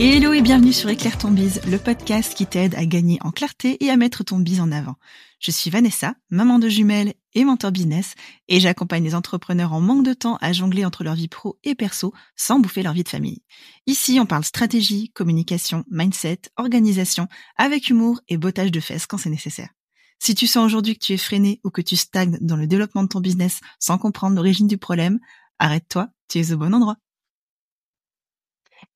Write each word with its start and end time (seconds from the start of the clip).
Hello 0.00 0.32
et 0.32 0.42
bienvenue 0.42 0.72
sur 0.72 0.88
Éclaire 0.90 1.18
ton 1.18 1.32
bise, 1.32 1.60
le 1.66 1.76
podcast 1.76 2.32
qui 2.34 2.46
t'aide 2.46 2.76
à 2.76 2.86
gagner 2.86 3.18
en 3.22 3.32
clarté 3.32 3.84
et 3.84 3.90
à 3.90 3.96
mettre 3.96 4.22
ton 4.22 4.38
bise 4.38 4.60
en 4.60 4.70
avant. 4.70 4.94
Je 5.40 5.50
suis 5.50 5.70
Vanessa, 5.70 6.14
maman 6.30 6.60
de 6.60 6.68
jumelles 6.68 7.14
et 7.34 7.42
mentor 7.42 7.72
business, 7.72 8.14
et 8.46 8.60
j'accompagne 8.60 9.02
les 9.02 9.16
entrepreneurs 9.16 9.72
en 9.72 9.80
manque 9.80 10.04
de 10.04 10.12
temps 10.12 10.38
à 10.40 10.52
jongler 10.52 10.84
entre 10.84 11.02
leur 11.02 11.16
vie 11.16 11.26
pro 11.26 11.58
et 11.64 11.74
perso 11.74 12.14
sans 12.36 12.60
bouffer 12.60 12.84
leur 12.84 12.92
vie 12.92 13.02
de 13.02 13.08
famille. 13.08 13.42
Ici, 13.88 14.20
on 14.20 14.26
parle 14.26 14.44
stratégie, 14.44 15.10
communication, 15.10 15.84
mindset, 15.90 16.42
organisation, 16.56 17.26
avec 17.56 17.88
humour 17.88 18.20
et 18.28 18.36
bottage 18.36 18.70
de 18.70 18.78
fesses 18.78 19.06
quand 19.06 19.18
c'est 19.18 19.30
nécessaire. 19.30 19.70
Si 20.20 20.36
tu 20.36 20.46
sens 20.46 20.64
aujourd'hui 20.64 20.96
que 20.96 21.04
tu 21.04 21.12
es 21.12 21.18
freiné 21.18 21.60
ou 21.64 21.70
que 21.70 21.82
tu 21.82 21.96
stagnes 21.96 22.38
dans 22.40 22.56
le 22.56 22.68
développement 22.68 23.02
de 23.02 23.08
ton 23.08 23.20
business 23.20 23.58
sans 23.80 23.98
comprendre 23.98 24.36
l'origine 24.36 24.68
du 24.68 24.78
problème, 24.78 25.18
arrête-toi, 25.58 26.08
tu 26.28 26.38
es 26.38 26.52
au 26.52 26.56
bon 26.56 26.72
endroit. 26.72 26.98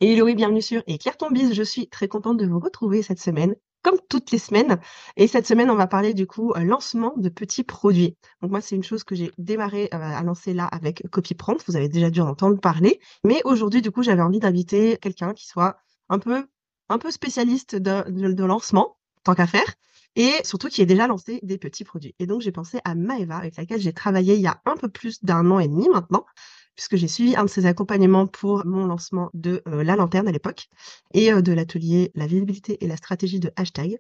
Et 0.05 0.21
bienvenue 0.35 0.61
sur 0.61 0.83
Éclaire 0.89 1.17
ton 1.17 1.31
bise. 1.31 1.55
Je 1.55 1.63
suis 1.63 1.89
très 1.89 2.09
contente 2.09 2.37
de 2.37 2.45
vous 2.45 2.59
retrouver 2.59 3.03
cette 3.03 3.21
semaine, 3.21 3.55
comme 3.83 3.99
toutes 4.09 4.33
les 4.33 4.39
semaines. 4.39 4.81
Et 5.17 5.29
cette 5.29 5.47
semaine, 5.47 5.71
on 5.71 5.77
va 5.77 5.87
parler 5.87 6.13
du 6.13 6.27
coup 6.27 6.53
euh, 6.57 6.65
lancement 6.65 7.15
de 7.17 7.29
petits 7.29 7.63
produits. 7.63 8.17
Donc 8.41 8.51
moi, 8.51 8.61
c'est 8.61 8.75
une 8.75 8.83
chose 8.83 9.05
que 9.05 9.15
j'ai 9.15 9.31
démarré 9.39 9.85
euh, 9.95 9.99
à 10.01 10.21
lancer 10.25 10.55
là 10.55 10.65
avec 10.65 11.09
CopyPrompt. 11.13 11.63
Vous 11.69 11.77
avez 11.77 11.89
déjà 11.89 12.11
dû 12.11 12.21
en 12.21 12.27
entendre 12.27 12.59
parler. 12.59 12.99
Mais 13.25 13.43
aujourd'hui, 13.45 13.81
du 13.81 13.93
coup, 13.93 14.03
j'avais 14.03 14.23
envie 14.23 14.41
d'inviter 14.41 14.99
quelqu'un 15.01 15.35
qui 15.35 15.47
soit 15.47 15.77
un 16.09 16.19
peu, 16.19 16.49
un 16.89 16.99
peu 16.99 17.13
spécialiste 17.13 17.77
de, 17.77 18.11
de 18.11 18.45
lancement, 18.45 18.97
tant 19.23 19.37
qu'à 19.37 19.47
faire 19.47 19.73
et 20.15 20.33
surtout 20.45 20.69
qui 20.69 20.83
ait 20.83 20.87
déjà 20.87 21.07
lancé 21.07 21.41
des 21.43 21.59
petits 21.59 21.85
produits. 21.85 22.15
Et 22.19 22.27
donc 22.27 22.43
j'ai 22.43 22.53
pensé 22.53 22.81
à 22.85 22.95
Maeva 22.95 23.37
avec 23.37 23.57
laquelle 23.57 23.81
j'ai 23.81 23.93
travaillé 23.95 24.35
il 24.35 24.41
y 24.41 24.47
a 24.47 24.61
un 24.67 24.77
peu 24.77 24.89
plus 24.89 25.25
d'un 25.25 25.51
an 25.51 25.59
et 25.59 25.69
demi 25.69 25.89
maintenant 25.89 26.27
puisque 26.75 26.97
j'ai 26.97 27.09
suivi 27.09 27.37
un 27.37 27.45
de 27.45 27.51
ses 27.51 27.67
accompagnements 27.67 28.27
pour 28.27 28.65
mon 28.67 28.87
lancement 28.87 29.31
de 29.35 29.63
euh, 29.69 29.85
la 29.85 29.97
lanterne 29.97 30.29
à 30.29 30.33
l'époque 30.33 30.69
et 31.13 31.33
euh, 31.33 31.43
de 31.43 31.53
l'atelier 31.53 32.11
La 32.15 32.27
visibilité 32.27 32.83
et 32.85 32.89
la 32.89 32.97
stratégie 32.97 33.41
de 33.41 33.51
hashtag. 33.57 33.99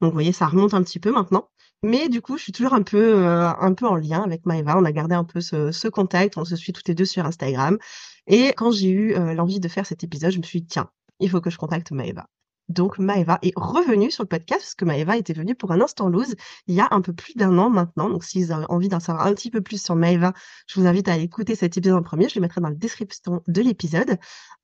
Donc 0.00 0.10
vous 0.10 0.16
voyez, 0.16 0.32
ça 0.32 0.46
remonte 0.46 0.74
un 0.74 0.82
petit 0.82 1.00
peu 1.00 1.12
maintenant. 1.12 1.48
Mais 1.82 2.08
du 2.08 2.22
coup, 2.22 2.38
je 2.38 2.42
suis 2.44 2.52
toujours 2.52 2.74
un 2.74 2.82
peu, 2.82 3.24
euh, 3.24 3.48
un 3.48 3.74
peu 3.74 3.86
en 3.86 3.96
lien 3.96 4.22
avec 4.22 4.46
Maeva. 4.46 4.78
On 4.78 4.84
a 4.84 4.92
gardé 4.92 5.14
un 5.14 5.24
peu 5.24 5.40
ce, 5.40 5.72
ce, 5.72 5.88
contact. 5.88 6.36
On 6.38 6.44
se 6.44 6.56
suit 6.56 6.72
toutes 6.72 6.88
les 6.88 6.94
deux 6.94 7.04
sur 7.04 7.24
Instagram. 7.26 7.78
Et 8.26 8.48
quand 8.56 8.72
j'ai 8.72 8.90
eu 8.90 9.14
l'envie 9.34 9.60
de 9.60 9.68
faire 9.68 9.86
cet 9.86 10.02
épisode, 10.02 10.32
je 10.32 10.38
me 10.38 10.42
suis 10.42 10.62
dit, 10.62 10.66
tiens, 10.66 10.90
il 11.20 11.30
faut 11.30 11.40
que 11.40 11.50
je 11.50 11.58
contacte 11.58 11.92
Maeva. 11.92 12.26
Donc 12.68 12.98
Maeva 12.98 13.38
est 13.42 13.52
revenue 13.56 14.10
sur 14.10 14.24
le 14.24 14.28
podcast 14.28 14.60
parce 14.60 14.74
que 14.74 14.84
Maeva 14.84 15.16
était 15.16 15.32
venue 15.32 15.54
pour 15.54 15.70
un 15.72 15.80
instant 15.80 16.08
loose 16.08 16.34
il 16.66 16.74
y 16.74 16.80
a 16.80 16.88
un 16.90 17.00
peu 17.00 17.12
plus 17.12 17.34
d'un 17.34 17.56
an 17.58 17.70
maintenant. 17.70 18.08
Donc 18.10 18.24
si 18.24 18.42
vous 18.42 18.52
avez 18.52 18.66
envie 18.68 18.88
d'en 18.88 19.00
savoir 19.00 19.26
un 19.26 19.34
petit 19.34 19.50
peu 19.50 19.60
plus 19.60 19.82
sur 19.82 19.94
Maeva, 19.94 20.32
je 20.66 20.80
vous 20.80 20.86
invite 20.86 21.08
à 21.08 21.16
écouter 21.16 21.54
cet 21.54 21.76
épisode 21.76 21.98
en 21.98 22.02
premier. 22.02 22.28
Je 22.28 22.34
le 22.36 22.40
mettrai 22.40 22.60
dans 22.60 22.68
la 22.68 22.74
description 22.74 23.42
de 23.46 23.62
l'épisode. 23.62 24.18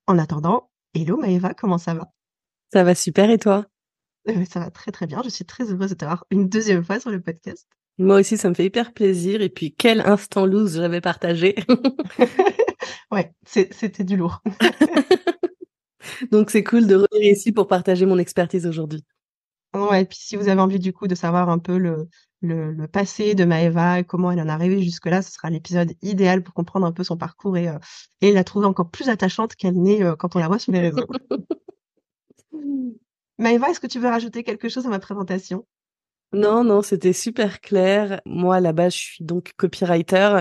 En 0.06 0.18
attendant, 0.18 0.70
hello 0.94 1.16
Maeva, 1.16 1.54
comment 1.54 1.78
ça 1.78 1.94
va? 1.94 2.08
Ça 2.72 2.84
va 2.84 2.94
super 2.94 3.30
et 3.30 3.38
toi? 3.38 3.66
Euh, 4.28 4.44
Ça 4.44 4.60
va 4.60 4.70
très 4.70 4.90
très 4.90 5.06
bien. 5.06 5.20
Je 5.22 5.28
suis 5.28 5.44
très 5.44 5.70
heureuse 5.70 5.90
de 5.90 5.94
t'avoir 5.94 6.24
une 6.30 6.48
deuxième 6.48 6.84
fois 6.84 6.98
sur 7.00 7.10
le 7.10 7.20
podcast. 7.20 7.68
Moi 7.98 8.20
aussi, 8.20 8.36
ça 8.36 8.48
me 8.48 8.54
fait 8.54 8.64
hyper 8.64 8.92
plaisir. 8.92 9.42
Et 9.42 9.48
puis 9.48 9.74
quel 9.76 10.00
instant 10.00 10.46
loose 10.46 10.76
j'avais 10.76 11.00
partagé. 11.00 11.54
ouais, 13.12 13.32
c'était 13.44 14.04
du 14.04 14.16
lourd. 14.16 14.42
Donc 16.30 16.50
c'est 16.50 16.64
cool 16.64 16.86
de 16.86 16.94
revenir 16.94 17.32
ici 17.32 17.52
pour 17.52 17.68
partager 17.68 18.06
mon 18.06 18.18
expertise 18.18 18.66
aujourd'hui. 18.66 19.04
Ouais, 19.74 20.02
et 20.02 20.04
puis 20.04 20.18
si 20.20 20.36
vous 20.36 20.48
avez 20.48 20.60
envie 20.60 20.78
du 20.78 20.92
coup 20.92 21.06
de 21.06 21.14
savoir 21.14 21.48
un 21.48 21.58
peu 21.58 21.78
le, 21.78 22.08
le, 22.42 22.86
passé 22.86 23.34
de 23.34 23.44
Maëva 23.44 24.00
et 24.00 24.04
comment 24.04 24.30
elle 24.30 24.40
en 24.40 24.48
est 24.48 24.50
arrivée 24.50 24.82
jusque-là, 24.82 25.22
ce 25.22 25.32
sera 25.32 25.48
l'épisode 25.48 25.92
idéal 26.02 26.42
pour 26.42 26.52
comprendre 26.52 26.84
un 26.86 26.92
peu 26.92 27.04
son 27.04 27.16
parcours 27.16 27.56
et, 27.56 27.68
euh, 27.68 27.78
et 28.20 28.32
la 28.32 28.44
trouver 28.44 28.66
encore 28.66 28.90
plus 28.90 29.08
attachante 29.08 29.54
qu'elle 29.54 29.80
n'est 29.80 30.02
euh, 30.02 30.14
quand 30.14 30.36
on 30.36 30.40
la 30.40 30.48
voit 30.48 30.58
sur 30.58 30.72
les 30.72 30.80
réseaux. 30.80 31.06
Maëva, 33.38 33.70
est-ce 33.70 33.80
que 33.80 33.86
tu 33.86 33.98
veux 33.98 34.08
rajouter 34.08 34.44
quelque 34.44 34.68
chose 34.68 34.86
à 34.86 34.90
ma 34.90 34.98
présentation? 34.98 35.66
Non, 36.34 36.64
non, 36.64 36.82
c'était 36.82 37.14
super 37.14 37.60
clair. 37.60 38.20
Moi, 38.26 38.60
là-bas, 38.60 38.90
je 38.90 38.96
suis 38.96 39.24
donc 39.24 39.52
copywriter 39.56 40.40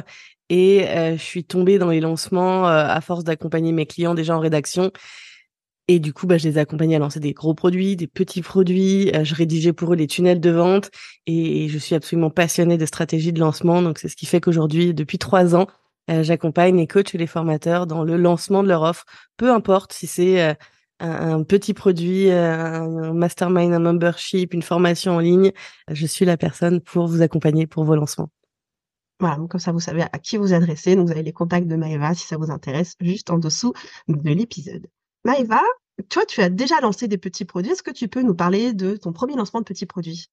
et 0.50 0.90
euh, 0.90 1.18
je 1.18 1.24
suis 1.24 1.46
tombée 1.46 1.78
dans 1.80 1.90
les 1.90 2.02
lancements 2.02 2.66
à 2.66 3.00
force 3.02 3.24
d'accompagner 3.24 3.72
mes 3.72 3.86
clients 3.86 4.14
déjà 4.14 4.36
en 4.36 4.40
rédaction 4.40 4.92
et 5.88 6.00
du 6.00 6.14
coup, 6.14 6.28
bah, 6.28 6.38
je 6.38 6.48
les 6.48 6.58
ai 6.58 6.62
accompagnés 6.62 6.96
à 6.96 7.00
lancer 7.00 7.20
des 7.20 7.34
gros 7.34 7.54
produits, 7.54 7.96
des 7.96 8.08
petits 8.08 8.42
produits. 8.42 9.12
Euh, 9.16 9.24
je 9.24 9.36
rédigeais 9.36 9.74
pour 9.74 9.94
eux 9.94 9.96
les 9.96 10.08
tunnels 10.08 10.40
de 10.40 10.50
vente 10.50 10.90
et, 11.26 11.68
je 11.70 11.78
suis 11.78 11.96
absolument 11.96 12.30
passionnée 12.30 12.78
de 12.78 12.86
stratégie 12.86 13.34
de 13.34 13.40
lancement. 13.40 13.82
Donc, 13.82 14.00
c'est 14.00 14.08
ce 14.08 14.16
qui 14.16 14.26
fait 14.26 14.40
qu'aujourd'hui, 14.42 14.94
depuis 14.94 15.18
trois 15.18 15.56
ans, 15.56 15.68
euh, 16.10 16.24
j'accompagne 16.24 16.80
et 16.80 16.88
coach 16.88 17.14
les 17.14 17.28
formateurs 17.28 17.88
dans 17.88 18.04
le 18.04 18.18
lancement 18.18 18.64
de 18.64 18.68
leur 18.68 18.84
offre. 18.84 19.06
Peu 19.38 19.52
importe 19.52 19.94
si 19.94 20.08
c'est 20.08 20.42
euh, 20.42 20.54
un, 21.00 21.44
petit 21.44 21.74
produit, 21.74 22.30
un 22.32 23.14
mastermind, 23.14 23.74
un 23.74 23.80
membership, 23.80 24.54
une 24.54 24.62
formation 24.62 25.16
en 25.16 25.20
ligne, 25.20 25.52
je 25.90 26.06
suis 26.06 26.26
la 26.26 26.38
personne 26.38 26.80
pour 26.80 27.08
vous 27.08 27.22
accompagner 27.22 27.68
pour 27.68 27.84
vos 27.84 27.96
lancements. 27.96 28.30
Voilà, 29.20 29.38
comme 29.50 29.60
ça 29.60 29.72
vous 29.72 29.80
savez 29.80 30.04
à 30.04 30.20
qui 30.20 30.38
vous 30.38 30.54
adresser. 30.54 30.96
Donc 30.96 31.08
vous 31.08 31.12
avez 31.12 31.24
les 31.24 31.34
contacts 31.34 31.68
de 31.68 31.76
Maëva 31.76 32.14
si 32.14 32.26
ça 32.26 32.38
vous 32.38 32.52
intéresse 32.52 32.96
juste 33.00 33.30
en 33.30 33.38
dessous 33.38 33.74
de 34.08 34.30
l'épisode. 34.32 34.88
Maëva, 35.24 35.62
toi, 36.10 36.26
tu 36.26 36.42
as 36.42 36.50
déjà 36.50 36.80
lancé 36.82 37.08
des 37.08 37.18
petits 37.18 37.46
produits. 37.46 37.72
Est-ce 37.72 37.84
que 37.84 37.92
tu 37.92 38.08
peux 38.08 38.22
nous 38.22 38.36
parler 38.36 38.74
de 38.74 38.96
ton 38.96 39.14
premier 39.14 39.36
lancement 39.36 39.60
de 39.60 39.66
petits 39.66 39.86
produits? 39.86 40.30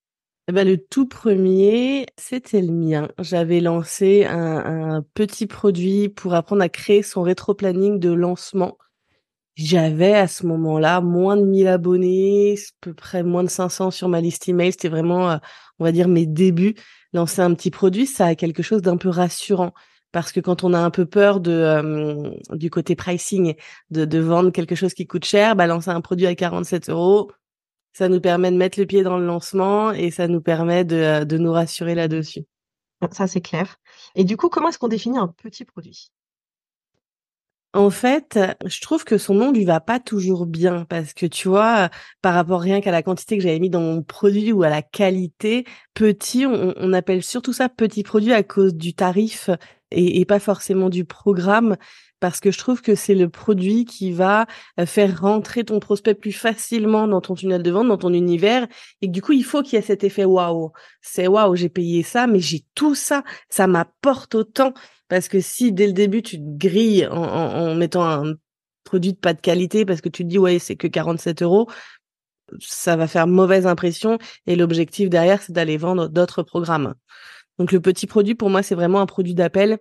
Eh 0.48 0.52
ben, 0.52 0.66
le 0.66 0.78
tout 0.78 1.06
premier, 1.06 2.06
c'était 2.16 2.62
le 2.62 2.72
mien. 2.72 3.08
J'avais 3.18 3.60
lancé 3.60 4.24
un, 4.24 5.04
petit 5.12 5.46
produit 5.46 6.08
pour 6.08 6.32
apprendre 6.32 6.62
à 6.62 6.70
créer 6.70 7.02
son 7.02 7.20
rétro-planning 7.20 7.98
de 7.98 8.10
lancement. 8.10 8.78
J'avais 9.56 10.14
à 10.14 10.26
ce 10.26 10.46
moment-là 10.46 11.02
moins 11.02 11.36
de 11.36 11.44
1000 11.44 11.68
abonnés, 11.68 12.54
à 12.54 12.72
peu 12.80 12.94
près 12.94 13.22
moins 13.22 13.42
de 13.44 13.50
500 13.50 13.90
sur 13.90 14.08
ma 14.08 14.22
liste 14.22 14.48
email. 14.48 14.72
C'était 14.72 14.88
vraiment, 14.88 15.32
euh, 15.32 15.36
on 15.80 15.84
va 15.84 15.92
dire, 15.92 16.08
mes 16.08 16.24
débuts. 16.24 16.76
Lancer 17.12 17.42
un 17.42 17.52
petit 17.54 17.70
produit, 17.70 18.06
ça 18.06 18.26
a 18.26 18.34
quelque 18.34 18.62
chose 18.62 18.80
d'un 18.80 18.96
peu 18.96 19.10
rassurant 19.10 19.74
parce 20.12 20.32
que 20.32 20.40
quand 20.40 20.64
on 20.64 20.72
a 20.74 20.78
un 20.78 20.90
peu 20.90 21.06
peur 21.06 21.40
de 21.40 22.32
du 22.56 22.70
côté 22.70 22.96
pricing, 22.96 23.54
de, 23.90 24.04
de 24.04 24.18
vendre 24.18 24.50
quelque 24.50 24.74
chose 24.74 24.94
qui 24.94 25.06
coûte 25.06 25.24
cher, 25.24 25.56
bah, 25.56 25.66
lancer 25.66 25.90
un 25.90 26.00
produit 26.00 26.26
à 26.26 26.34
47 26.34 26.90
euros, 26.90 27.30
ça 27.92 28.08
nous 28.08 28.20
permet 28.20 28.50
de 28.50 28.56
mettre 28.56 28.78
le 28.78 28.86
pied 28.86 29.02
dans 29.02 29.18
le 29.18 29.26
lancement 29.26 29.92
et 29.92 30.10
ça 30.10 30.28
nous 30.28 30.40
permet 30.40 30.84
de, 30.84 31.24
de 31.24 31.38
nous 31.38 31.52
rassurer 31.52 31.94
là-dessus. 31.94 32.44
Ça, 33.12 33.26
c'est 33.26 33.40
clair. 33.40 33.76
Et 34.14 34.24
du 34.24 34.36
coup, 34.36 34.48
comment 34.48 34.68
est-ce 34.68 34.78
qu'on 34.78 34.88
définit 34.88 35.18
un 35.18 35.28
petit 35.28 35.64
produit? 35.64 36.10
En 37.74 37.90
fait, 37.90 38.38
je 38.64 38.80
trouve 38.80 39.04
que 39.04 39.18
son 39.18 39.34
nom 39.34 39.52
lui 39.52 39.64
va 39.64 39.78
pas 39.80 40.00
toujours 40.00 40.46
bien 40.46 40.86
parce 40.86 41.12
que 41.12 41.26
tu 41.26 41.48
vois, 41.48 41.90
par 42.22 42.34
rapport 42.34 42.60
rien 42.60 42.80
qu'à 42.80 42.90
la 42.90 43.02
quantité 43.02 43.36
que 43.36 43.42
j'avais 43.42 43.58
mis 43.58 43.68
dans 43.68 43.82
mon 43.82 44.02
produit 44.02 44.52
ou 44.52 44.62
à 44.62 44.70
la 44.70 44.80
qualité, 44.80 45.64
petit, 45.92 46.46
on, 46.46 46.72
on 46.76 46.92
appelle 46.94 47.22
surtout 47.22 47.52
ça 47.52 47.68
petit 47.68 48.02
produit 48.02 48.32
à 48.32 48.42
cause 48.42 48.74
du 48.74 48.94
tarif 48.94 49.50
et, 49.90 50.24
pas 50.24 50.38
forcément 50.38 50.88
du 50.90 51.04
programme 51.04 51.76
parce 52.20 52.40
que 52.40 52.50
je 52.50 52.58
trouve 52.58 52.82
que 52.82 52.94
c'est 52.94 53.14
le 53.14 53.28
produit 53.28 53.84
qui 53.84 54.12
va 54.12 54.46
euh, 54.80 54.86
faire 54.86 55.20
rentrer 55.20 55.64
ton 55.64 55.78
prospect 55.78 56.14
plus 56.14 56.32
facilement 56.32 57.06
dans 57.06 57.20
ton 57.20 57.34
tunnel 57.34 57.62
de 57.62 57.70
vente, 57.70 57.88
dans 57.88 57.98
ton 57.98 58.12
univers 58.12 58.66
et 59.02 59.08
du 59.08 59.22
coup 59.22 59.32
il 59.32 59.44
faut 59.44 59.62
qu'il 59.62 59.74
y 59.74 59.78
ait 59.78 59.82
cet 59.82 60.04
effet 60.04 60.24
waouh. 60.24 60.72
C'est 61.00 61.28
waouh, 61.28 61.54
j'ai 61.56 61.68
payé 61.68 62.02
ça 62.02 62.26
mais 62.26 62.40
j'ai 62.40 62.64
tout 62.74 62.94
ça, 62.94 63.22
ça 63.48 63.66
m'apporte 63.66 64.34
autant 64.34 64.74
parce 65.08 65.28
que 65.28 65.40
si 65.40 65.72
dès 65.72 65.86
le 65.86 65.92
début 65.92 66.22
tu 66.22 66.38
te 66.38 66.58
grilles 66.58 67.06
en, 67.06 67.22
en, 67.22 67.70
en 67.70 67.74
mettant 67.74 68.04
un 68.04 68.34
produit 68.84 69.12
de 69.12 69.18
pas 69.18 69.34
de 69.34 69.40
qualité 69.40 69.84
parce 69.84 70.00
que 70.00 70.08
tu 70.08 70.24
te 70.24 70.28
dis 70.28 70.38
ouais 70.38 70.58
c'est 70.58 70.76
que 70.76 70.86
47 70.86 71.42
euros, 71.42 71.68
ça 72.60 72.96
va 72.96 73.06
faire 73.06 73.26
mauvaise 73.26 73.66
impression 73.66 74.18
et 74.46 74.56
l'objectif 74.56 75.08
derrière 75.10 75.42
c'est 75.42 75.52
d'aller 75.52 75.76
vendre 75.76 76.08
d'autres 76.08 76.42
programmes. 76.42 76.94
Donc 77.58 77.72
le 77.72 77.80
petit 77.80 78.06
produit, 78.06 78.34
pour 78.34 78.50
moi, 78.50 78.62
c'est 78.62 78.74
vraiment 78.74 79.00
un 79.00 79.06
produit 79.06 79.34
d'appel 79.34 79.78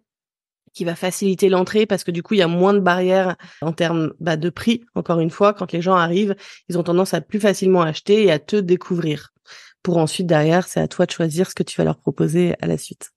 qui 0.74 0.85
va 0.85 0.95
faciliter 0.95 1.50
l'entrée 1.50 1.85
parce 1.85 2.03
que 2.03 2.12
du 2.12 2.21
coup, 2.21 2.35
il 2.35 2.38
y 2.38 2.44
a 2.44 2.47
moins 2.47 2.74
de 2.74 2.79
barrières 2.79 3.35
en 3.62 3.71
termes 3.71 4.13
bah, 4.19 4.38
de 4.38 4.50
prix. 4.50 4.85
Encore 4.95 5.19
une 5.19 5.29
fois, 5.29 5.53
quand 5.53 5.71
les 5.71 5.81
gens 5.81 5.95
arrivent, 5.95 6.35
ils 6.69 6.77
ont 6.77 6.83
tendance 6.83 7.13
à 7.13 7.21
plus 7.21 7.39
facilement 7.39 7.81
acheter 7.81 8.25
et 8.25 8.31
à 8.31 8.39
te 8.39 8.56
découvrir. 8.56 9.33
Pour 9.81 9.97
ensuite, 9.97 10.27
derrière, 10.27 10.68
c'est 10.68 10.79
à 10.79 10.88
toi 10.88 11.06
de 11.06 11.12
choisir 11.12 11.50
ce 11.50 11.56
que 11.56 11.63
tu 11.63 11.77
vas 11.77 11.83
leur 11.83 11.97
proposer 11.97 12.56
à 12.62 12.68
la 12.68 12.77
suite. 12.77 13.12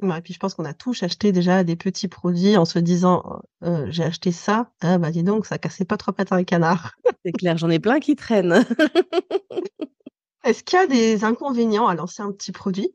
Ouais, 0.00 0.18
et 0.18 0.22
puis 0.22 0.34
je 0.34 0.38
pense 0.38 0.54
qu'on 0.54 0.64
a 0.64 0.74
tous 0.74 1.02
acheté 1.04 1.30
déjà 1.30 1.62
des 1.62 1.76
petits 1.76 2.08
produits 2.08 2.56
en 2.56 2.64
se 2.64 2.80
disant 2.80 3.40
euh, 3.62 3.86
j'ai 3.88 4.02
acheté 4.02 4.32
ça, 4.32 4.72
ah 4.80 4.98
bah 4.98 5.12
dis 5.12 5.22
donc 5.22 5.46
ça 5.46 5.58
cassait 5.58 5.84
pas 5.84 5.96
trop 5.96 6.10
pattes 6.10 6.32
à 6.32 6.36
un 6.36 6.44
canard. 6.44 6.94
C'est 7.24 7.30
clair, 7.30 7.56
j'en 7.56 7.70
ai 7.70 7.78
plein 7.78 8.00
qui 8.00 8.16
traînent. 8.16 8.64
Est-ce 10.44 10.64
qu'il 10.64 10.76
y 10.76 10.82
a 10.82 10.86
des 10.88 11.22
inconvénients 11.22 11.86
à 11.86 11.94
lancer 11.94 12.20
un 12.20 12.32
petit 12.32 12.50
produit? 12.50 12.92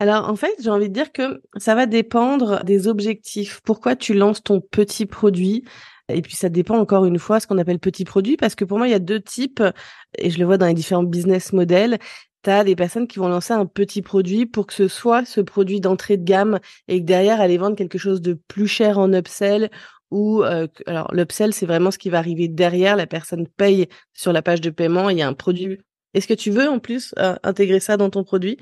Alors 0.00 0.28
en 0.28 0.34
fait, 0.34 0.54
j'ai 0.60 0.70
envie 0.70 0.88
de 0.88 0.94
dire 0.94 1.12
que 1.12 1.42
ça 1.56 1.74
va 1.74 1.86
dépendre 1.86 2.64
des 2.64 2.88
objectifs. 2.88 3.60
Pourquoi 3.64 3.94
tu 3.94 4.14
lances 4.14 4.42
ton 4.42 4.60
petit 4.60 5.06
produit? 5.06 5.64
Et 6.08 6.22
puis 6.22 6.34
ça 6.34 6.48
dépend 6.48 6.78
encore 6.78 7.04
une 7.04 7.18
fois 7.20 7.38
ce 7.38 7.46
qu'on 7.46 7.58
appelle 7.58 7.78
petit 7.78 8.04
produit 8.04 8.36
parce 8.36 8.56
que 8.56 8.64
pour 8.64 8.78
moi 8.78 8.88
il 8.88 8.90
y 8.90 8.94
a 8.94 8.98
deux 8.98 9.20
types 9.20 9.62
et 10.18 10.30
je 10.30 10.40
le 10.40 10.44
vois 10.44 10.58
dans 10.58 10.66
les 10.66 10.74
différents 10.74 11.04
business 11.04 11.52
models. 11.52 11.98
Tu 12.42 12.50
as 12.50 12.64
des 12.64 12.74
personnes 12.74 13.06
qui 13.06 13.18
vont 13.18 13.28
lancer 13.28 13.52
un 13.52 13.66
petit 13.66 14.02
produit 14.02 14.46
pour 14.46 14.66
que 14.66 14.72
ce 14.72 14.88
soit 14.88 15.24
ce 15.24 15.40
produit 15.40 15.80
d'entrée 15.80 16.16
de 16.16 16.24
gamme 16.24 16.58
et 16.88 16.98
que 17.00 17.04
derrière 17.04 17.40
aller 17.40 17.58
vendre 17.58 17.76
quelque 17.76 17.98
chose 17.98 18.20
de 18.20 18.32
plus 18.48 18.66
cher 18.66 18.98
en 18.98 19.12
upsell 19.12 19.70
ou 20.10 20.42
alors 20.86 21.14
l'upsell 21.14 21.52
c'est 21.52 21.66
vraiment 21.66 21.92
ce 21.92 21.98
qui 21.98 22.10
va 22.10 22.18
arriver 22.18 22.48
derrière. 22.48 22.96
La 22.96 23.06
personne 23.06 23.46
paye 23.46 23.86
sur 24.12 24.32
la 24.32 24.42
page 24.42 24.60
de 24.60 24.70
paiement. 24.70 25.10
Il 25.10 25.18
y 25.18 25.22
a 25.22 25.28
un 25.28 25.34
produit. 25.34 25.78
Est-ce 26.14 26.26
que 26.26 26.34
tu 26.34 26.50
veux 26.50 26.68
en 26.68 26.80
plus 26.80 27.14
intégrer 27.44 27.78
ça 27.78 27.96
dans 27.96 28.10
ton 28.10 28.24
produit? 28.24 28.56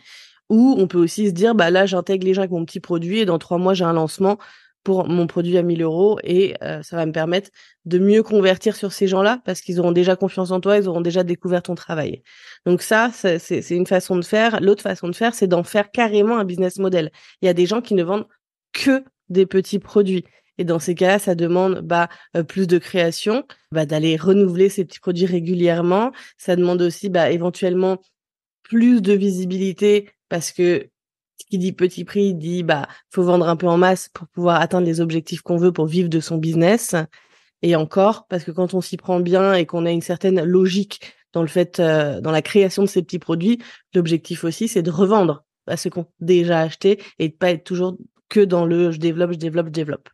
Ou 0.48 0.74
on 0.78 0.86
peut 0.86 0.98
aussi 0.98 1.28
se 1.28 1.32
dire 1.32 1.54
bah 1.54 1.70
là 1.70 1.86
j'intègre 1.86 2.26
les 2.26 2.34
gens 2.34 2.42
avec 2.42 2.52
mon 2.52 2.64
petit 2.64 2.80
produit 2.80 3.18
et 3.18 3.24
dans 3.24 3.38
trois 3.38 3.58
mois 3.58 3.74
j'ai 3.74 3.84
un 3.84 3.92
lancement 3.92 4.38
pour 4.84 5.06
mon 5.06 5.26
produit 5.26 5.58
à 5.58 5.62
1000 5.62 5.82
euros 5.82 6.18
et 6.24 6.54
euh, 6.62 6.82
ça 6.82 6.96
va 6.96 7.04
me 7.04 7.12
permettre 7.12 7.50
de 7.84 7.98
mieux 7.98 8.22
convertir 8.22 8.74
sur 8.74 8.92
ces 8.92 9.06
gens-là 9.06 9.42
parce 9.44 9.60
qu'ils 9.60 9.80
auront 9.80 9.92
déjà 9.92 10.16
confiance 10.16 10.50
en 10.50 10.60
toi, 10.60 10.78
ils 10.78 10.88
auront 10.88 11.02
déjà 11.02 11.24
découvert 11.24 11.62
ton 11.62 11.74
travail. 11.74 12.22
Donc 12.64 12.80
ça, 12.80 13.10
c'est 13.12 13.68
une 13.70 13.86
façon 13.86 14.16
de 14.16 14.24
faire. 14.24 14.60
L'autre 14.62 14.82
façon 14.82 15.08
de 15.08 15.14
faire, 15.14 15.34
c'est 15.34 15.46
d'en 15.46 15.62
faire 15.62 15.90
carrément 15.90 16.38
un 16.38 16.44
business 16.44 16.78
model. 16.78 17.10
Il 17.42 17.46
y 17.46 17.48
a 17.50 17.54
des 17.54 17.66
gens 17.66 17.82
qui 17.82 17.92
ne 17.92 18.02
vendent 18.02 18.28
que 18.72 19.04
des 19.28 19.44
petits 19.44 19.78
produits. 19.78 20.24
Et 20.56 20.64
dans 20.64 20.78
ces 20.78 20.94
cas-là, 20.94 21.18
ça 21.18 21.34
demande 21.34 21.80
bah, 21.82 22.08
euh, 22.36 22.42
plus 22.42 22.66
de 22.66 22.78
création, 22.78 23.44
bah, 23.72 23.86
d'aller 23.86 24.16
renouveler 24.16 24.68
ces 24.70 24.84
petits 24.84 25.00
produits 25.00 25.26
régulièrement. 25.26 26.12
Ça 26.36 26.56
demande 26.56 26.82
aussi 26.82 27.10
bah, 27.10 27.30
éventuellement 27.30 27.98
plus 28.62 29.00
de 29.02 29.12
visibilité 29.12 30.08
parce 30.28 30.52
que 30.52 30.90
qui 31.48 31.58
dit 31.58 31.72
petit 31.72 32.04
prix 32.04 32.34
dit 32.34 32.62
bah 32.62 32.88
faut 33.10 33.22
vendre 33.22 33.48
un 33.48 33.56
peu 33.56 33.66
en 33.66 33.78
masse 33.78 34.08
pour 34.08 34.26
pouvoir 34.28 34.60
atteindre 34.60 34.86
les 34.86 35.00
objectifs 35.00 35.42
qu'on 35.42 35.56
veut 35.56 35.72
pour 35.72 35.86
vivre 35.86 36.08
de 36.08 36.20
son 36.20 36.36
business. 36.36 36.94
Et 37.62 37.74
encore 37.74 38.26
parce 38.28 38.44
que 38.44 38.50
quand 38.50 38.74
on 38.74 38.80
s'y 38.80 38.96
prend 38.96 39.20
bien 39.20 39.54
et 39.54 39.66
qu'on 39.66 39.86
a 39.86 39.90
une 39.90 40.02
certaine 40.02 40.42
logique 40.42 41.00
dans 41.32 41.42
le 41.42 41.48
fait 41.48 41.80
euh, 41.80 42.20
dans 42.20 42.30
la 42.30 42.42
création 42.42 42.82
de 42.82 42.88
ces 42.88 43.02
petits 43.02 43.18
produits, 43.18 43.58
l'objectif 43.94 44.44
aussi 44.44 44.68
c'est 44.68 44.82
de 44.82 44.90
revendre 44.90 45.44
à 45.66 45.76
ceux 45.76 45.90
qui 45.90 45.98
ont 45.98 46.06
déjà 46.20 46.60
acheté 46.60 47.00
et 47.18 47.28
de 47.28 47.34
pas 47.34 47.50
être 47.50 47.64
toujours 47.64 47.96
que 48.28 48.40
dans 48.40 48.64
le 48.64 48.90
je 48.90 48.98
développe, 48.98 49.32
je 49.32 49.38
développe, 49.38 49.66
je 49.66 49.72
développe. 49.72 50.08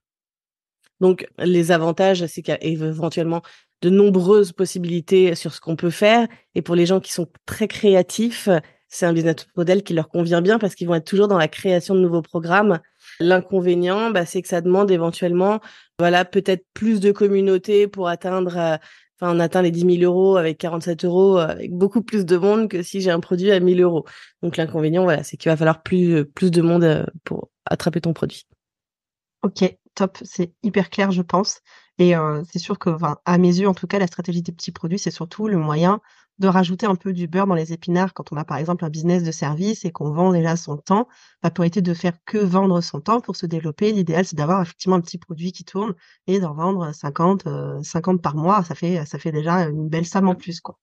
Donc 1.01 1.27
les 1.39 1.73
avantages 1.73 2.25
c'est 2.27 2.43
qu'il 2.43 2.53
y 2.53 2.57
a 2.57 2.65
éventuellement 2.65 3.43
de 3.83 3.91
nombreuses 3.91 4.53
possibilités 4.53 5.35
sur 5.35 5.53
ce 5.53 5.61
qu'on 5.61 5.77
peut 5.77 5.91
faire 5.91 6.27
et 6.55 6.63
pour 6.63 6.75
les 6.75 6.87
gens 6.87 7.01
qui 7.01 7.13
sont 7.13 7.29
très 7.45 7.69
créatifs, 7.69 8.49
c'est 8.95 9.07
un 9.07 9.13
business 9.13 9.49
model 9.57 9.83
qui 9.83 9.93
leur 9.93 10.09
convient 10.09 10.41
bien 10.41 10.59
parce 10.61 10.77
qu'ils 10.77 10.87
vont 10.87 10.95
être 10.95 11.05
toujours 11.05 11.27
dans 11.27 11.37
la 11.37 11.49
création 11.49 11.97
de 11.97 12.01
nouveaux 12.01 12.23
programmes. 12.23 12.79
L'inconvénient, 13.19 14.11
bah, 14.11 14.25
c'est 14.25 14.41
que 14.41 14.47
ça 14.47 14.61
demande 14.61 14.89
éventuellement, 14.91 15.61
voilà, 15.99 16.25
peut-être 16.25 16.65
plus 16.75 17.01
de 17.01 17.11
communautés 17.11 17.89
pour 17.89 18.07
atteindre, 18.07 18.57
euh, 18.57 18.77
on 19.21 19.41
atteint 19.41 19.63
les 19.63 19.73
10 19.73 19.99
000 19.99 20.13
euros 20.13 20.37
avec 20.37 20.59
47 20.59 21.05
euros, 21.05 21.39
euh, 21.39 21.49
avec 21.49 21.73
beaucoup 21.73 22.03
plus 22.03 22.25
de 22.25 22.37
monde 22.37 22.69
que 22.69 22.83
si 22.83 23.01
j'ai 23.01 23.11
un 23.11 23.19
produit 23.19 23.51
à 23.51 23.59
1000 23.59 23.83
euros. 23.83 24.05
Donc 24.43 24.57
l'inconvénient, 24.57 25.03
voilà, 25.03 25.25
c'est 25.25 25.37
qu'il 25.37 25.51
va 25.51 25.57
falloir 25.57 25.83
plus, 25.83 26.15
euh, 26.15 26.25
plus 26.25 26.53
de 26.53 26.63
monde 26.63 27.05
pour 27.25 27.51
attraper 27.67 28.01
ton 28.01 28.13
produit. 28.13 28.47
Ok, 29.43 29.77
top, 29.97 30.19
c'est 30.23 30.53
hyper 30.63 30.89
clair, 30.89 31.11
je 31.11 31.23
pense. 31.23 31.61
Et 31.99 32.15
c'est 32.51 32.59
sûr 32.59 32.77
que, 32.81 32.91
à 33.25 33.39
mes 33.39 33.61
yeux, 33.61 33.69
en 33.69 33.75
tout 33.75 33.87
cas, 33.87 34.01
la 34.01 34.09
stratégie 34.09 34.43
des 34.43 34.51
petits 34.51 34.73
produits, 34.73 34.99
c'est 34.99 35.13
surtout 35.13 35.47
le 35.47 35.59
moyen 35.59 36.01
de 36.39 36.49
rajouter 36.49 36.87
un 36.87 36.97
peu 36.97 37.13
du 37.13 37.29
beurre 37.29 37.47
dans 37.47 37.55
les 37.55 37.73
épinards 37.73 38.13
quand 38.13 38.33
on 38.33 38.37
a 38.37 38.45
par 38.45 38.57
exemple 38.57 38.85
un 38.85 38.91
business 38.91 39.23
de 39.23 39.31
service 39.31 39.85
et 39.85 39.93
qu'on 39.93 40.11
vend 40.11 40.33
déjà 40.33 40.57
son 40.57 40.77
temps, 40.77 41.09
bah, 41.43 41.51
pour 41.51 41.65
éviter 41.65 41.81
de 41.81 41.95
faire 41.95 42.15
que 42.25 42.39
vendre 42.39 42.81
son 42.81 43.01
temps 43.01 43.21
pour 43.21 43.37
se 43.37 43.47
développer. 43.47 43.93
L'idéal, 43.93 44.25
c'est 44.25 44.37
d'avoir 44.37 44.63
effectivement 44.63 44.97
un 44.97 45.01
petit 45.01 45.19
produit 45.19 45.53
qui 45.53 45.65
tourne 45.65 45.95
et 46.27 46.41
d'en 46.41 46.55
vendre 46.55 46.93
50, 46.93 47.47
50 47.83 48.21
par 48.21 48.35
mois. 48.35 48.65
Ça 48.65 48.75
fait, 48.75 49.05
ça 49.07 49.19
fait 49.19 49.33
déjà 49.33 49.69
une 49.69 49.89
belle 49.89 50.07
somme 50.07 50.29
en 50.29 50.35
plus, 50.35 50.61
quoi. 50.61 50.79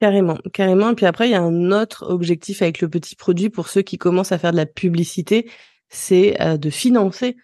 Carrément, 0.00 0.38
carrément. 0.52 0.90
Et 0.90 0.94
puis 0.94 1.06
après, 1.06 1.28
il 1.28 1.32
y 1.32 1.34
a 1.34 1.42
un 1.42 1.72
autre 1.72 2.06
objectif 2.08 2.62
avec 2.62 2.80
le 2.80 2.88
petit 2.88 3.16
produit 3.16 3.50
pour 3.50 3.68
ceux 3.68 3.82
qui 3.82 3.98
commencent 3.98 4.32
à 4.32 4.38
faire 4.38 4.52
de 4.52 4.56
la 4.56 4.66
publicité, 4.66 5.50
c'est 5.88 6.36
de 6.58 6.70
financer 6.70 7.36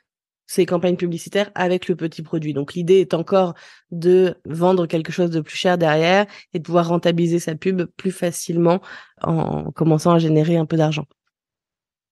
ces 0.46 0.66
campagnes 0.66 0.96
publicitaires 0.96 1.50
avec 1.54 1.88
le 1.88 1.96
petit 1.96 2.22
produit. 2.22 2.54
Donc 2.54 2.74
l'idée 2.74 3.00
est 3.00 3.14
encore 3.14 3.54
de 3.90 4.36
vendre 4.44 4.86
quelque 4.86 5.12
chose 5.12 5.30
de 5.30 5.40
plus 5.40 5.56
cher 5.56 5.78
derrière 5.78 6.26
et 6.52 6.58
de 6.58 6.64
pouvoir 6.64 6.88
rentabiliser 6.88 7.38
sa 7.38 7.54
pub 7.54 7.84
plus 7.96 8.12
facilement 8.12 8.80
en 9.22 9.70
commençant 9.72 10.12
à 10.12 10.18
générer 10.18 10.56
un 10.56 10.66
peu 10.66 10.76
d'argent. 10.76 11.06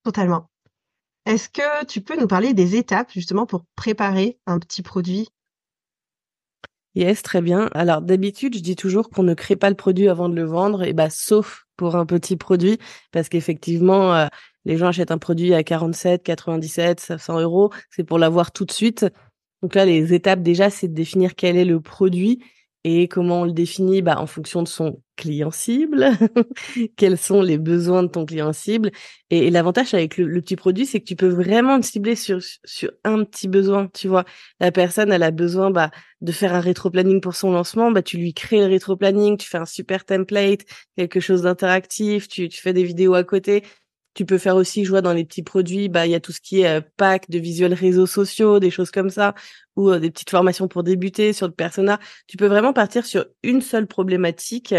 Totalement. 0.04 0.48
Est-ce 1.26 1.48
que 1.48 1.84
tu 1.84 2.00
peux 2.00 2.18
nous 2.18 2.26
parler 2.26 2.52
des 2.52 2.74
étapes 2.76 3.12
justement 3.12 3.46
pour 3.46 3.64
préparer 3.76 4.38
un 4.46 4.58
petit 4.58 4.82
produit? 4.82 5.28
Yes, 6.94 7.22
très 7.22 7.40
bien. 7.40 7.70
Alors 7.72 8.02
d'habitude, 8.02 8.54
je 8.54 8.60
dis 8.60 8.76
toujours 8.76 9.08
qu'on 9.08 9.22
ne 9.22 9.32
crée 9.32 9.56
pas 9.56 9.70
le 9.70 9.76
produit 9.76 10.08
avant 10.08 10.28
de 10.28 10.34
le 10.34 10.44
vendre, 10.44 10.82
et 10.82 10.92
bah 10.92 11.08
sauf 11.08 11.64
pour 11.76 11.96
un 11.96 12.04
petit 12.04 12.36
produit, 12.36 12.78
parce 13.12 13.30
qu'effectivement, 13.30 14.14
euh, 14.14 14.26
les 14.64 14.76
gens 14.76 14.88
achètent 14.88 15.10
un 15.10 15.18
produit 15.18 15.54
à 15.54 15.62
47, 15.62 16.22
97, 16.22 17.00
500 17.00 17.40
euros, 17.40 17.70
c'est 17.90 18.04
pour 18.04 18.18
l'avoir 18.18 18.52
tout 18.52 18.64
de 18.64 18.72
suite. 18.72 19.06
Donc 19.62 19.74
là, 19.74 19.84
les 19.84 20.12
étapes 20.14 20.42
déjà, 20.42 20.70
c'est 20.70 20.88
de 20.88 20.94
définir 20.94 21.34
quel 21.34 21.56
est 21.56 21.64
le 21.64 21.80
produit 21.80 22.40
et 22.84 23.06
comment 23.06 23.42
on 23.42 23.44
le 23.44 23.52
définit 23.52 24.02
bah, 24.02 24.18
en 24.18 24.26
fonction 24.26 24.62
de 24.62 24.68
son 24.68 25.00
client 25.16 25.52
cible, 25.52 26.10
quels 26.96 27.18
sont 27.18 27.40
les 27.42 27.58
besoins 27.58 28.02
de 28.02 28.08
ton 28.08 28.26
client 28.26 28.52
cible. 28.52 28.90
Et, 29.30 29.50
l'avantage 29.50 29.94
avec 29.94 30.16
le, 30.16 30.40
petit 30.40 30.56
produit, 30.56 30.84
c'est 30.84 30.98
que 30.98 31.04
tu 31.04 31.14
peux 31.14 31.28
vraiment 31.28 31.78
te 31.78 31.86
cibler 31.86 32.16
sur, 32.16 32.40
sur 32.64 32.90
un 33.04 33.22
petit 33.24 33.46
besoin. 33.46 33.88
Tu 33.94 34.08
vois, 34.08 34.24
la 34.58 34.72
personne, 34.72 35.12
elle 35.12 35.22
a 35.22 35.30
besoin 35.30 35.70
bah, 35.70 35.90
de 36.22 36.32
faire 36.32 36.54
un 36.54 36.60
rétro-planning 36.60 37.20
pour 37.20 37.36
son 37.36 37.52
lancement, 37.52 37.92
bah, 37.92 38.02
tu 38.02 38.16
lui 38.16 38.34
crées 38.34 38.60
le 38.60 38.66
rétro-planning, 38.66 39.36
tu 39.36 39.48
fais 39.48 39.58
un 39.58 39.66
super 39.66 40.04
template, 40.04 40.62
quelque 40.96 41.20
chose 41.20 41.42
d'interactif, 41.42 42.26
tu, 42.26 42.48
tu 42.48 42.60
fais 42.60 42.72
des 42.72 42.84
vidéos 42.84 43.14
à 43.14 43.22
côté, 43.22 43.62
tu 44.14 44.24
peux 44.26 44.38
faire 44.38 44.56
aussi, 44.56 44.84
je 44.84 44.90
vois 44.90 45.00
dans 45.00 45.12
les 45.12 45.24
petits 45.24 45.42
produits, 45.42 45.88
bah 45.88 46.06
il 46.06 46.10
y 46.10 46.14
a 46.14 46.20
tout 46.20 46.32
ce 46.32 46.40
qui 46.40 46.60
est 46.60 46.68
euh, 46.68 46.80
pack 46.96 47.30
de 47.30 47.38
visuels 47.38 47.74
réseaux 47.74 48.06
sociaux, 48.06 48.58
des 48.60 48.70
choses 48.70 48.90
comme 48.90 49.10
ça, 49.10 49.34
ou 49.76 49.90
euh, 49.90 49.98
des 49.98 50.10
petites 50.10 50.30
formations 50.30 50.68
pour 50.68 50.82
débuter 50.82 51.32
sur 51.32 51.46
le 51.46 51.52
persona. 51.52 51.98
Tu 52.26 52.36
peux 52.36 52.46
vraiment 52.46 52.72
partir 52.72 53.06
sur 53.06 53.26
une 53.42 53.62
seule 53.62 53.86
problématique 53.86 54.74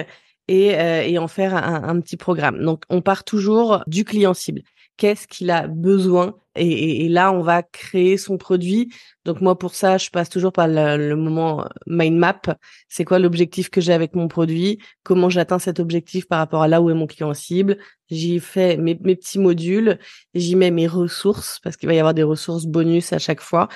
et, 0.48 0.76
euh, 0.76 1.02
et 1.04 1.18
en 1.18 1.28
faire 1.28 1.56
un, 1.56 1.84
un, 1.84 2.00
petit 2.02 2.18
programme. 2.18 2.64
Donc 2.64 2.84
on 2.90 3.02
part 3.02 3.24
toujours 3.24 3.84
du 3.88 4.06
client 4.06 4.34
cible 4.34 4.62
qu'est-ce 4.98 5.28
qu'il 5.28 5.50
a 5.52 5.68
besoin 5.68 6.36
et, 6.56 7.10
là 7.10 7.32
on 7.32 7.42
va 7.42 7.64
créer 7.64 8.18
son 8.18 8.38
produit. 8.38 8.94
Donc 9.26 9.42
moi 9.42 9.58
pour 9.58 9.74
ça 9.76 9.98
je 9.98 10.10
passe 10.10 10.30
toujours 10.30 10.54
par 10.54 10.68
le, 10.68 11.16
moment 11.16 11.68
mind 11.88 12.18
map. 12.18 12.42
C'est 12.90 13.06
quoi 13.06 13.20
l'objectif 13.20 13.70
que 13.70 13.82
j'ai 13.82 13.94
avec 13.94 14.16
mon 14.16 14.28
produit? 14.28 14.80
Comment 15.04 15.30
j'atteins 15.30 15.60
cet 15.60 15.80
objectif 15.80 16.28
par 16.28 16.40
rapport 16.40 16.62
à 16.62 16.68
là 16.68 16.82
où 16.82 16.90
est 16.90 16.94
mon 16.94 17.08
client 17.08 17.34
cible? 17.34 17.78
J'y 18.10 18.40
fais 18.40 18.78
mes, 18.78 18.98
mes 19.02 19.16
petits 19.16 19.40
modules, 19.40 20.00
j'y 20.36 20.56
mets 20.56 20.72
mes 20.72 20.88
ressources 20.88 21.60
parce 21.64 21.78
qu'il 21.78 21.88
va 21.88 21.96
y 21.96 22.00
avoir 22.00 22.14
des 22.14 22.24
ressources 22.24 22.66
bonus 22.66 23.14
à 23.14 23.20
chaque 23.20 23.42
fois. 23.42 23.70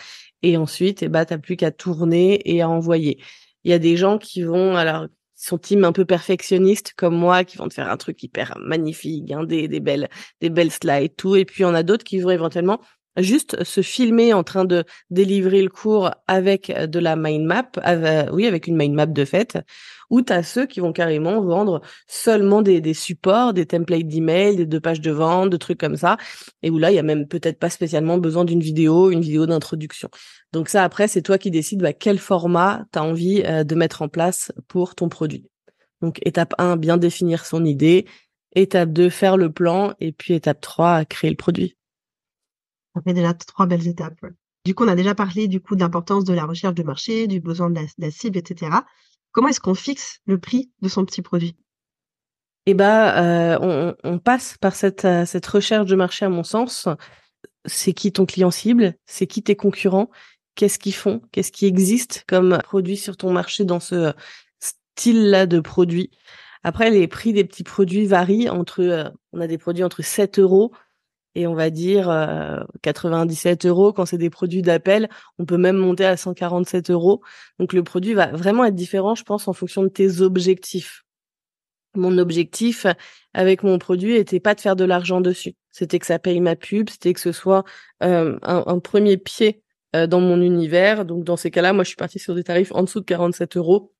Et 0.43 0.57
ensuite, 0.57 1.03
eh 1.03 1.09
ben, 1.09 1.25
t'as 1.25 1.37
plus 1.39 1.55
qu'à 1.57 1.71
tourner 1.71 2.41
et 2.45 2.61
à 2.61 2.69
envoyer. 2.69 3.19
Il 3.63 3.71
y 3.71 3.73
a 3.73 3.79
des 3.79 3.97
gens 3.97 4.17
qui 4.17 4.43
vont, 4.43 4.75
alors 4.75 5.07
son 5.37 5.57
team 5.57 5.85
un 5.85 5.91
peu 5.93 6.03
perfectionniste 6.03 6.93
comme 6.97 7.15
moi 7.15 7.43
qui 7.43 7.57
vont 7.57 7.67
te 7.69 7.73
faire 7.75 7.89
un 7.89 7.97
truc 7.97 8.21
hyper 8.23 8.57
magnifique, 8.59 9.31
hein, 9.31 9.43
des, 9.43 9.67
des 9.67 9.79
belles 9.79 10.09
des 10.41 10.49
belles 10.49 10.71
slides, 10.71 11.15
tout. 11.15 11.35
Et 11.35 11.45
puis 11.45 11.63
on 11.63 11.73
a 11.73 11.83
d'autres 11.83 12.03
qui 12.03 12.19
vont 12.19 12.31
éventuellement 12.31 12.81
juste 13.17 13.63
se 13.63 13.81
filmer 13.81 14.33
en 14.33 14.43
train 14.43 14.65
de 14.65 14.83
délivrer 15.09 15.61
le 15.61 15.69
cours 15.69 16.11
avec 16.27 16.71
de 16.71 16.99
la 16.99 17.15
mind 17.15 17.45
map, 17.45 17.71
oui, 18.31 18.47
avec 18.47 18.67
une 18.67 18.77
mind 18.77 18.93
map 18.93 19.05
de 19.05 19.25
fait, 19.25 19.57
ou 20.09 20.21
tu 20.21 20.33
ceux 20.43 20.65
qui 20.65 20.79
vont 20.79 20.93
carrément 20.93 21.41
vendre 21.41 21.81
seulement 22.07 22.61
des, 22.61 22.81
des 22.81 22.93
supports, 22.93 23.53
des 23.53 23.65
templates 23.65 24.07
d'email, 24.07 24.55
des 24.55 24.65
deux 24.65 24.79
pages 24.79 25.01
de 25.01 25.11
vente, 25.11 25.49
de 25.49 25.57
trucs 25.57 25.79
comme 25.79 25.97
ça, 25.97 26.17
et 26.63 26.69
où 26.69 26.77
là, 26.77 26.91
il 26.91 26.95
y 26.95 26.99
a 26.99 27.03
même 27.03 27.27
peut-être 27.27 27.59
pas 27.59 27.69
spécialement 27.69 28.17
besoin 28.17 28.45
d'une 28.45 28.61
vidéo, 28.61 29.11
une 29.11 29.21
vidéo 29.21 29.45
d'introduction. 29.45 30.09
Donc 30.53 30.69
ça, 30.69 30.83
après, 30.83 31.07
c'est 31.07 31.21
toi 31.21 31.37
qui 31.37 31.51
décides 31.51 31.81
bah, 31.81 31.93
quel 31.93 32.19
format 32.19 32.85
tu 32.91 32.99
as 32.99 33.03
envie 33.03 33.43
euh, 33.45 33.63
de 33.63 33.75
mettre 33.75 34.01
en 34.01 34.09
place 34.09 34.51
pour 34.67 34.95
ton 34.95 35.09
produit. 35.09 35.49
Donc 36.01 36.19
étape 36.25 36.53
1, 36.57 36.77
bien 36.77 36.97
définir 36.97 37.45
son 37.45 37.65
idée. 37.65 38.05
Étape 38.55 38.91
2, 38.91 39.09
faire 39.09 39.37
le 39.37 39.51
plan. 39.51 39.93
Et 39.99 40.11
puis 40.11 40.33
étape 40.33 40.61
3, 40.61 41.05
créer 41.05 41.29
le 41.29 41.35
produit. 41.35 41.75
Ça 43.05 43.13
déjà 43.13 43.33
trois 43.33 43.65
belles 43.65 43.87
étapes. 43.87 44.19
Du 44.65 44.75
coup, 44.75 44.83
on 44.83 44.87
a 44.87 44.95
déjà 44.95 45.15
parlé 45.15 45.47
du 45.47 45.61
coup 45.61 45.75
de 45.75 45.81
l'importance 45.81 46.23
de 46.23 46.33
la 46.33 46.45
recherche 46.45 46.73
de 46.73 46.83
marché, 46.83 47.27
du 47.27 47.39
besoin 47.39 47.69
de 47.69 47.79
la, 47.97 48.11
cible, 48.11 48.37
etc. 48.37 48.71
Comment 49.31 49.47
est-ce 49.47 49.61
qu'on 49.61 49.75
fixe 49.75 50.19
le 50.25 50.39
prix 50.39 50.71
de 50.81 50.89
son 50.89 51.05
petit 51.05 51.21
produit? 51.21 51.55
Eh 52.65 52.73
ben, 52.73 53.13
euh, 53.15 53.93
on, 54.03 54.19
passe 54.19 54.57
par 54.57 54.75
cette, 54.75 55.05
euh, 55.05 55.25
cette 55.25 55.45
recherche 55.45 55.85
de 55.85 55.95
marché, 55.95 56.25
à 56.25 56.29
mon 56.29 56.43
sens. 56.43 56.89
C'est 57.65 57.93
qui 57.93 58.11
ton 58.11 58.25
client 58.25 58.51
cible? 58.51 58.95
C'est 59.05 59.27
qui 59.27 59.41
tes 59.41 59.55
concurrents? 59.55 60.09
Qu'est-ce 60.55 60.79
qu'ils 60.79 60.95
font? 60.95 61.21
Qu'est-ce 61.31 61.51
qui 61.51 61.65
existe 61.65 62.25
comme 62.27 62.57
produit 62.63 62.97
sur 62.97 63.15
ton 63.15 63.31
marché 63.31 63.63
dans 63.63 63.79
ce 63.79 64.13
style-là 64.59 65.45
de 65.45 65.59
produit? 65.61 66.11
Après, 66.63 66.89
les 66.89 67.07
prix 67.07 67.31
des 67.31 67.45
petits 67.45 67.63
produits 67.63 68.05
varient 68.05 68.49
entre, 68.49 68.81
euh, 68.81 69.09
on 69.31 69.39
a 69.39 69.47
des 69.47 69.57
produits 69.57 69.85
entre 69.85 70.01
7 70.01 70.39
euros 70.39 70.73
et 71.37 71.45
on 71.45 71.53
va 71.53 71.69
dire 71.69 72.07
97 72.81 73.65
euh, 73.65 73.69
euros 73.69 73.93
quand 73.93 74.07
c'est 74.07 74.17
des 74.17 74.31
produits 74.31 74.63
d'appel. 74.63 75.07
On 75.37 75.45
peut 75.45 75.57
même 75.57 75.77
monter 75.77 76.03
à 76.03 76.17
147 76.17 76.89
euros. 76.89 77.21
Donc 77.59 77.73
le 77.73 77.83
produit 77.83 78.15
va 78.15 78.27
vraiment 78.27 78.65
être 78.65 78.73
différent, 78.73 79.13
je 79.13 79.23
pense, 79.23 79.47
en 79.47 79.53
fonction 79.53 79.83
de 79.83 79.87
tes 79.87 80.21
objectifs. 80.21 81.03
Mon 81.93 82.17
objectif 82.17 82.87
avec 83.35 83.61
mon 83.61 83.77
produit 83.77 84.15
était 84.15 84.39
pas 84.39 84.55
de 84.55 84.61
faire 84.61 84.75
de 84.75 84.83
l'argent 84.83 85.21
dessus. 85.21 85.55
C'était 85.71 85.99
que 85.99 86.07
ça 86.07 86.17
paye 86.17 86.41
ma 86.41 86.55
pub, 86.55 86.89
c'était 86.89 87.13
que 87.13 87.19
ce 87.19 87.31
soit 87.31 87.63
euh, 88.01 88.39
un, 88.41 88.79
premier 88.79 89.17
pied 89.17 89.61
dans 89.93 90.19
mon 90.19 90.41
univers. 90.41 91.05
Donc 91.05 91.23
dans 91.23 91.37
ces 91.37 91.51
cas-là, 91.51 91.71
moi 91.71 91.83
je 91.83 91.89
suis 91.89 91.95
partie 91.95 92.19
sur 92.19 92.33
des 92.33 92.43
tarifs 92.43 92.71
en 92.71 92.81
dessous 92.81 92.99
de 92.99 93.05
47 93.05 93.57
euros 93.57 93.93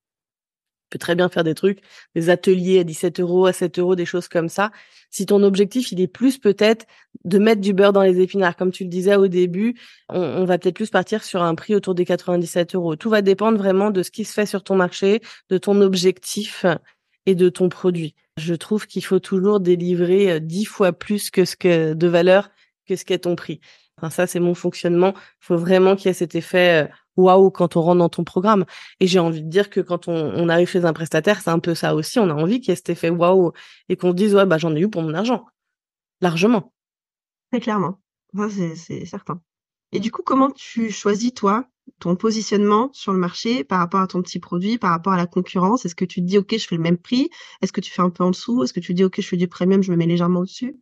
peut 0.90 0.98
très 0.98 1.14
bien 1.14 1.28
faire 1.28 1.44
des 1.44 1.54
trucs, 1.54 1.80
des 2.14 2.30
ateliers 2.30 2.80
à 2.80 2.84
17 2.84 3.20
euros, 3.20 3.46
à 3.46 3.52
7 3.52 3.78
euros, 3.78 3.94
des 3.94 4.04
choses 4.04 4.28
comme 4.28 4.48
ça. 4.48 4.70
Si 5.10 5.26
ton 5.26 5.42
objectif, 5.42 5.92
il 5.92 6.00
est 6.00 6.06
plus 6.08 6.38
peut-être 6.38 6.86
de 7.24 7.38
mettre 7.38 7.60
du 7.60 7.72
beurre 7.72 7.92
dans 7.92 8.02
les 8.02 8.20
épinards, 8.20 8.56
comme 8.56 8.72
tu 8.72 8.84
le 8.84 8.90
disais 8.90 9.16
au 9.16 9.28
début, 9.28 9.74
on, 10.08 10.44
va 10.44 10.58
peut-être 10.58 10.74
plus 10.74 10.90
partir 10.90 11.24
sur 11.24 11.42
un 11.42 11.54
prix 11.54 11.74
autour 11.74 11.94
des 11.94 12.04
97 12.04 12.74
euros. 12.74 12.96
Tout 12.96 13.10
va 13.10 13.22
dépendre 13.22 13.58
vraiment 13.58 13.90
de 13.90 14.02
ce 14.02 14.10
qui 14.10 14.24
se 14.24 14.32
fait 14.32 14.46
sur 14.46 14.62
ton 14.62 14.76
marché, 14.76 15.20
de 15.48 15.58
ton 15.58 15.80
objectif 15.80 16.66
et 17.26 17.34
de 17.34 17.48
ton 17.48 17.68
produit. 17.68 18.14
Je 18.36 18.54
trouve 18.54 18.86
qu'il 18.86 19.04
faut 19.04 19.18
toujours 19.18 19.60
délivrer 19.60 20.32
euh, 20.32 20.38
dix 20.38 20.64
fois 20.64 20.92
plus 20.92 21.30
que 21.30 21.44
ce 21.44 21.56
que 21.56 21.92
de 21.92 22.06
valeur 22.06 22.50
que 22.86 22.96
ce 22.96 23.04
qu'est 23.04 23.18
ton 23.18 23.36
prix. 23.36 23.60
Enfin, 23.98 24.10
ça, 24.10 24.26
c'est 24.26 24.40
mon 24.40 24.54
fonctionnement. 24.54 25.12
Il 25.14 25.46
faut 25.46 25.56
vraiment 25.56 25.96
qu'il 25.96 26.06
y 26.06 26.10
ait 26.10 26.14
cet 26.14 26.34
effet 26.34 26.84
euh, 26.84 26.92
waouh 27.18 27.50
quand 27.50 27.76
on 27.76 27.82
rentre 27.82 27.98
dans 27.98 28.08
ton 28.08 28.24
programme. 28.24 28.64
Et 29.00 29.06
j'ai 29.06 29.18
envie 29.18 29.42
de 29.42 29.48
dire 29.48 29.68
que 29.68 29.80
quand 29.80 30.08
on, 30.08 30.48
arrive 30.48 30.68
chez 30.68 30.84
un 30.84 30.92
prestataire, 30.92 31.40
c'est 31.40 31.50
un 31.50 31.58
peu 31.58 31.74
ça 31.74 31.94
aussi. 31.94 32.18
On 32.18 32.30
a 32.30 32.34
envie 32.34 32.60
qu'il 32.60 32.70
y 32.70 32.72
ait 32.72 32.76
cet 32.76 32.90
effet 32.90 33.10
waouh 33.10 33.52
et 33.88 33.96
qu'on 33.96 34.10
se 34.10 34.16
dise 34.16 34.34
ouais 34.34 34.46
bah 34.46 34.58
j'en 34.58 34.74
ai 34.74 34.80
eu 34.80 34.88
pour 34.88 35.02
mon 35.02 35.14
argent, 35.14 35.44
largement. 36.20 36.72
Très 37.50 37.60
clairement, 37.60 38.00
c'est 38.50 39.04
certain. 39.04 39.42
Et 39.92 40.00
du 40.00 40.10
coup, 40.10 40.22
comment 40.22 40.50
tu 40.50 40.90
choisis 40.90 41.32
toi 41.34 41.66
ton 42.00 42.16
positionnement 42.16 42.90
sur 42.92 43.14
le 43.14 43.18
marché 43.18 43.64
par 43.64 43.78
rapport 43.78 44.00
à 44.00 44.06
ton 44.06 44.20
petit 44.20 44.38
produit, 44.38 44.76
par 44.76 44.90
rapport 44.90 45.14
à 45.14 45.16
la 45.16 45.26
concurrence? 45.26 45.86
Est-ce 45.86 45.94
que 45.94 46.04
tu 46.04 46.20
te 46.20 46.26
dis 46.26 46.38
ok, 46.38 46.56
je 46.58 46.66
fais 46.66 46.76
le 46.76 46.82
même 46.82 46.98
prix? 46.98 47.30
Est-ce 47.62 47.72
que 47.72 47.80
tu 47.80 47.90
fais 47.90 48.02
un 48.02 48.10
peu 48.10 48.24
en 48.24 48.30
dessous? 48.30 48.62
Est-ce 48.62 48.72
que 48.72 48.80
tu 48.80 48.92
dis 48.94 49.04
ok, 49.04 49.20
je 49.20 49.26
fais 49.26 49.36
du 49.38 49.48
premium, 49.48 49.82
je 49.82 49.90
me 49.90 49.96
mets 49.96 50.06
légèrement 50.06 50.40
au-dessus? 50.40 50.78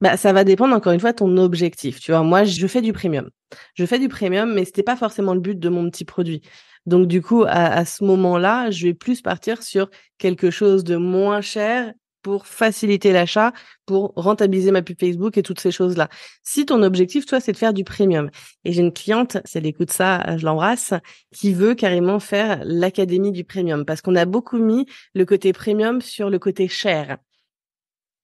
Bah, 0.00 0.16
ça 0.16 0.32
va 0.32 0.44
dépendre 0.44 0.74
encore 0.74 0.92
une 0.92 1.00
fois 1.00 1.12
de 1.12 1.16
ton 1.16 1.36
objectif. 1.36 2.00
Tu 2.00 2.10
vois, 2.10 2.22
moi, 2.22 2.44
je 2.44 2.66
fais 2.66 2.82
du 2.82 2.92
premium. 2.92 3.30
Je 3.74 3.86
fais 3.86 3.98
du 3.98 4.08
premium, 4.08 4.52
mais 4.52 4.64
c'était 4.64 4.82
pas 4.82 4.96
forcément 4.96 5.34
le 5.34 5.40
but 5.40 5.58
de 5.58 5.68
mon 5.68 5.88
petit 5.90 6.04
produit. 6.04 6.42
Donc, 6.86 7.08
du 7.08 7.22
coup, 7.22 7.44
à, 7.46 7.84
ce 7.84 8.04
moment-là, 8.04 8.70
je 8.70 8.86
vais 8.86 8.94
plus 8.94 9.22
partir 9.22 9.62
sur 9.62 9.88
quelque 10.18 10.50
chose 10.50 10.84
de 10.84 10.96
moins 10.96 11.40
cher 11.40 11.92
pour 12.22 12.46
faciliter 12.46 13.12
l'achat, 13.12 13.52
pour 13.86 14.12
rentabiliser 14.16 14.70
ma 14.70 14.82
pub 14.82 14.98
Facebook 14.98 15.36
et 15.38 15.42
toutes 15.42 15.60
ces 15.60 15.70
choses-là. 15.70 16.08
Si 16.42 16.66
ton 16.66 16.82
objectif, 16.82 17.26
toi, 17.26 17.38
c'est 17.38 17.52
de 17.52 17.56
faire 17.56 17.74
du 17.74 17.84
premium, 17.84 18.30
et 18.64 18.72
j'ai 18.72 18.80
une 18.80 18.92
cliente, 18.92 19.38
si 19.44 19.58
elle 19.58 19.66
écoute 19.66 19.92
ça, 19.92 20.36
je 20.38 20.44
l'embrasse, 20.44 20.94
qui 21.34 21.52
veut 21.52 21.74
carrément 21.74 22.18
faire 22.20 22.62
l'académie 22.64 23.30
du 23.30 23.44
premium, 23.44 23.84
parce 23.84 24.00
qu'on 24.00 24.16
a 24.16 24.24
beaucoup 24.24 24.58
mis 24.58 24.86
le 25.14 25.26
côté 25.26 25.52
premium 25.52 26.00
sur 26.00 26.30
le 26.30 26.38
côté 26.38 26.66
cher. 26.66 27.18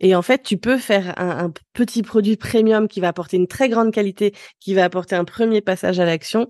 Et 0.00 0.14
en 0.14 0.22
fait, 0.22 0.42
tu 0.42 0.56
peux 0.56 0.78
faire 0.78 1.14
un, 1.18 1.52
petit 1.72 2.02
produit 2.02 2.36
premium 2.36 2.88
qui 2.88 3.00
va 3.00 3.08
apporter 3.08 3.36
une 3.36 3.46
très 3.46 3.68
grande 3.68 3.92
qualité, 3.92 4.34
qui 4.58 4.74
va 4.74 4.84
apporter 4.84 5.14
un 5.14 5.24
premier 5.24 5.60
passage 5.60 6.00
à 6.00 6.04
l'action, 6.04 6.48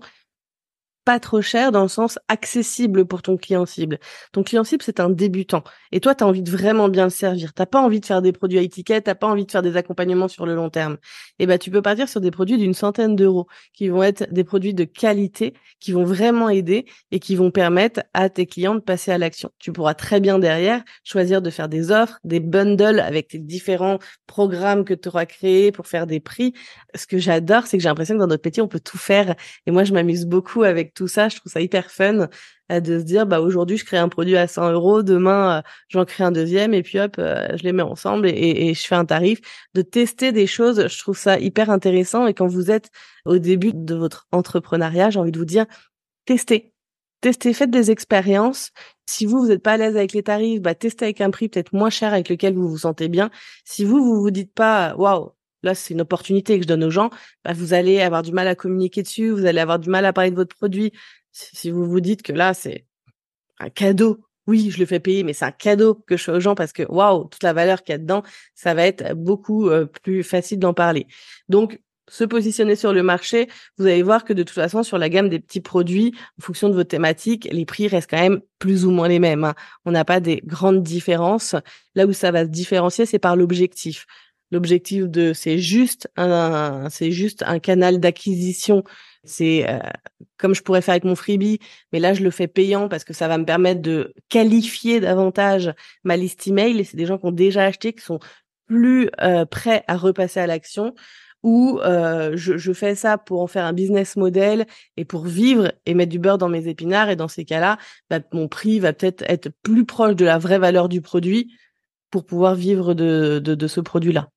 pas 1.03 1.19
trop 1.19 1.41
cher 1.41 1.71
dans 1.71 1.81
le 1.81 1.87
sens 1.87 2.19
accessible 2.27 3.05
pour 3.05 3.21
ton 3.21 3.37
client 3.37 3.65
cible. 3.65 3.99
Ton 4.31 4.43
client 4.43 4.63
cible, 4.63 4.83
c'est 4.83 4.99
un 4.99 5.09
débutant. 5.09 5.63
Et 5.91 5.99
toi, 5.99 6.15
tu 6.15 6.23
as 6.23 6.27
envie 6.27 6.43
de 6.43 6.51
vraiment 6.51 6.89
bien 6.89 7.05
le 7.05 7.09
servir. 7.09 7.53
T'as 7.53 7.65
pas 7.65 7.81
envie 7.81 7.99
de 7.99 8.05
faire 8.05 8.21
des 8.21 8.31
produits 8.31 8.59
à 8.59 8.61
étiquette, 8.61 9.05
t'as 9.05 9.15
pas 9.15 9.27
envie 9.27 9.45
de 9.45 9.51
faire 9.51 9.61
des 9.61 9.77
accompagnements 9.77 10.27
sur 10.27 10.45
le 10.45 10.55
long 10.55 10.69
terme. 10.69 10.93
Et 11.39 11.43
eh 11.43 11.45
ben, 11.47 11.57
tu 11.57 11.71
peux 11.71 11.81
partir 11.81 12.07
sur 12.07 12.21
des 12.21 12.31
produits 12.31 12.57
d'une 12.57 12.73
centaine 12.73 13.15
d'euros, 13.15 13.47
qui 13.73 13.89
vont 13.89 14.03
être 14.03 14.31
des 14.31 14.43
produits 14.43 14.73
de 14.73 14.83
qualité, 14.83 15.53
qui 15.79 15.91
vont 15.91 16.03
vraiment 16.03 16.49
aider 16.49 16.85
et 17.11 17.19
qui 17.19 17.35
vont 17.35 17.51
permettre 17.51 18.01
à 18.13 18.29
tes 18.29 18.45
clients 18.45 18.75
de 18.75 18.79
passer 18.79 19.11
à 19.11 19.17
l'action. 19.17 19.49
Tu 19.59 19.71
pourras 19.71 19.95
très 19.95 20.19
bien 20.19 20.39
derrière 20.39 20.83
choisir 21.03 21.41
de 21.41 21.49
faire 21.49 21.69
des 21.69 21.91
offres, 21.91 22.19
des 22.23 22.39
bundles 22.39 22.99
avec 22.99 23.29
tes 23.29 23.39
différents 23.39 23.99
programmes 24.27 24.85
que 24.85 24.93
tu 24.93 25.09
auras 25.09 25.25
créés 25.25 25.71
pour 25.71 25.87
faire 25.87 26.07
des 26.07 26.19
prix. 26.19 26.53
Ce 26.95 27.07
que 27.07 27.17
j'adore, 27.17 27.65
c'est 27.65 27.77
que 27.77 27.83
j'ai 27.83 27.89
l'impression 27.89 28.15
que 28.15 28.19
dans 28.19 28.27
notre 28.27 28.45
métier, 28.45 28.61
on 28.61 28.67
peut 28.67 28.79
tout 28.79 28.97
faire. 28.97 29.35
Et 29.65 29.71
moi, 29.71 29.83
je 29.83 29.93
m'amuse 29.93 30.25
beaucoup 30.25 30.63
avec 30.63 30.90
tout 30.93 31.07
ça. 31.07 31.29
Je 31.29 31.37
trouve 31.37 31.51
ça 31.51 31.61
hyper 31.61 31.91
fun 31.91 32.27
euh, 32.71 32.79
de 32.79 32.99
se 32.99 33.03
dire, 33.03 33.25
bah 33.25 33.41
aujourd'hui 33.41 33.77
je 33.77 33.85
crée 33.85 33.97
un 33.97 34.09
produit 34.09 34.37
à 34.37 34.47
100 34.47 34.71
euros, 34.71 35.03
demain 35.03 35.59
euh, 35.59 35.61
j'en 35.89 36.05
crée 36.05 36.23
un 36.23 36.31
deuxième 36.31 36.73
et 36.73 36.83
puis 36.83 36.99
hop, 36.99 37.15
euh, 37.19 37.47
je 37.57 37.63
les 37.63 37.73
mets 37.73 37.83
ensemble 37.83 38.27
et, 38.27 38.73
je 38.73 38.87
fais 38.87 38.95
un 38.95 39.05
tarif. 39.05 39.39
De 39.73 39.81
tester 39.81 40.31
des 40.31 40.47
choses, 40.47 40.87
je 40.87 40.99
trouve 40.99 41.17
ça 41.17 41.39
hyper 41.39 41.69
intéressant. 41.69 42.27
Et 42.27 42.33
quand 42.33 42.47
vous 42.47 42.71
êtes 42.71 42.89
au 43.25 43.37
début 43.37 43.71
de 43.73 43.95
votre 43.95 44.27
entrepreneuriat, 44.31 45.09
j'ai 45.09 45.19
envie 45.19 45.31
de 45.31 45.39
vous 45.39 45.45
dire, 45.45 45.65
testez, 46.25 46.73
testez, 47.21 47.53
faites 47.53 47.71
des 47.71 47.91
expériences. 47.91 48.71
Si 49.05 49.25
vous, 49.25 49.39
vous 49.41 49.47
n'êtes 49.49 49.63
pas 49.63 49.73
à 49.73 49.77
l'aise 49.77 49.97
avec 49.97 50.13
les 50.13 50.23
tarifs, 50.23 50.61
bah, 50.61 50.75
testez 50.75 51.05
avec 51.05 51.21
un 51.21 51.31
prix 51.31 51.49
peut-être 51.49 51.73
moins 51.73 51.89
cher 51.89 52.13
avec 52.13 52.29
lequel 52.29 52.55
vous 52.55 52.69
vous 52.69 52.79
sentez 52.79 53.09
bien. 53.09 53.29
Si 53.65 53.83
vous, 53.85 54.03
vous 54.03 54.21
vous 54.21 54.31
dites 54.31 54.53
pas, 54.53 54.95
waouh, 54.95 55.31
là 55.63 55.75
c'est 55.75 55.93
une 55.93 56.01
opportunité 56.01 56.57
que 56.57 56.63
je 56.63 56.67
donne 56.67 56.83
aux 56.83 56.89
gens, 56.89 57.09
bah, 57.43 57.53
vous 57.53 57.73
allez 57.73 58.01
avoir 58.01 58.23
du 58.23 58.31
mal 58.31 58.47
à 58.47 58.55
communiquer 58.55 59.03
dessus, 59.03 59.29
vous 59.29 59.45
allez 59.45 59.59
avoir 59.59 59.79
du 59.79 59.89
mal 59.89 60.05
à 60.05 60.13
parler 60.13 60.31
de 60.31 60.35
votre 60.35 60.55
produit. 60.55 60.91
Si 61.31 61.71
vous 61.71 61.85
vous 61.85 62.01
dites 62.01 62.23
que 62.23 62.33
là 62.33 62.53
c'est 62.53 62.85
un 63.59 63.69
cadeau, 63.69 64.19
oui, 64.47 64.71
je 64.71 64.79
le 64.79 64.85
fais 64.85 64.99
payer, 64.99 65.23
mais 65.23 65.33
c'est 65.33 65.45
un 65.45 65.51
cadeau 65.51 65.95
que 65.95 66.17
je 66.17 66.23
fais 66.23 66.31
aux 66.31 66.39
gens 66.39 66.55
parce 66.55 66.73
que 66.73 66.83
waouh, 66.83 67.25
toute 67.25 67.43
la 67.43 67.53
valeur 67.53 67.83
qu'il 67.83 67.93
y 67.93 67.95
a 67.95 67.99
dedans, 67.99 68.23
ça 68.55 68.73
va 68.73 68.85
être 68.85 69.13
beaucoup 69.13 69.69
euh, 69.69 69.85
plus 69.85 70.23
facile 70.23 70.59
d'en 70.59 70.73
parler. 70.73 71.07
Donc 71.47 71.79
se 72.11 72.25
positionner 72.25 72.75
sur 72.75 72.91
le 72.91 73.03
marché, 73.03 73.47
vous 73.77 73.85
allez 73.85 74.03
voir 74.03 74.25
que 74.25 74.33
de 74.33 74.43
toute 74.43 74.55
façon, 74.55 74.83
sur 74.83 74.97
la 74.97 75.07
gamme 75.07 75.29
des 75.29 75.39
petits 75.39 75.61
produits, 75.61 76.13
en 76.39 76.43
fonction 76.43 76.67
de 76.67 76.73
vos 76.73 76.83
thématiques, 76.83 77.47
les 77.51 77.65
prix 77.65 77.87
restent 77.87 78.09
quand 78.09 78.19
même 78.19 78.41
plus 78.59 78.85
ou 78.85 78.91
moins 78.91 79.07
les 79.07 79.19
mêmes. 79.19 79.45
Hein. 79.45 79.55
On 79.85 79.91
n'a 79.91 80.03
pas 80.03 80.19
des 80.19 80.41
grandes 80.43 80.83
différences. 80.83 81.55
Là 81.95 82.05
où 82.05 82.11
ça 82.11 82.31
va 82.31 82.43
se 82.43 82.49
différencier, 82.49 83.05
c'est 83.05 83.17
par 83.17 83.37
l'objectif. 83.37 84.05
L'objectif 84.51 85.07
de 85.07 85.31
c'est 85.33 85.59
juste 85.59 86.09
un 86.17 86.89
c'est 86.89 87.11
juste 87.11 87.43
un 87.47 87.59
canal 87.59 87.99
d'acquisition. 87.99 88.83
C'est 89.23 89.69
euh, 89.69 89.79
comme 90.37 90.53
je 90.53 90.61
pourrais 90.61 90.81
faire 90.81 90.93
avec 90.93 91.05
mon 91.05 91.15
freebie, 91.15 91.59
mais 91.93 91.99
là 91.99 92.13
je 92.13 92.23
le 92.23 92.31
fais 92.31 92.47
payant 92.47 92.89
parce 92.89 93.03
que 93.03 93.13
ça 93.13 93.27
va 93.27 93.37
me 93.37 93.45
permettre 93.45 93.81
de 93.81 94.13
qualifier 94.29 94.99
davantage 94.99 95.73
ma 96.03 96.17
liste 96.17 96.47
email. 96.47 96.83
C'est 96.83 96.97
des 96.97 97.05
gens 97.05 97.17
qui 97.17 97.25
ont 97.27 97.31
déjà 97.31 97.65
acheté, 97.65 97.93
qui 97.93 98.03
sont 98.03 98.19
plus 98.67 99.09
euh, 99.21 99.45
prêts 99.45 99.83
à 99.87 99.97
repasser 99.97 100.39
à 100.39 100.47
l'action. 100.47 100.93
Ou 101.43 101.79
euh, 101.79 102.33
je, 102.35 102.57
je, 102.57 102.71
fais 102.71 102.93
ça 102.93 103.17
pour 103.17 103.41
en 103.41 103.47
faire 103.47 103.65
un 103.65 103.73
business 103.73 104.15
model 104.15 104.67
et 104.95 105.05
pour 105.05 105.25
vivre 105.25 105.71
et 105.87 105.95
mettre 105.95 106.11
du 106.11 106.19
beurre 106.19 106.37
dans 106.37 106.49
mes 106.49 106.67
épinards. 106.67 107.09
Et 107.09 107.15
dans 107.15 107.27
ces 107.27 107.45
cas-là, 107.45 107.77
bah, 108.11 108.19
mon 108.31 108.47
prix 108.47 108.79
va 108.79 108.93
peut-être 108.93 109.23
être 109.27 109.49
plus 109.63 109.85
proche 109.85 110.15
de 110.15 110.25
la 110.25 110.37
vraie 110.37 110.59
valeur 110.59 110.87
du 110.87 111.01
produit 111.01 111.51
pour 112.11 112.25
pouvoir 112.25 112.55
vivre 112.55 112.93
de, 112.93 113.39
de, 113.43 113.55
de 113.55 113.67
ce 113.67 113.81
produit-là. 113.81 114.29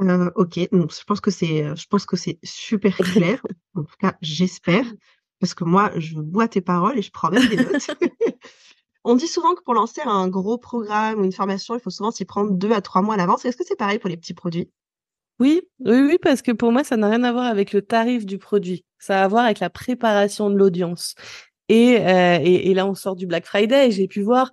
Euh, 0.00 0.30
ok, 0.34 0.58
donc 0.72 0.92
je 0.92 1.04
pense 1.04 1.20
que 1.20 1.30
c'est, 1.30 1.64
euh, 1.64 1.74
je 1.74 1.86
pense 1.86 2.04
que 2.04 2.16
c'est 2.16 2.38
super 2.42 2.96
clair. 2.98 3.40
en 3.74 3.82
tout 3.82 3.96
cas, 3.98 4.14
j'espère, 4.20 4.84
parce 5.40 5.54
que 5.54 5.64
moi, 5.64 5.90
je 5.96 6.16
bois 6.16 6.48
tes 6.48 6.60
paroles 6.60 6.98
et 6.98 7.02
je 7.02 7.10
prends 7.10 7.30
même 7.30 7.48
des 7.48 7.56
notes. 7.56 7.90
On 9.04 9.14
dit 9.14 9.28
souvent 9.28 9.54
que 9.54 9.62
pour 9.62 9.74
lancer 9.74 10.00
un 10.04 10.26
gros 10.28 10.58
programme 10.58 11.20
ou 11.20 11.24
une 11.24 11.32
formation, 11.32 11.76
il 11.76 11.80
faut 11.80 11.90
souvent 11.90 12.10
s'y 12.10 12.24
prendre 12.24 12.50
deux 12.50 12.72
à 12.72 12.80
trois 12.80 13.02
mois 13.02 13.14
à 13.14 13.16
l'avance. 13.16 13.44
Est-ce 13.44 13.56
que 13.56 13.64
c'est 13.64 13.76
pareil 13.76 14.00
pour 14.00 14.10
les 14.10 14.16
petits 14.16 14.34
produits? 14.34 14.68
Oui, 15.38 15.62
oui, 15.80 16.00
oui, 16.00 16.18
parce 16.20 16.42
que 16.42 16.50
pour 16.50 16.72
moi, 16.72 16.82
ça 16.82 16.96
n'a 16.96 17.08
rien 17.08 17.22
à 17.22 17.30
voir 17.30 17.44
avec 17.44 17.72
le 17.72 17.82
tarif 17.82 18.26
du 18.26 18.38
produit. 18.38 18.84
Ça 18.98 19.20
a 19.20 19.24
à 19.24 19.28
voir 19.28 19.44
avec 19.44 19.60
la 19.60 19.70
préparation 19.70 20.50
de 20.50 20.56
l'audience. 20.56 21.14
Et, 21.68 21.98
euh, 22.00 22.38
et, 22.42 22.70
et, 22.70 22.74
là, 22.74 22.86
on 22.86 22.94
sort 22.94 23.16
du 23.16 23.26
Black 23.26 23.44
Friday 23.44 23.88
et 23.88 23.90
j'ai 23.90 24.08
pu 24.08 24.22
voir 24.22 24.50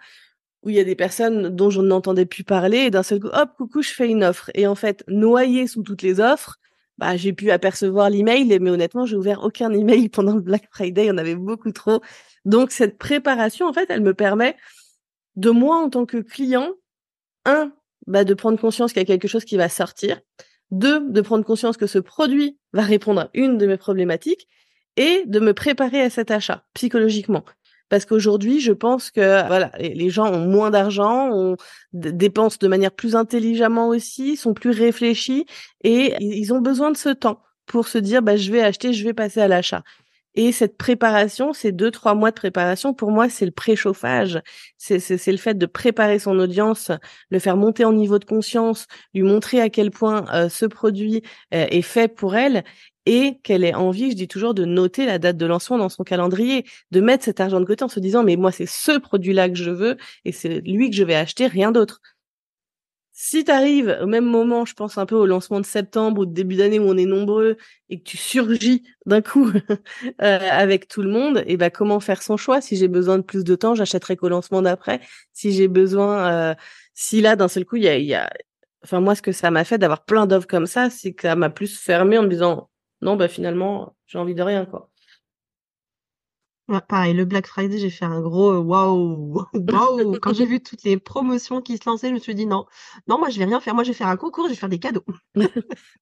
où 0.63 0.69
il 0.69 0.75
y 0.75 0.79
a 0.79 0.83
des 0.83 0.95
personnes 0.95 1.49
dont 1.49 1.69
je 1.69 1.81
n'entendais 1.81 2.25
plus 2.25 2.43
parler 2.43 2.77
et 2.77 2.91
d'un 2.91 3.03
seul 3.03 3.19
coup, 3.19 3.29
hop, 3.33 3.49
coucou, 3.57 3.81
je 3.81 3.91
fais 3.91 4.09
une 4.09 4.23
offre. 4.23 4.49
Et 4.55 4.65
en 4.65 4.75
fait, 4.75 5.03
noyé 5.07 5.67
sous 5.67 5.83
toutes 5.83 6.01
les 6.01 6.19
offres, 6.19 6.57
bah, 6.97 7.17
j'ai 7.17 7.33
pu 7.33 7.51
apercevoir 7.51 8.09
l'email, 8.09 8.57
mais 8.59 8.69
honnêtement, 8.69 9.05
j'ai 9.05 9.15
ouvert 9.15 9.43
aucun 9.43 9.71
email 9.73 10.09
pendant 10.09 10.35
le 10.35 10.41
Black 10.41 10.67
Friday, 10.71 11.05
il 11.05 11.07
y 11.07 11.11
en 11.11 11.17
avait 11.17 11.35
beaucoup 11.35 11.71
trop. 11.71 12.01
Donc, 12.45 12.71
cette 12.71 12.97
préparation, 12.97 13.67
en 13.67 13.73
fait, 13.73 13.87
elle 13.89 14.01
me 14.01 14.13
permet 14.13 14.55
de 15.35 15.49
moi, 15.49 15.77
en 15.77 15.89
tant 15.89 16.05
que 16.05 16.17
client, 16.17 16.71
un, 17.45 17.73
bah, 18.07 18.23
de 18.23 18.33
prendre 18.33 18.59
conscience 18.59 18.93
qu'il 18.93 19.01
y 19.01 19.03
a 19.03 19.07
quelque 19.07 19.27
chose 19.27 19.45
qui 19.45 19.57
va 19.57 19.69
sortir. 19.69 20.21
Deux, 20.71 21.01
de 21.09 21.21
prendre 21.21 21.45
conscience 21.45 21.77
que 21.77 21.87
ce 21.87 21.99
produit 21.99 22.57
va 22.71 22.83
répondre 22.83 23.21
à 23.21 23.29
une 23.33 23.57
de 23.57 23.67
mes 23.67 23.77
problématiques 23.77 24.47
et 24.95 25.23
de 25.25 25.39
me 25.39 25.53
préparer 25.53 26.01
à 26.01 26.09
cet 26.09 26.31
achat 26.31 26.65
psychologiquement 26.73 27.43
parce 27.93 28.05
qu'aujourd'hui, 28.05 28.59
je 28.59 28.71
pense 28.71 29.11
que 29.11 29.45
voilà, 29.45 29.71
les 29.77 30.09
gens 30.09 30.33
ont 30.33 30.47
moins 30.47 30.71
d'argent, 30.71 31.29
on 31.31 31.57
dépensent 31.93 32.57
de 32.59 32.67
manière 32.67 32.89
plus 32.89 33.15
intelligemment 33.15 33.87
aussi, 33.87 34.35
sont 34.35 34.55
plus 34.55 34.71
réfléchis 34.71 35.45
et 35.83 36.15
ils 36.19 36.51
ont 36.55 36.59
besoin 36.59 36.89
de 36.89 36.97
ce 36.97 37.09
temps 37.09 37.43
pour 37.67 37.87
se 37.87 37.99
dire 37.99 38.23
bah 38.23 38.35
je 38.35 38.51
vais 38.51 38.63
acheter, 38.63 38.93
je 38.93 39.03
vais 39.03 39.13
passer 39.13 39.41
à 39.41 39.47
l'achat. 39.47 39.83
Et 40.33 40.51
cette 40.51 40.75
préparation, 40.75 41.53
ces 41.53 41.71
deux 41.71 41.91
trois 41.91 42.15
mois 42.15 42.31
de 42.31 42.35
préparation, 42.35 42.95
pour 42.95 43.11
moi, 43.11 43.29
c'est 43.29 43.45
le 43.45 43.51
préchauffage. 43.51 44.41
C'est 44.79 44.97
c'est 44.97 45.31
le 45.31 45.37
fait 45.37 45.55
de 45.55 45.67
préparer 45.67 46.17
son 46.17 46.39
audience, 46.39 46.89
le 47.29 47.37
faire 47.37 47.57
monter 47.57 47.85
en 47.85 47.93
niveau 47.93 48.17
de 48.17 48.25
conscience, 48.25 48.87
lui 49.13 49.21
montrer 49.21 49.61
à 49.61 49.69
quel 49.69 49.91
point 49.91 50.25
euh, 50.33 50.49
ce 50.49 50.65
produit 50.65 51.21
euh, 51.53 51.67
est 51.69 51.83
fait 51.83 52.07
pour 52.07 52.35
elle 52.35 52.63
et 53.05 53.39
qu'elle 53.43 53.63
ait 53.63 53.73
envie, 53.73 54.11
je 54.11 54.15
dis 54.15 54.27
toujours, 54.27 54.53
de 54.53 54.65
noter 54.65 55.05
la 55.05 55.19
date 55.19 55.37
de 55.37 55.45
lancement 55.45 55.77
dans 55.77 55.89
son 55.89 56.03
calendrier, 56.03 56.65
de 56.91 57.01
mettre 57.01 57.23
cet 57.25 57.39
argent 57.39 57.59
de 57.59 57.65
côté 57.65 57.83
en 57.83 57.89
se 57.89 57.99
disant 57.99 58.23
mais 58.23 58.35
moi 58.35 58.51
c'est 58.51 58.65
ce 58.65 58.97
produit-là 58.97 59.49
que 59.49 59.55
je 59.55 59.71
veux 59.71 59.97
et 60.25 60.31
c'est 60.31 60.61
lui 60.61 60.89
que 60.89 60.95
je 60.95 61.03
vais 61.03 61.15
acheter, 61.15 61.47
rien 61.47 61.71
d'autre. 61.71 62.01
Si 63.15 63.43
tu 63.45 63.51
arrives 63.51 63.95
au 64.01 64.07
même 64.07 64.25
moment, 64.25 64.65
je 64.65 64.73
pense 64.73 64.97
un 64.97 65.05
peu 65.05 65.15
au 65.15 65.27
lancement 65.27 65.59
de 65.59 65.65
septembre 65.67 66.21
ou 66.21 66.25
de 66.25 66.33
début 66.33 66.55
d'année 66.55 66.79
où 66.79 66.83
on 66.89 66.97
est 66.97 67.05
nombreux 67.05 67.57
et 67.89 67.99
que 67.99 68.03
tu 68.03 68.17
surgis 68.17 68.83
d'un 69.05 69.21
coup 69.21 69.51
euh, 70.21 70.39
avec 70.49 70.87
tout 70.87 71.03
le 71.03 71.09
monde, 71.11 71.37
et 71.39 71.53
eh 71.53 71.57
ben 71.57 71.69
comment 71.69 71.99
faire 71.99 72.23
son 72.23 72.37
choix? 72.37 72.59
Si 72.59 72.75
j'ai 72.75 72.87
besoin 72.87 73.19
de 73.19 73.23
plus 73.23 73.43
de 73.43 73.55
temps, 73.55 73.75
j'achèterai 73.75 74.17
qu'au 74.17 74.29
lancement 74.29 74.63
d'après. 74.63 74.99
Si 75.31 75.51
j'ai 75.51 75.67
besoin, 75.67 76.51
euh, 76.51 76.55
si 76.95 77.21
là 77.21 77.35
d'un 77.35 77.47
seul 77.47 77.65
coup 77.65 77.75
il 77.75 77.83
y 77.83 77.87
a, 77.87 77.97
y 77.99 78.15
a, 78.15 78.31
enfin 78.83 78.99
moi 78.99 79.13
ce 79.15 79.21
que 79.21 79.31
ça 79.31 79.51
m'a 79.51 79.63
fait 79.63 79.77
d'avoir 79.77 80.05
plein 80.05 80.25
d'offres 80.25 80.47
comme 80.47 80.65
ça, 80.65 80.89
c'est 80.89 81.13
que 81.13 81.21
ça 81.23 81.35
m'a 81.35 81.51
plus 81.51 81.77
fermé 81.77 82.17
en 82.17 82.23
me 82.23 82.29
disant 82.29 82.69
non 83.03 83.15
bah 83.15 83.27
finalement 83.27 83.95
j'ai 84.07 84.17
envie 84.17 84.35
de 84.35 84.41
rien 84.41 84.65
quoi 84.65 84.89
pareil, 86.81 87.13
le 87.13 87.25
Black 87.25 87.47
Friday, 87.47 87.77
j'ai 87.77 87.89
fait 87.89 88.05
un 88.05 88.21
gros 88.21 88.51
euh, 88.51 88.59
waouh, 88.59 89.45
waouh. 89.53 90.19
Quand 90.19 90.33
j'ai 90.33 90.45
vu 90.45 90.61
toutes 90.61 90.83
les 90.83 90.97
promotions 90.97 91.61
qui 91.61 91.77
se 91.77 91.89
lançaient, 91.89 92.09
je 92.09 92.13
me 92.13 92.19
suis 92.19 92.35
dit 92.35 92.45
non, 92.45 92.65
non, 93.07 93.17
moi 93.17 93.29
je 93.29 93.39
vais 93.39 93.45
rien 93.45 93.59
faire. 93.59 93.75
Moi 93.75 93.83
je 93.83 93.89
vais 93.89 93.97
faire 93.97 94.07
un 94.07 94.17
concours, 94.17 94.45
je 94.45 94.51
vais 94.51 94.55
faire 94.55 94.69
des 94.69 94.79
cadeaux. 94.79 95.05
non, 95.35 95.47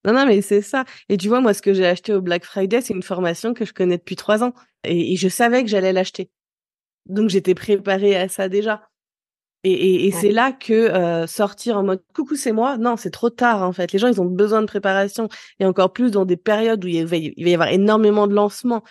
non, 0.05 0.25
mais 0.25 0.41
c'est 0.41 0.62
ça. 0.62 0.86
Et 1.10 1.17
tu 1.17 1.27
vois, 1.27 1.41
moi, 1.41 1.53
ce 1.53 1.62
que 1.62 1.74
j'ai 1.74 1.86
acheté 1.86 2.13
au 2.13 2.22
Black 2.22 2.46
Friday, 2.46 2.81
c'est 2.81 2.93
une 2.93 3.03
formation 3.03 3.53
que 3.53 3.65
je 3.65 3.74
connais 3.74 3.98
depuis 3.98 4.15
trois 4.15 4.43
ans. 4.43 4.53
Et, 4.84 5.15
je 5.15 5.27
savais 5.27 5.63
que 5.63 5.70
j'allais 5.70 5.93
l'acheter. 5.93 6.31
Donc 7.08 7.29
j'étais 7.29 7.55
préparée 7.55 8.15
à 8.15 8.29
ça 8.29 8.50
déjà. 8.50 8.89
Et, 9.63 10.08
et, 10.08 10.12
c'est 10.12 10.32
là 10.32 10.51
que 10.51 10.74
euh, 10.74 11.27
sortir 11.27 11.77
en 11.77 11.84
mode 11.84 12.01
coucou 12.15 12.36
c'est 12.36 12.51
moi, 12.51 12.77
non 12.77 12.98
c'est 12.98 13.12
trop 13.12 13.30
tard 13.30 13.62
en 13.62 13.72
fait. 13.74 13.91
Les 13.91 14.00
gens 14.00 14.08
ils 14.08 14.20
ont 14.20 14.25
besoin 14.25 14.62
de 14.62 14.65
préparation 14.65 15.30
et 15.60 15.65
encore 15.65 15.94
plus 15.94 16.10
dans 16.10 16.25
des 16.25 16.38
périodes 16.38 16.84
où 16.84 16.88
il 16.88 17.06
va, 17.06 17.15
il 17.15 17.44
va 17.44 17.50
y 17.50 17.53
avoir 17.53 17.70
énormément 17.70 18.25
de 18.25 18.34
lancements. 18.34 18.84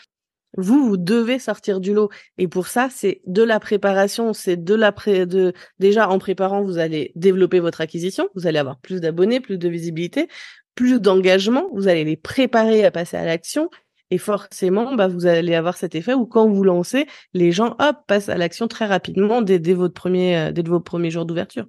Vous, 0.56 0.88
vous 0.88 0.96
devez 0.96 1.38
sortir 1.38 1.80
du 1.80 1.94
lot. 1.94 2.10
Et 2.38 2.48
pour 2.48 2.66
ça, 2.66 2.88
c'est 2.90 3.20
de 3.26 3.42
la 3.42 3.60
préparation, 3.60 4.32
c'est 4.32 4.56
de 4.56 4.74
la 4.74 4.90
pré 4.92 5.26
de 5.26 5.52
déjà 5.78 6.08
en 6.08 6.18
préparant, 6.18 6.62
vous 6.62 6.78
allez 6.78 7.12
développer 7.14 7.60
votre 7.60 7.80
acquisition, 7.80 8.28
vous 8.34 8.46
allez 8.46 8.58
avoir 8.58 8.78
plus 8.80 9.00
d'abonnés, 9.00 9.40
plus 9.40 9.58
de 9.58 9.68
visibilité, 9.68 10.28
plus 10.74 11.00
d'engagement, 11.00 11.68
vous 11.72 11.88
allez 11.88 12.04
les 12.04 12.16
préparer 12.16 12.84
à 12.84 12.90
passer 12.90 13.16
à 13.16 13.24
l'action. 13.24 13.70
Et 14.10 14.18
forcément, 14.18 14.94
bah, 14.96 15.08
vous 15.08 15.26
allez 15.26 15.54
avoir 15.54 15.76
cet 15.76 15.94
effet 15.94 16.14
où 16.14 16.26
quand 16.26 16.48
vous 16.48 16.64
lancez, 16.64 17.06
les 17.32 17.52
gens, 17.52 17.76
passent 18.08 18.28
à 18.28 18.36
l'action 18.36 18.66
très 18.68 18.86
rapidement 18.86 19.40
dès, 19.42 19.60
euh, 19.68 20.62
vos 20.64 20.80
premiers 20.80 21.10
jours 21.10 21.26
d'ouverture. 21.26 21.66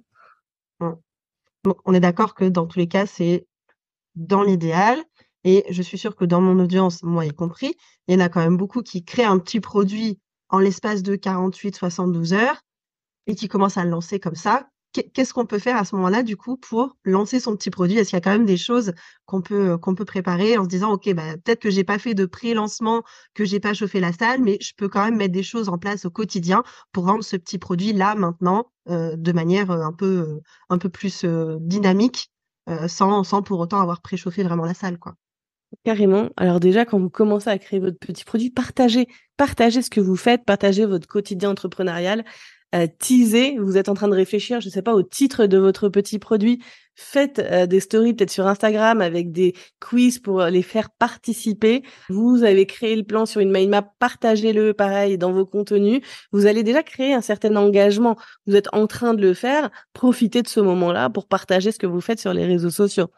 on 1.84 1.94
est 1.94 2.00
d'accord 2.00 2.34
que 2.34 2.44
dans 2.44 2.66
tous 2.66 2.78
les 2.80 2.88
cas, 2.88 3.06
c'est 3.06 3.46
dans 4.16 4.42
l'idéal, 4.42 4.98
et 5.44 5.64
je 5.70 5.82
suis 5.82 5.98
sûre 5.98 6.16
que 6.16 6.24
dans 6.24 6.40
mon 6.40 6.58
audience, 6.62 7.02
moi 7.02 7.24
y 7.26 7.30
compris, 7.30 7.74
il 8.06 8.14
y 8.14 8.16
en 8.16 8.24
a 8.24 8.28
quand 8.28 8.40
même 8.40 8.56
beaucoup 8.56 8.82
qui 8.82 9.04
créent 9.04 9.24
un 9.24 9.38
petit 9.38 9.60
produit 9.60 10.18
en 10.48 10.58
l'espace 10.58 11.02
de 11.02 11.16
48, 11.16 11.76
72 11.76 12.34
heures 12.34 12.60
et 13.26 13.34
qui 13.34 13.48
commencent 13.48 13.78
à 13.78 13.84
le 13.84 13.90
lancer 13.90 14.20
comme 14.20 14.34
ça. 14.34 14.68
Qu'est-ce 14.92 15.32
qu'on 15.32 15.46
peut 15.46 15.58
faire 15.58 15.76
à 15.76 15.84
ce 15.84 15.94
moment-là, 15.96 16.22
du 16.22 16.36
coup, 16.36 16.56
pour 16.56 16.96
lancer 17.04 17.40
son 17.40 17.56
petit 17.56 17.70
produit? 17.70 17.96
Est-ce 17.96 18.10
qu'il 18.10 18.16
y 18.16 18.18
a 18.18 18.20
quand 18.20 18.30
même 18.30 18.44
des 18.44 18.56
choses 18.56 18.92
qu'on 19.24 19.40
peut 19.40 19.78
peut 19.78 20.04
préparer 20.04 20.58
en 20.58 20.64
se 20.64 20.68
disant, 20.68 20.92
ok, 20.92 21.12
bah, 21.14 21.36
peut-être 21.44 21.60
que 21.60 21.70
j'ai 21.70 21.84
pas 21.84 21.98
fait 21.98 22.14
de 22.14 22.26
pré-lancement, 22.26 23.02
que 23.34 23.44
j'ai 23.44 23.60
pas 23.60 23.74
chauffé 23.74 24.00
la 24.00 24.12
salle, 24.12 24.42
mais 24.42 24.58
je 24.60 24.72
peux 24.76 24.88
quand 24.88 25.04
même 25.04 25.16
mettre 25.16 25.32
des 25.32 25.42
choses 25.42 25.68
en 25.68 25.78
place 25.78 26.04
au 26.04 26.10
quotidien 26.10 26.62
pour 26.92 27.06
rendre 27.06 27.24
ce 27.24 27.36
petit 27.36 27.58
produit 27.58 27.92
là 27.92 28.14
maintenant 28.14 28.70
euh, 28.90 29.14
de 29.16 29.32
manière 29.32 29.70
euh, 29.70 29.82
un 29.82 29.92
peu 29.92 30.06
euh, 30.06 30.40
un 30.68 30.78
peu 30.78 30.88
plus 30.88 31.24
dynamique, 31.60 32.30
sans 32.86 33.24
sans 33.24 33.42
pour 33.42 33.60
autant 33.60 33.80
avoir 33.80 34.02
préchauffé 34.02 34.42
vraiment 34.42 34.64
la 34.64 34.74
salle, 34.74 34.98
quoi. 34.98 35.14
Carrément. 35.84 36.28
Alors 36.36 36.60
déjà, 36.60 36.84
quand 36.84 36.98
vous 36.98 37.10
commencez 37.10 37.48
à 37.48 37.58
créer 37.58 37.80
votre 37.80 37.98
petit 37.98 38.24
produit, 38.24 38.50
partagez, 38.50 39.06
partagez 39.36 39.82
ce 39.82 39.90
que 39.90 40.00
vous 40.00 40.16
faites, 40.16 40.44
partagez 40.44 40.84
votre 40.84 41.08
quotidien 41.08 41.50
entrepreneurial, 41.50 42.24
teasez, 42.98 43.58
vous 43.58 43.76
êtes 43.76 43.88
en 43.88 43.94
train 43.94 44.08
de 44.08 44.14
réfléchir, 44.14 44.60
je 44.60 44.68
ne 44.68 44.72
sais 44.72 44.82
pas, 44.82 44.94
au 44.94 45.02
titre 45.02 45.46
de 45.46 45.58
votre 45.58 45.88
petit 45.88 46.18
produit, 46.18 46.62
faites 46.94 47.38
euh, 47.38 47.66
des 47.66 47.80
stories 47.80 48.14
peut-être 48.14 48.30
sur 48.30 48.46
Instagram 48.46 49.00
avec 49.00 49.32
des 49.32 49.54
quiz 49.80 50.18
pour 50.18 50.40
euh, 50.40 50.50
les 50.50 50.62
faire 50.62 50.90
participer. 50.90 51.82
Vous 52.08 52.42
avez 52.44 52.66
créé 52.66 52.96
le 52.96 53.02
plan 53.02 53.26
sur 53.26 53.40
une 53.40 53.50
mind 53.50 53.70
map, 53.70 53.82
partagez-le 53.98 54.74
pareil 54.74 55.18
dans 55.18 55.32
vos 55.32 55.46
contenus. 55.46 56.00
Vous 56.32 56.46
allez 56.46 56.62
déjà 56.62 56.82
créer 56.82 57.14
un 57.14 57.20
certain 57.20 57.56
engagement. 57.56 58.16
Vous 58.46 58.56
êtes 58.56 58.68
en 58.72 58.86
train 58.86 59.14
de 59.14 59.22
le 59.22 59.34
faire, 59.34 59.70
profitez 59.92 60.42
de 60.42 60.48
ce 60.48 60.60
moment-là 60.60 61.10
pour 61.10 61.26
partager 61.26 61.72
ce 61.72 61.78
que 61.78 61.86
vous 61.86 62.00
faites 62.00 62.20
sur 62.20 62.32
les 62.32 62.46
réseaux 62.46 62.70
sociaux. 62.70 63.10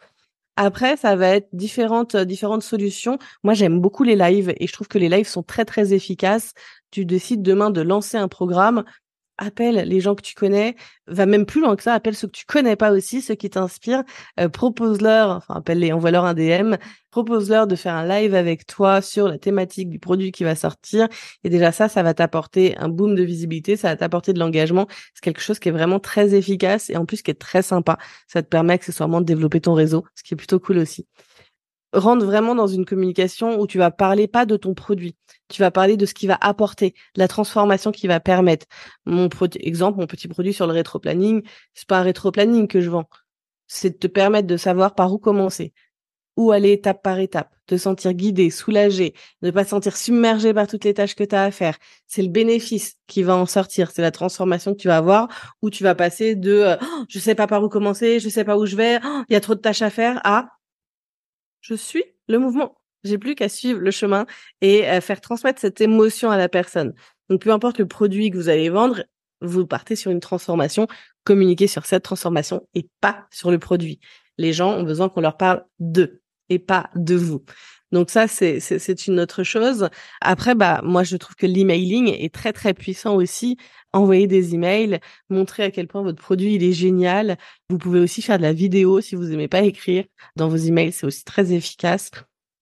Après, 0.57 0.97
ça 0.97 1.17
va 1.17 1.31
être 1.31 1.49
différentes 1.53 2.15
euh, 2.15 2.25
différentes 2.25 2.63
solutions. 2.63 3.19
Moi, 3.43 3.55
j'aime 3.55 3.81
beaucoup 3.81 4.05
les 4.05 4.15
lives 4.15 4.53
et 4.57 4.67
je 4.69 4.73
trouve 4.73 4.87
que 4.87 4.99
les 4.99 5.09
lives 5.09 5.27
sont 5.27 5.43
très 5.43 5.65
très 5.65 5.93
efficaces. 5.93 6.53
Tu 6.93 7.05
décides 7.05 7.43
demain 7.43 7.71
de 7.71 7.81
lancer 7.81 8.19
un 8.19 8.29
programme, 8.29 8.85
appelle 9.39 9.89
les 9.89 10.01
gens 10.01 10.15
que 10.15 10.23
tu 10.23 10.35
connais, 10.35 10.77
va 11.07 11.27
même 11.27 11.47
plus 11.47 11.61
loin 11.61 11.77
que 11.77 11.83
ça, 11.83 11.95
appelle 11.95 12.15
ceux 12.15 12.29
que 12.29 12.37
tu 12.37 12.47
connais 12.47 12.77
pas 12.77 12.93
aussi, 12.93 13.21
ceux 13.23 13.35
qui 13.35 13.51
t'inspirent, 13.51 14.05
euh, 14.41 14.49
propose-leur, 14.49 15.31
enfin 15.31 15.55
appelle-les, 15.55 15.93
envoie-leur 15.93 16.25
un 16.25 16.35
DM, 16.35 16.77
propose-leur 17.11 17.67
de 17.67 17.77
faire 17.77 17.95
un 17.95 18.07
live 18.07 18.35
avec 18.35 18.67
toi 18.67 19.01
sur 19.01 19.29
la 19.29 19.39
thématique 19.39 19.89
du 19.89 19.99
produit 19.99 20.33
qui 20.33 20.45
va 20.45 20.55
sortir. 20.55 21.09
Et 21.45 21.51
déjà 21.51 21.73
ça, 21.73 21.89
ça 21.89 22.03
va 22.03 22.15
t'apporter 22.15 22.77
un 22.79 22.89
boom 22.89 23.15
de 23.15 23.23
visibilité, 23.23 23.77
ça 23.77 23.89
va 23.89 23.97
t'apporter 23.97 24.33
de 24.33 24.39
l'engagement. 24.39 24.87
C'est 25.15 25.23
quelque 25.23 25.41
chose 25.41 25.59
qui 25.59 25.69
est 25.69 25.73
vraiment 25.73 26.01
très 26.01 26.35
efficace 26.35 26.91
et 26.91 26.97
en 26.97 27.05
plus 27.07 27.23
qui 27.23 27.31
est 27.31 27.35
très 27.41 27.63
sympa. 27.63 27.99
Ça 28.29 28.43
te 28.43 28.49
permet 28.49 28.75
accessoirement 28.75 29.21
de 29.21 29.27
développer 29.27 29.61
ton 29.61 29.75
réseau, 29.75 30.05
ce 30.15 30.23
qui 30.23 30.35
est 30.35 30.37
plutôt 30.37 30.59
cool 30.61 30.79
aussi 30.79 31.07
rentre 31.95 32.25
vraiment 32.25 32.55
dans 32.55 32.67
une 32.67 32.85
communication 32.85 33.61
où 33.61 33.67
tu 33.67 33.79
vas 33.79 33.91
parler 33.91 34.29
pas 34.29 34.47
de 34.47 34.57
ton 34.57 34.75
produit, 34.75 35.17
tu 35.49 35.63
vas 35.63 35.71
parler 35.71 35.97
de 35.97 36.07
ce 36.07 36.15
qui 36.15 36.27
va 36.27 36.37
apporter, 36.41 36.95
la 37.17 37.29
transformation 37.29 37.93
qui 37.93 38.07
va 38.07 38.21
permettre. 38.21 38.67
Mon 39.07 39.29
exemple, 39.61 39.99
mon 39.99 40.07
petit 40.07 40.29
produit 40.29 40.53
sur 40.53 40.67
le 40.67 40.73
rétro-planning, 40.73 41.43
c'est 41.73 41.89
pas 41.89 41.99
un 42.01 42.03
rétro-planning 42.03 42.69
que 42.69 42.81
je 42.81 42.91
vends, 42.91 43.09
c'est 43.67 43.91
de 43.91 43.97
te 43.97 44.07
permettre 44.07 44.47
de 44.47 44.57
savoir 44.57 44.95
par 44.95 45.13
où 45.13 45.19
commencer, 45.19 45.73
où 46.37 46.51
aller 46.51 46.73
étape 46.73 47.03
par 47.03 47.19
étape, 47.19 47.55
te 47.67 47.77
sentir 47.77 48.13
guidé, 48.13 48.51
soulagé, 48.51 49.15
ne 49.43 49.51
pas 49.51 49.65
sentir 49.65 49.97
submergé 49.97 50.53
par 50.53 50.67
toutes 50.67 50.85
les 50.85 50.95
tâches 50.95 51.15
que 51.15 51.25
tu 51.25 51.35
as 51.35 51.45
à 51.45 51.51
faire. 51.51 51.77
C'est 52.07 52.23
le 52.23 52.29
bénéfice 52.29 52.97
qui 53.07 53.23
va 53.23 53.37
en 53.37 53.47
sortir, 53.47 53.91
c'est 53.93 54.03
la 54.03 54.11
transformation 54.11 54.73
que 54.73 54.79
tu 54.81 54.89
vas 54.89 54.97
avoir 54.97 55.29
où 55.63 55.71
tu 55.71 55.85
vas 55.85 55.95
passer 55.95 56.35
de 56.35 56.77
oh, 56.81 57.05
je 57.09 57.19
sais 57.19 57.35
pas 57.35 57.47
par 57.47 57.63
où 57.63 57.69
commencer, 57.69 58.19
je 58.21 58.29
sais 58.29 58.45
pas 58.45 58.57
où 58.59 58.67
je 58.67 58.77
vais, 58.77 58.99
oh, 59.05 59.23
il 59.29 59.33
y 59.33 59.37
a 59.37 59.41
trop 59.41 59.55
de 59.55 59.61
tâches 59.61 59.83
à 59.83 59.91
faire 59.91 60.21
à 60.25 60.49
je 61.65 61.75
suis 61.75 62.05
le 62.29 62.39
mouvement. 62.39 62.77
J'ai 63.05 63.17
plus 63.19 63.35
qu'à 63.35 63.49
suivre 63.49 63.81
le 63.81 63.91
chemin 63.91 64.27
et 64.61 64.83
faire 65.01 65.21
transmettre 65.21 65.61
cette 65.61 65.81
émotion 65.81 66.31
à 66.31 66.37
la 66.37 66.49
personne. 66.49 66.95
Donc, 67.29 67.41
peu 67.41 67.51
importe 67.51 67.79
le 67.79 67.89
produit 67.89 68.31
que 68.31 68.37
vous 68.37 68.49
allez 68.51 68.69
vendre, 68.69 69.03
vous 69.41 69.67
partez 69.67 69.97
sur 69.97 70.11
une 70.11 70.21
transformation, 70.21 70.87
communiquez 71.25 71.67
sur 71.67 71.87
cette 71.87 72.03
transformation 72.03 72.67
et 72.75 72.89
pas 73.01 73.27
sur 73.31 73.51
le 73.51 73.59
produit. 73.59 73.99
Les 74.37 74.53
gens 74.53 74.73
ont 74.73 74.83
besoin 74.83 75.09
qu'on 75.09 75.21
leur 75.21 75.37
parle 75.37 75.65
d'eux 75.79 76.23
et 76.51 76.59
pas 76.59 76.91
de 76.97 77.15
vous. 77.15 77.43
Donc 77.95 78.11
ça, 78.11 78.27
c'est, 78.27 78.59
une 79.07 79.21
autre 79.21 79.45
chose. 79.45 79.89
Après, 80.21 80.57
bah, 80.57 80.81
moi, 80.83 81.05
je 81.05 81.17
trouve 81.17 81.37
que 81.37 81.47
l'emailing 81.47 82.09
est 82.09 82.35
très, 82.35 82.53
très 82.53 82.75
puissant 82.75 83.15
aussi. 83.15 83.57
Envoyer 83.93 84.27
des 84.27 84.57
emails, 84.57 84.99
montrer 85.31 85.63
à 85.63 85.71
quel 85.71 85.87
point 85.87 86.03
votre 86.03 86.21
produit, 86.21 86.57
est 86.57 86.73
génial. 86.73 87.39
Vous 87.71 87.79
pouvez 87.79 88.01
aussi 88.01 88.21
faire 88.21 88.39
de 88.39 88.43
la 88.43 88.53
vidéo 88.53 89.01
si 89.01 89.15
vous 89.15 89.31
aimez 89.31 89.47
pas 89.47 89.63
écrire. 89.63 90.07
Dans 90.35 90.49
vos 90.49 90.57
emails, 90.57 90.91
c'est 90.91 91.07
aussi 91.07 91.23
très 91.23 91.53
efficace. 91.53 92.11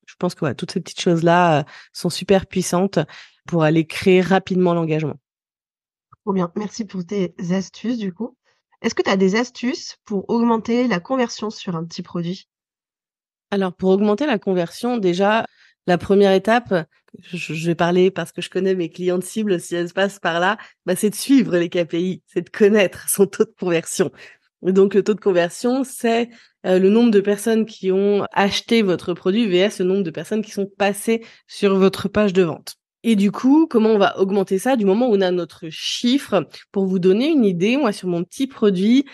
Je 0.05 0.17
pense 0.19 0.35
que 0.35 0.53
toutes 0.53 0.73
ces 0.73 0.81
petites 0.81 1.01
choses-là 1.01 1.61
euh, 1.61 1.63
sont 1.95 2.11
super 2.11 2.45
puissantes 2.45 2.99
pour 3.47 3.63
aller 3.63 3.87
créer 3.87 4.21
rapidement 4.21 4.75
l'engagement. 4.75 5.17
Trop 6.27 6.35
bien. 6.35 6.53
Merci 6.57 6.85
pour 6.85 7.07
tes 7.07 7.35
astuces, 7.53 7.97
du 7.97 8.13
coup. 8.13 8.37
Est-ce 8.83 8.95
que 8.95 9.03
tu 9.03 9.09
as 9.09 9.17
des 9.17 9.35
astuces 9.35 9.97
pour 10.05 10.29
augmenter 10.29 10.89
la 10.89 11.01
conversion 11.01 11.49
sur 11.49 11.75
un 11.75 11.85
petit 11.87 12.03
produit? 12.03 12.51
Alors, 13.53 13.75
pour 13.75 13.91
augmenter 13.91 14.25
la 14.25 14.39
conversion, 14.39 14.97
déjà, 14.97 15.45
la 15.87 15.99
première 15.99 16.33
étape, 16.33 16.73
je, 17.21 17.67
vais 17.67 17.75
parler 17.75 18.11
parce 18.11 18.33
que 18.33 18.41
je 18.41 18.49
connais 18.49 18.75
mes 18.75 18.89
clientes 18.89 19.25
cibles, 19.25 19.61
si 19.61 19.75
elles 19.75 19.93
passent 19.93 20.19
par 20.19 20.41
là, 20.41 20.57
bah, 20.87 20.97
c'est 20.97 21.11
de 21.11 21.15
suivre 21.15 21.59
les 21.59 21.69
KPI, 21.69 22.23
c'est 22.27 22.41
de 22.41 22.49
connaître 22.49 23.11
son 23.11 23.27
taux 23.27 23.45
de 23.45 23.53
conversion. 23.61 24.11
donc, 24.63 24.95
le 24.95 25.05
taux 25.05 25.13
de 25.13 25.21
conversion, 25.21 25.85
c'est 25.85 26.31
euh, 26.65 26.79
le 26.79 26.89
nombre 26.89 27.11
de 27.11 27.21
personnes 27.21 27.67
qui 27.67 27.93
ont 27.93 28.25
acheté 28.33 28.81
votre 28.81 29.13
produit 29.13 29.47
vs 29.47 29.81
le 29.81 29.85
nombre 29.85 30.03
de 30.03 30.11
personnes 30.11 30.41
qui 30.41 30.53
sont 30.53 30.71
passées 30.79 31.23
sur 31.47 31.77
votre 31.77 32.09
page 32.09 32.33
de 32.33 32.45
vente. 32.45 32.77
Et 33.03 33.17
du 33.17 33.33
coup, 33.33 33.67
comment 33.69 33.91
on 33.91 33.99
va 33.99 34.19
augmenter 34.19 34.59
ça 34.59 34.77
du 34.77 34.87
moment 34.87 35.11
où 35.11 35.17
on 35.17 35.21
a 35.21 35.31
notre 35.31 35.69
chiffre? 35.69 36.49
Pour 36.71 36.87
vous 36.87 36.99
donner 36.99 37.29
une 37.29 37.45
idée, 37.45 37.77
moi, 37.77 37.93
sur 37.93 38.09
mon 38.09 38.25
petit 38.25 38.47
produit, 38.47 39.05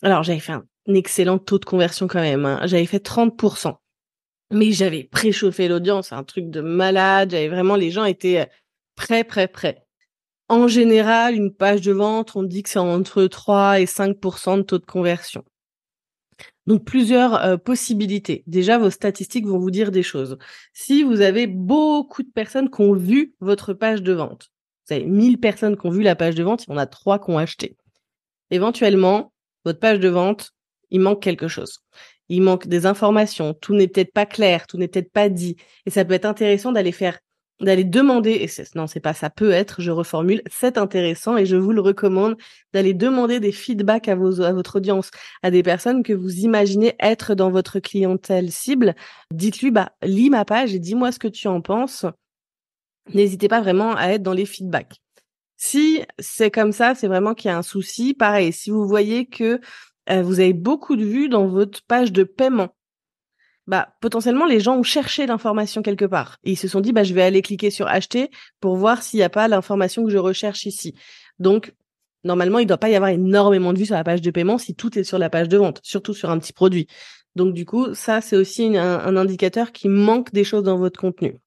alors 0.00 0.22
j'avais 0.22 0.40
fait 0.40 0.52
un 0.52 0.64
excellent 0.94 1.38
taux 1.38 1.58
de 1.58 1.66
conversion 1.66 2.08
quand 2.08 2.22
même. 2.22 2.46
Hein. 2.46 2.60
J'avais 2.64 2.86
fait 2.86 3.04
30% 3.04 3.76
mais 4.52 4.72
j'avais 4.72 5.04
préchauffé 5.04 5.68
l'audience, 5.68 6.12
un 6.12 6.24
truc 6.24 6.50
de 6.50 6.60
malade. 6.60 7.30
J'avais 7.30 7.48
vraiment, 7.48 7.76
les 7.76 7.90
gens 7.90 8.04
étaient 8.04 8.40
euh, 8.40 8.46
prêts, 8.94 9.24
prêts, 9.24 9.48
prêts. 9.48 9.84
En 10.48 10.68
général, 10.68 11.34
une 11.34 11.54
page 11.54 11.80
de 11.80 11.92
vente, 11.92 12.36
on 12.36 12.42
dit 12.42 12.62
que 12.62 12.68
c'est 12.68 12.78
entre 12.78 13.26
3 13.26 13.80
et 13.80 13.86
5% 13.86 14.58
de 14.58 14.62
taux 14.62 14.78
de 14.78 14.84
conversion. 14.84 15.44
Donc 16.66 16.84
plusieurs 16.84 17.34
euh, 17.42 17.56
possibilités. 17.56 18.44
Déjà, 18.46 18.78
vos 18.78 18.90
statistiques 18.90 19.46
vont 19.46 19.58
vous 19.58 19.70
dire 19.70 19.90
des 19.90 20.02
choses. 20.02 20.38
Si 20.72 21.02
vous 21.02 21.20
avez 21.20 21.46
beaucoup 21.46 22.22
de 22.22 22.30
personnes 22.30 22.70
qui 22.70 22.82
ont 22.82 22.94
vu 22.94 23.34
votre 23.40 23.72
page 23.72 24.02
de 24.02 24.12
vente, 24.12 24.50
vous 24.86 24.94
avez 24.94 25.06
1000 25.06 25.40
personnes 25.40 25.76
qui 25.76 25.86
ont 25.86 25.90
vu 25.90 26.02
la 26.02 26.16
page 26.16 26.34
de 26.34 26.42
vente, 26.42 26.64
il 26.66 26.70
y 26.70 26.74
en 26.74 26.78
a 26.78 26.86
3 26.86 27.18
qui 27.18 27.30
ont 27.30 27.38
acheté. 27.38 27.76
Éventuellement, 28.50 29.32
votre 29.64 29.80
page 29.80 30.00
de 30.00 30.08
vente, 30.08 30.52
il 30.90 31.00
manque 31.00 31.22
quelque 31.22 31.48
chose. 31.48 31.80
Il 32.28 32.42
manque 32.42 32.66
des 32.66 32.86
informations, 32.86 33.54
tout 33.54 33.74
n'est 33.74 33.88
peut-être 33.88 34.12
pas 34.12 34.26
clair, 34.26 34.66
tout 34.66 34.78
n'est 34.78 34.88
peut-être 34.88 35.12
pas 35.12 35.28
dit. 35.28 35.56
Et 35.86 35.90
ça 35.90 36.04
peut 36.04 36.14
être 36.14 36.24
intéressant 36.24 36.72
d'aller 36.72 36.92
faire 36.92 37.18
d'aller 37.62 37.84
demander, 37.84 38.32
et 38.32 38.48
non, 38.74 38.86
c'est 38.86 39.00
pas 39.00 39.14
ça 39.14 39.30
peut 39.30 39.50
être, 39.50 39.80
je 39.80 39.90
reformule, 39.90 40.42
c'est 40.50 40.78
intéressant 40.78 41.36
et 41.36 41.46
je 41.46 41.56
vous 41.56 41.72
le 41.72 41.80
recommande 41.80 42.36
d'aller 42.72 42.94
demander 42.94 43.40
des 43.40 43.52
feedbacks 43.52 44.08
à, 44.08 44.14
vos, 44.14 44.40
à 44.40 44.52
votre 44.52 44.76
audience, 44.76 45.10
à 45.42 45.50
des 45.50 45.62
personnes 45.62 46.02
que 46.02 46.12
vous 46.12 46.40
imaginez 46.40 46.94
être 46.98 47.34
dans 47.34 47.50
votre 47.50 47.78
clientèle 47.78 48.50
cible. 48.50 48.94
Dites-lui, 49.32 49.70
bah, 49.70 49.92
lis 50.02 50.30
ma 50.30 50.44
page 50.44 50.74
et 50.74 50.78
dis-moi 50.78 51.12
ce 51.12 51.18
que 51.18 51.28
tu 51.28 51.48
en 51.48 51.60
penses. 51.60 52.04
N'hésitez 53.14 53.48
pas 53.48 53.60
vraiment 53.60 53.94
à 53.94 54.08
être 54.08 54.22
dans 54.22 54.32
les 54.32 54.46
feedbacks. 54.46 55.00
Si 55.56 56.02
c'est 56.18 56.50
comme 56.50 56.72
ça, 56.72 56.96
c'est 56.96 57.06
vraiment 57.06 57.34
qu'il 57.34 57.48
y 57.48 57.54
a 57.54 57.56
un 57.56 57.62
souci. 57.62 58.14
Pareil, 58.14 58.52
si 58.52 58.70
vous 58.70 58.86
voyez 58.86 59.26
que 59.26 59.60
euh, 60.10 60.22
vous 60.22 60.40
avez 60.40 60.52
beaucoup 60.52 60.96
de 60.96 61.04
vues 61.04 61.28
dans 61.28 61.46
votre 61.46 61.82
page 61.82 62.12
de 62.12 62.24
paiement, 62.24 62.74
bah 63.66 63.94
potentiellement 64.00 64.46
les 64.46 64.60
gens 64.60 64.76
ont 64.76 64.82
cherché 64.82 65.26
l'information 65.26 65.82
quelque 65.82 66.04
part 66.04 66.38
ils 66.42 66.56
se 66.56 66.66
sont 66.66 66.80
dit 66.80 66.92
bah 66.92 67.04
je 67.04 67.14
vais 67.14 67.22
aller 67.22 67.42
cliquer 67.42 67.70
sur 67.70 67.86
acheter 67.86 68.30
pour 68.60 68.76
voir 68.76 69.02
s'il 69.02 69.18
n'y 69.18 69.24
a 69.24 69.30
pas 69.30 69.46
l'information 69.46 70.04
que 70.04 70.10
je 70.10 70.18
recherche 70.18 70.66
ici. 70.66 70.94
Donc 71.38 71.72
normalement 72.24 72.58
il 72.58 72.64
ne 72.64 72.68
doit 72.68 72.78
pas 72.78 72.90
y 72.90 72.96
avoir 72.96 73.10
énormément 73.10 73.72
de 73.72 73.78
vues 73.78 73.86
sur 73.86 73.94
la 73.94 74.04
page 74.04 74.20
de 74.20 74.30
paiement 74.30 74.58
si 74.58 74.74
tout 74.74 74.98
est 74.98 75.04
sur 75.04 75.18
la 75.18 75.30
page 75.30 75.48
de 75.48 75.56
vente, 75.58 75.80
surtout 75.82 76.14
sur 76.14 76.30
un 76.30 76.38
petit 76.38 76.52
produit. 76.52 76.88
Donc 77.36 77.54
du 77.54 77.64
coup 77.64 77.94
ça 77.94 78.20
c'est 78.20 78.36
aussi 78.36 78.76
un, 78.76 78.98
un, 78.98 79.16
indicateur 79.16 79.70
qui 79.70 79.88
manque 79.88 80.32
des 80.32 80.44
choses 80.44 80.64
dans 80.64 80.76
votre 80.76 80.98
contenu. 80.98 81.38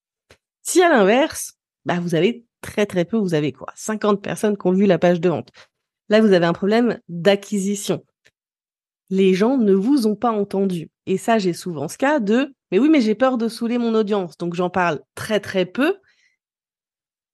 Si 0.61 0.81
à 0.81 0.89
l'inverse 0.89 1.55
bah 1.83 1.99
vous 1.99 2.15
avez 2.15 2.45
très 2.61 2.85
très 2.85 3.03
peu, 3.03 3.17
vous 3.17 3.33
avez 3.33 3.51
quoi? 3.51 3.67
50 3.75 4.21
personnes 4.21 4.57
qui 4.57 4.67
ont 4.67 4.71
vu 4.71 4.85
la 4.85 4.97
page 4.97 5.19
de 5.19 5.29
vente. 5.29 5.49
Là 6.07 6.21
vous 6.21 6.31
avez 6.31 6.45
un 6.45 6.53
problème 6.53 6.99
d'acquisition 7.09 8.03
les 9.09 9.33
gens 9.33 9.57
ne 9.57 9.73
vous 9.73 10.07
ont 10.07 10.15
pas 10.15 10.31
entendu. 10.31 10.89
Et 11.05 11.17
ça, 11.17 11.37
j'ai 11.37 11.53
souvent 11.53 11.87
ce 11.87 11.97
cas 11.97 12.19
de, 12.19 12.53
mais 12.71 12.79
oui, 12.79 12.89
mais 12.89 13.01
j'ai 13.01 13.15
peur 13.15 13.37
de 13.37 13.47
saouler 13.47 13.77
mon 13.77 13.93
audience, 13.93 14.37
donc 14.37 14.55
j'en 14.55 14.69
parle 14.69 15.01
très 15.15 15.39
très 15.39 15.65
peu. 15.65 15.97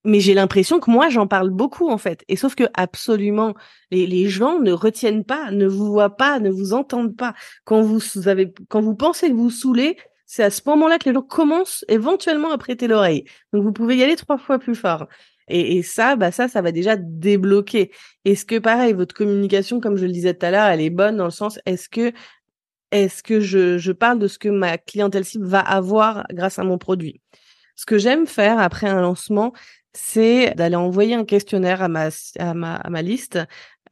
Mais 0.03 0.19
j'ai 0.19 0.34
l'impression 0.34 0.79
que 0.79 0.89
moi, 0.89 1.10
j'en 1.10 1.27
parle 1.27 1.51
beaucoup 1.51 1.89
en 1.89 1.99
fait. 1.99 2.23
Et 2.27 2.36
sauf 2.36 2.55
que 2.55 2.63
absolument, 2.73 3.53
les, 3.91 4.27
gens 4.29 4.60
ne 4.60 4.71
retiennent 4.71 5.23
pas, 5.23 5.51
ne 5.51 5.67
vous 5.67 5.86
voient 5.86 6.17
pas, 6.17 6.39
ne 6.39 6.49
vous 6.49 6.73
entendent 6.73 7.15
pas. 7.15 7.36
Quand 7.65 7.81
vous, 7.81 8.27
avez, 8.27 8.51
quand 8.67 8.81
vous 8.81 8.95
pensez 8.95 9.29
que 9.29 9.36
vous 9.36 9.51
saoulez, 9.51 9.97
c'est 10.25 10.43
à 10.43 10.49
ce 10.49 10.62
moment-là 10.65 10.97
que 10.97 11.07
les 11.07 11.13
gens 11.13 11.21
commencent 11.21 11.86
éventuellement 11.88 12.51
à 12.51 12.57
prêter 12.57 12.88
l'oreille. 12.88 13.25
Donc 13.53 13.63
vous 13.63 13.73
pouvez 13.73 13.97
y 13.97 14.03
aller 14.03 14.15
trois 14.15 14.39
fois 14.39 14.57
plus 14.57 14.75
fort. 14.75 15.07
Et, 15.51 15.83
ça, 15.83 16.15
bah 16.15 16.31
ça, 16.31 16.47
va 16.47 16.71
déjà 16.71 16.95
débloquer. 16.97 17.91
Est-ce 18.25 18.45
que 18.45 18.59
pareil, 18.59 18.93
votre 18.93 19.13
communication, 19.13 19.79
comme 19.79 19.97
je 19.97 20.05
le 20.05 20.11
disais 20.11 20.33
tout 20.33 20.45
à 20.45 20.51
l'heure, 20.51 20.67
elle 20.67 20.81
est 20.81 20.89
bonne 20.89 21.17
dans 21.17 21.25
le 21.25 21.31
sens, 21.31 21.59
est-ce 21.65 21.89
que 21.89 22.13
est-ce 22.91 23.23
que 23.23 23.39
je, 23.39 23.91
parle 23.91 24.19
de 24.19 24.27
ce 24.27 24.37
que 24.37 24.49
ma 24.49 24.77
clientèle 24.77 25.23
cible 25.23 25.45
va 25.45 25.61
avoir 25.61 26.25
grâce 26.31 26.59
à 26.59 26.63
mon 26.63 26.77
produit? 26.77 27.21
Ce 27.75 27.85
que 27.85 27.97
j'aime 27.97 28.27
faire 28.27 28.59
après 28.59 28.87
un 28.87 29.01
lancement, 29.01 29.53
c'est 29.93 30.53
d'aller 30.55 30.75
envoyer 30.75 31.15
un 31.15 31.23
questionnaire 31.25 31.81
à 31.81 31.87
ma 31.87 33.01
liste 33.01 33.39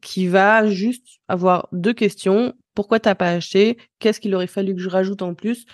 qui 0.01 0.27
va 0.27 0.67
juste 0.67 1.19
avoir 1.27 1.67
deux 1.71 1.93
questions. 1.93 2.53
Pourquoi 2.75 2.99
t'as 2.99 3.15
pas 3.15 3.29
acheté? 3.29 3.77
Qu'est-ce 3.99 4.19
qu'il 4.19 4.35
aurait 4.35 4.47
fallu 4.47 4.75
que 4.75 4.81
je 4.81 4.89
rajoute 4.89 5.21
en 5.21 5.33
plus? 5.33 5.65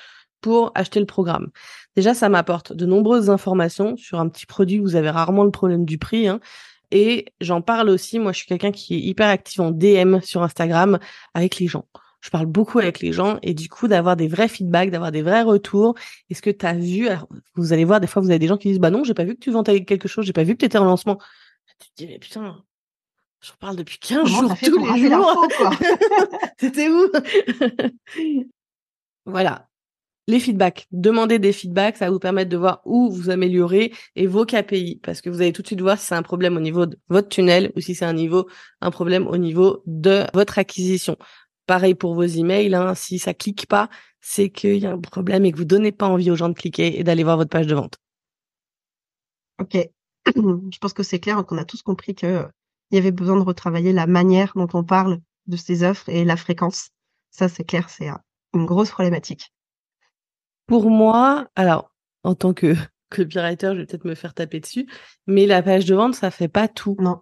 Pour 0.42 0.72
acheter 0.76 1.00
le 1.00 1.06
programme. 1.06 1.50
Déjà, 1.96 2.14
ça 2.14 2.30
m'apporte 2.30 2.74
de 2.74 2.86
nombreuses 2.86 3.30
informations 3.30 3.98
sur 3.98 4.20
un 4.20 4.30
petit 4.30 4.46
produit. 4.46 4.80
Vous 4.80 4.96
avez 4.96 5.10
rarement 5.10 5.44
le 5.44 5.52
problème 5.52 5.86
du 5.86 5.98
prix. 5.98 6.28
Hein. 6.28 6.40
Et 6.92 7.26
j'en 7.42 7.62
parle 7.62 7.90
aussi. 7.90 8.20
Moi, 8.20 8.32
je 8.32 8.40
suis 8.40 8.48
quelqu'un 8.48 8.72
qui 8.72 8.96
est 8.96 9.00
hyper 9.00 9.28
actif 9.28 9.60
en 9.60 9.72
DM 9.72 10.20
sur 10.22 10.44
Instagram 10.44 11.00
avec 11.34 11.58
les 11.58 11.68
gens. 11.68 11.86
Je 12.22 12.32
parle 12.32 12.48
beaucoup 12.48 12.80
avec 12.80 13.02
les 13.02 13.14
gens 13.14 13.38
et 13.44 13.54
du 13.54 13.70
coup 13.70 13.88
d'avoir 13.88 14.16
des 14.16 14.28
vrais 14.28 14.48
feedbacks, 14.48 14.90
d'avoir 14.90 15.12
des 15.12 15.22
vrais 15.22 15.44
retours. 15.44 15.94
Est-ce 16.32 16.42
que 16.42 16.50
tu 16.50 16.66
as 16.66 16.74
vu 16.74 17.08
Vous 17.54 17.72
allez 17.72 17.86
voir 17.86 18.00
des 18.00 18.08
fois 18.08 18.20
vous 18.20 18.32
avez 18.32 18.40
des 18.40 18.48
gens 18.48 18.58
qui 18.58 18.70
disent 18.70 18.80
bah 18.80 18.90
non, 18.90 19.04
j'ai 19.04 19.14
pas 19.14 19.26
vu 19.26 19.36
que 19.36 19.40
tu 19.40 19.52
vendais 19.52 19.86
quelque 19.86 20.08
chose, 20.08 20.26
j'ai 20.26 20.34
pas 20.34 20.44
vu 20.44 20.54
que 20.54 20.60
tu 20.60 20.66
étais 20.66 20.80
en 20.80 20.86
lancement. 20.86 21.20
Tu 21.80 21.88
te 21.88 21.94
dis 21.98 22.08
mais 22.08 22.18
putain, 22.18 22.64
je 23.42 23.52
parle 23.60 23.76
depuis 23.76 24.00
15 24.00 24.28
jours 24.28 24.56
tous 24.58 24.96
les 24.96 25.08
jours. 25.08 25.48
C'était 26.60 26.90
où 26.90 27.12
Voilà 29.28 29.68
les 30.28 30.40
feedbacks. 30.40 30.88
Demandez 30.92 31.40
des 31.40 31.54
feedbacks, 31.54 31.98
ça 31.98 32.06
va 32.06 32.12
vous 32.12 32.20
permettre 32.20 32.50
de 32.50 32.58
voir 32.58 32.82
où 32.86 33.12
vous 33.12 33.30
améliorez 33.30 33.94
et 34.16 34.28
vos 34.28 34.46
KPI, 34.46 35.00
parce 35.04 35.22
que 35.22 35.30
vous 35.30 35.42
allez 35.42 35.54
tout 35.54 35.62
de 35.62 35.68
suite 35.68 35.82
voir 35.82 36.00
si 36.00 36.08
c'est 36.08 36.16
un 36.16 36.24
problème 36.24 36.58
au 36.58 36.60
niveau 36.60 36.86
de 36.86 36.98
votre 37.10 37.30
tunnel 37.30 37.72
ou 37.76 37.82
si 37.82 37.96
c'est 37.96 38.06
un 38.06 38.14
niveau, 38.14 38.48
un 38.82 38.92
problème 38.92 39.28
au 39.28 39.38
niveau 39.38 39.84
de 39.86 40.26
votre 40.34 40.58
acquisition. 40.58 41.18
Pareil 41.68 41.96
pour 41.96 42.16
vos 42.16 42.24
emails, 42.24 42.74
hein, 42.76 42.96
si 42.96 43.20
ça 43.20 43.34
clique 43.34 43.68
pas, 43.68 43.90
c'est 44.22 44.50
qu'il 44.50 44.78
y 44.78 44.86
a 44.86 44.92
un 44.92 45.00
problème 45.00 45.46
et 45.46 45.52
que 45.52 45.58
vous 45.58 45.66
donnez 45.66 45.92
pas 45.92 46.08
envie 46.08 46.32
aux 46.32 46.36
gens 46.36 46.50
de 46.50 46.54
cliquer 46.54 47.00
et 47.00 47.04
d'aller 47.04 47.24
voir 47.24 47.38
votre 47.38 47.50
page 47.50 47.68
de 47.68 47.76
vente. 47.76 47.98
Ok, 49.60 49.78
je 50.26 50.78
pense 50.80 50.94
que 50.94 51.04
c'est 51.04 51.20
clair 51.20 51.44
qu'on 51.46 51.58
a 51.58 51.66
tous 51.66 51.82
compris 51.82 52.16
que 52.16 52.46
il 52.92 52.96
y 52.96 52.98
avait 53.00 53.12
besoin 53.12 53.38
de 53.38 53.44
retravailler 53.44 53.94
la 53.94 54.06
manière 54.06 54.54
dont 54.56 54.68
on 54.74 54.84
parle 54.84 55.20
de 55.48 55.58
ces 55.58 55.84
offres 55.84 56.08
et 56.10 56.24
la 56.24 56.38
fréquence. 56.38 56.90
Ça, 57.32 57.50
c'est 57.50 57.64
clair, 57.64 57.90
c'est 57.90 58.10
une 58.54 58.66
grosse 58.66 58.92
problématique. 58.92 59.52
Pour 60.68 60.90
moi, 60.90 61.48
alors, 61.56 61.92
en 62.24 62.36
tant 62.36 62.54
que 62.54 62.76
copywriter, 63.10 63.72
je 63.74 63.80
vais 63.80 63.86
peut-être 63.86 64.06
me 64.06 64.16
faire 64.16 64.34
taper 64.34 64.60
dessus, 64.60 64.88
mais 65.28 65.46
la 65.46 65.62
page 65.62 65.86
de 65.86 65.96
vente, 65.96 66.16
ça 66.16 66.32
fait 66.32 66.48
pas 66.48 66.68
tout. 66.68 66.96
Non. 67.00 67.22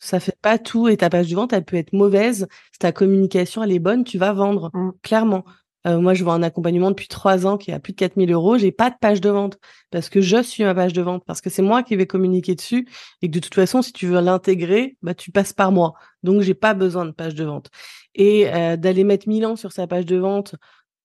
Ça 0.00 0.20
fait 0.20 0.36
pas 0.40 0.58
tout 0.58 0.88
et 0.88 0.96
ta 0.96 1.10
page 1.10 1.28
de 1.28 1.34
vente, 1.34 1.52
elle 1.52 1.64
peut 1.64 1.76
être 1.76 1.92
mauvaise. 1.92 2.46
Si 2.72 2.78
ta 2.78 2.92
communication, 2.92 3.62
elle 3.62 3.72
est 3.72 3.80
bonne, 3.80 4.04
tu 4.04 4.16
vas 4.16 4.32
vendre, 4.32 4.70
mmh. 4.72 4.92
clairement. 5.02 5.44
Euh, 5.86 6.00
moi, 6.00 6.12
je 6.14 6.24
vois 6.24 6.34
un 6.34 6.42
accompagnement 6.42 6.90
depuis 6.90 7.08
trois 7.08 7.46
ans 7.46 7.56
qui 7.56 7.72
a 7.72 7.78
plus 7.78 7.92
de 7.92 7.98
4000 7.98 8.32
euros. 8.32 8.58
J'ai 8.58 8.72
pas 8.72 8.90
de 8.90 8.96
page 9.00 9.20
de 9.20 9.30
vente 9.30 9.58
parce 9.90 10.08
que 10.08 10.20
je 10.20 10.42
suis 10.42 10.64
ma 10.64 10.74
page 10.74 10.92
de 10.92 11.02
vente, 11.02 11.24
parce 11.24 11.40
que 11.40 11.50
c'est 11.50 11.62
moi 11.62 11.82
qui 11.82 11.96
vais 11.96 12.06
communiquer 12.06 12.54
dessus 12.54 12.88
et 13.22 13.28
que 13.28 13.32
de 13.32 13.38
toute 13.38 13.54
façon, 13.54 13.82
si 13.82 13.92
tu 13.92 14.06
veux 14.06 14.20
l'intégrer, 14.20 14.96
bah, 15.02 15.14
tu 15.14 15.30
passes 15.30 15.52
par 15.52 15.72
moi. 15.72 15.94
Donc, 16.22 16.42
j'ai 16.42 16.54
pas 16.54 16.74
besoin 16.74 17.06
de 17.06 17.12
page 17.12 17.34
de 17.34 17.44
vente. 17.44 17.70
Et 18.14 18.52
euh, 18.52 18.76
d'aller 18.76 19.04
mettre 19.04 19.28
1000 19.28 19.46
ans 19.46 19.56
sur 19.56 19.72
sa 19.72 19.86
page 19.86 20.04
de 20.04 20.16
vente 20.16 20.56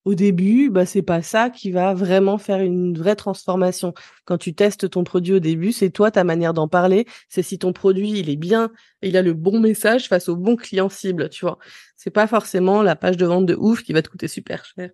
au 0.04 0.14
début, 0.14 0.70
bah 0.70 0.86
c'est 0.86 1.02
pas 1.02 1.22
ça 1.22 1.50
qui 1.50 1.70
va 1.70 1.94
vraiment 1.94 2.38
faire 2.38 2.60
une 2.60 2.96
vraie 2.96 3.16
transformation. 3.16 3.94
Quand 4.24 4.38
tu 4.38 4.54
testes 4.54 4.90
ton 4.90 5.04
produit 5.04 5.34
au 5.34 5.40
début, 5.40 5.72
c'est 5.72 5.90
toi 5.90 6.10
ta 6.10 6.24
manière 6.24 6.54
d'en 6.54 6.68
parler, 6.68 7.06
c'est 7.28 7.42
si 7.42 7.58
ton 7.58 7.72
produit 7.72 8.10
il 8.10 8.28
est 8.28 8.36
bien, 8.36 8.70
il 9.02 9.16
a 9.16 9.22
le 9.22 9.32
bon 9.32 9.60
message 9.60 10.08
face 10.08 10.28
au 10.28 10.36
bon 10.36 10.56
client 10.56 10.88
cible, 10.88 11.28
tu 11.30 11.44
vois. 11.44 11.58
C'est 11.96 12.10
pas 12.10 12.26
forcément 12.26 12.82
la 12.82 12.96
page 12.96 13.16
de 13.16 13.26
vente 13.26 13.46
de 13.46 13.56
ouf 13.58 13.82
qui 13.82 13.92
va 13.92 14.02
te 14.02 14.08
coûter 14.08 14.28
super 14.28 14.64
cher. 14.64 14.90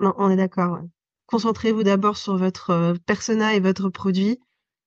Non, 0.00 0.14
on 0.16 0.30
est 0.30 0.36
d'accord. 0.36 0.80
Concentrez-vous 1.26 1.82
d'abord 1.82 2.16
sur 2.16 2.36
votre 2.36 2.70
euh, 2.70 2.94
persona 3.06 3.54
et 3.54 3.60
votre 3.60 3.90
produit, 3.90 4.40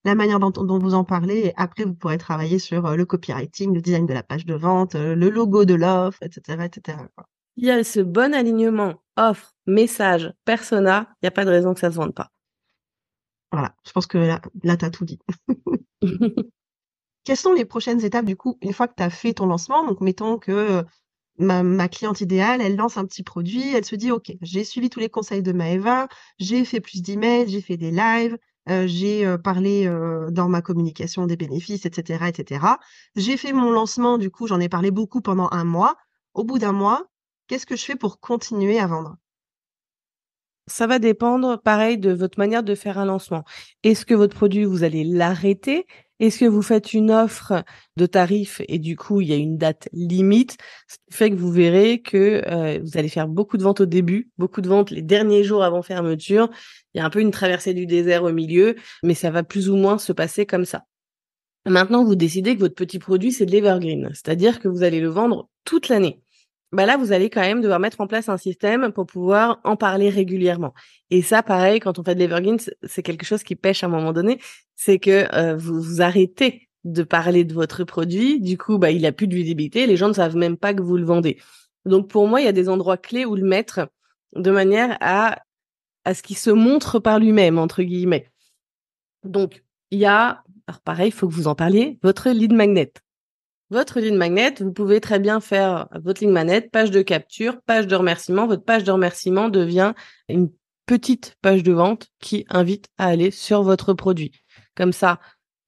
la 0.04 0.16
manière 0.16 0.40
dont, 0.40 0.50
dont, 0.50 0.80
vous 0.80 0.96
en 0.96 1.04
parlez, 1.04 1.38
et 1.38 1.54
après 1.56 1.86
vous 1.86 1.94
pourrez 1.94 2.18
travailler 2.18 2.58
sur 2.60 2.86
euh, 2.88 2.96
le 2.96 3.06
copywriting, 3.06 3.74
le 3.74 3.82
design 3.82 4.08
de 4.08 4.14
la 4.14 4.24
page 4.24 4.46
de 4.46 4.56
vente, 4.56 4.96
euh, 4.96 5.16
le 5.16 5.30
logo 5.30 5.66
de 5.66 5.76
l'offre, 5.76 6.18
etc., 6.22 6.66
etc. 6.66 6.98
Il 7.58 7.66
y 7.66 7.72
a 7.72 7.84
ce 7.84 8.00
bon 8.00 8.34
alignement 8.34 8.96
offre, 9.16 9.54
message, 9.68 10.34
persona, 10.46 11.08
il 11.16 11.26
n'y 11.26 11.28
a 11.28 11.32
pas 11.32 11.46
de 11.46 11.52
raison 11.52 11.74
que 11.74 11.80
ça 11.80 11.92
se 11.92 11.96
vende 11.96 12.14
pas. 12.14 12.32
Voilà, 13.52 13.76
je 13.86 13.92
pense 13.92 14.08
que 14.08 14.18
là, 14.18 14.42
là 14.64 14.78
tu 14.78 14.86
as 14.86 14.90
tout 14.90 15.06
dit. 15.06 15.20
Quelles 17.24 17.38
sont 17.38 17.54
les 17.54 17.66
prochaines 17.66 18.04
étapes 18.04 18.26
du 18.26 18.36
coup, 18.36 18.58
une 18.62 18.74
fois 18.74 18.88
que 18.88 18.96
tu 18.98 19.04
as 19.04 19.10
fait 19.10 19.34
ton 19.34 19.46
lancement? 19.46 19.86
Donc, 19.86 20.02
mettons 20.02 20.40
que 20.40 20.52
euh, 20.52 20.84
ma, 21.38 21.64
ma, 21.64 21.88
cliente 21.88 22.22
idéale, 22.22 22.62
elle 22.62 22.76
lance 22.76 22.98
un 22.98 23.06
petit 23.06 23.24
produit, 23.24 23.74
elle 23.74 23.86
se 23.86 23.96
dit, 23.96 24.12
OK, 24.12 24.34
j'ai 24.42 24.64
suivi 24.64 24.90
tous 24.90 25.00
les 25.00 25.10
conseils 25.10 25.44
de 25.44 25.52
Maeva, 25.52 26.08
j'ai 26.40 26.66
fait 26.66 26.82
plus 26.82 27.02
d'emails, 27.02 27.48
j'ai 27.50 27.62
fait 27.62 27.78
des 27.78 27.92
lives, 27.92 28.38
euh, 28.70 28.88
j'ai 28.88 29.26
euh, 29.26 29.38
parlé 29.38 29.88
euh, 29.88 30.32
dans 30.32 30.48
ma 30.48 30.62
communication 30.62 31.28
des 31.28 31.36
bénéfices, 31.36 31.86
etc., 31.86 32.26
etc. 32.28 32.66
J'ai 33.16 33.38
fait 33.38 33.54
mon 33.54 33.72
lancement, 33.72 34.18
du 34.18 34.30
coup, 34.30 34.48
j'en 34.48 34.60
ai 34.60 34.70
parlé 34.70 34.92
beaucoup 34.92 35.22
pendant 35.22 35.50
un 35.52 35.64
mois. 35.66 35.98
Au 36.34 36.44
bout 36.44 36.60
d'un 36.60 36.72
mois, 36.72 37.08
Qu'est-ce 37.48 37.66
que 37.66 37.76
je 37.76 37.84
fais 37.84 37.96
pour 37.96 38.20
continuer 38.20 38.80
à 38.80 38.88
vendre? 38.88 39.18
Ça 40.68 40.88
va 40.88 40.98
dépendre, 40.98 41.62
pareil, 41.62 41.98
de 41.98 42.14
votre 42.14 42.40
manière 42.40 42.64
de 42.64 42.74
faire 42.74 42.98
un 42.98 43.06
lancement. 43.06 43.44
Est-ce 43.84 44.06
que 44.06 44.14
votre 44.14 44.36
produit, 44.36 44.64
vous 44.64 44.84
allez 44.84 45.04
l'arrêter? 45.04 45.86
Est-ce 46.20 46.40
que 46.40 46.46
vous 46.46 46.62
faites 46.62 46.94
une 46.94 47.12
offre 47.12 47.66
de 47.98 48.06
tarif 48.06 48.62
et 48.70 48.80
du 48.80 48.96
coup, 48.96 49.20
il 49.20 49.28
y 49.28 49.34
a 49.34 49.36
une 49.36 49.58
date 49.58 49.90
limite? 49.92 50.56
Ce 50.88 50.96
qui 50.96 51.18
fait 51.18 51.30
que 51.32 51.36
vous 51.36 51.52
verrez 51.52 52.02
que 52.02 52.42
euh, 52.48 52.80
vous 52.82 52.98
allez 52.98 53.10
faire 53.10 53.28
beaucoup 53.28 53.58
de 53.58 53.64
ventes 53.64 53.82
au 53.82 53.86
début, 53.86 54.30
beaucoup 54.38 54.62
de 54.62 54.70
ventes 54.70 54.90
les 54.90 55.02
derniers 55.02 55.44
jours 55.44 55.66
avant 55.66 55.82
fermeture. 55.82 56.50
Il 56.94 57.00
y 57.00 57.02
a 57.02 57.06
un 57.06 57.10
peu 57.10 57.20
une 57.20 57.32
traversée 57.32 57.74
du 57.74 57.86
désert 57.86 58.24
au 58.24 58.32
milieu, 58.32 58.76
mais 59.04 59.16
ça 59.16 59.32
va 59.32 59.44
plus 59.44 59.70
ou 59.70 59.76
moins 59.76 59.98
se 59.98 60.14
passer 60.14 60.46
comme 60.46 60.64
ça. 60.64 60.86
Maintenant, 61.66 62.06
vous 62.06 62.16
décidez 62.16 62.56
que 62.56 62.62
votre 62.62 62.76
petit 62.76 63.00
produit, 63.00 63.34
c'est 63.34 63.46
de 63.46 63.52
l'evergreen, 63.52 64.10
c'est-à-dire 64.14 64.62
que 64.62 64.70
vous 64.70 64.84
allez 64.84 65.02
le 65.02 65.10
vendre 65.10 65.50
toute 65.66 65.90
l'année 65.90 66.23
bah 66.74 66.86
là, 66.86 66.98
vous 66.98 67.12
allez 67.12 67.30
quand 67.30 67.42
même 67.42 67.62
devoir 67.62 67.80
mettre 67.80 68.02
en 68.02 68.08
place 68.08 68.30
un 68.30 68.38
système 68.38 68.92
pour 68.92 69.06
pouvoir 69.06 69.62
en 69.64 69.76
parler 69.76 70.10
régulièrement. 70.10 70.74
Et 71.10 71.22
ça, 71.22 71.44
pareil, 71.44 71.80
quand 71.80 72.00
on 72.00 72.04
fait 72.04 72.16
de 72.16 72.20
l'evergreen, 72.20 72.58
c'est 72.84 73.04
quelque 73.04 73.26
chose 73.26 73.44
qui 73.44 73.56
pêche 73.56 73.84
à 73.84 73.88
un 73.88 73.90
moment 73.90 74.12
donné, 74.12 74.40
c'est 74.76 75.00
que 75.00 75.28
euh, 75.34 75.56
vous, 75.56 75.82
vous 75.82 76.02
arrêtez 76.02 76.68
de 76.84 77.04
parler 77.04 77.46
de 77.46 77.54
votre 77.54 77.84
produit, 77.84 78.42
du 78.42 78.58
coup, 78.58 78.78
bah, 78.78 78.92
il 78.92 79.06
a 79.06 79.12
plus 79.12 79.28
de 79.28 79.36
visibilité, 79.36 79.88
les 79.88 79.96
gens 79.96 80.10
ne 80.10 80.14
savent 80.14 80.36
même 80.36 80.58
pas 80.58 80.74
que 80.74 80.82
vous 80.82 80.98
le 80.98 81.06
vendez. 81.06 81.40
Donc 81.86 82.10
pour 82.10 82.28
moi, 82.28 82.42
il 82.42 82.46
y 82.46 82.50
a 82.50 82.54
des 82.54 82.70
endroits 82.70 82.98
clés 82.98 83.26
où 83.26 83.36
le 83.36 83.46
mettre 83.46 83.88
de 84.36 84.52
manière 84.52 84.98
à 85.00 85.38
à 86.06 86.14
ce 86.14 86.24
qu'il 86.24 86.38
se 86.38 86.50
montre 86.50 87.00
par 87.00 87.20
lui-même 87.20 87.58
entre 87.58 87.84
guillemets. 87.84 88.30
Donc 89.24 89.64
il 89.92 90.00
y 90.00 90.06
a, 90.06 90.44
alors 90.68 90.82
pareil, 90.82 91.10
il 91.10 91.12
faut 91.12 91.28
que 91.28 91.34
vous 91.34 91.48
en 91.48 91.56
parliez, 91.56 92.00
votre 92.04 92.30
lead 92.30 92.54
magnet. 92.54 92.92
Votre 93.74 94.00
lead 94.00 94.14
magnet, 94.14 94.54
vous 94.60 94.72
pouvez 94.72 95.02
très 95.02 95.18
bien 95.18 95.40
faire 95.40 95.88
votre 95.96 96.22
lead 96.22 96.30
magnet, 96.30 96.62
page 96.62 96.92
de 96.92 97.02
capture, 97.02 97.60
page 97.66 97.88
de 97.88 97.96
remerciement. 97.96 98.46
Votre 98.46 98.64
page 98.64 98.84
de 98.84 98.92
remerciement 98.92 99.50
devient 99.50 99.96
une 100.30 100.52
petite 100.86 101.38
page 101.42 101.64
de 101.64 101.74
vente 101.74 102.10
qui 102.20 102.46
invite 102.50 102.90
à 103.00 103.08
aller 103.08 103.32
sur 103.32 103.64
votre 103.64 103.96
produit. 103.96 104.32
Comme 104.76 104.94
ça, 104.94 105.20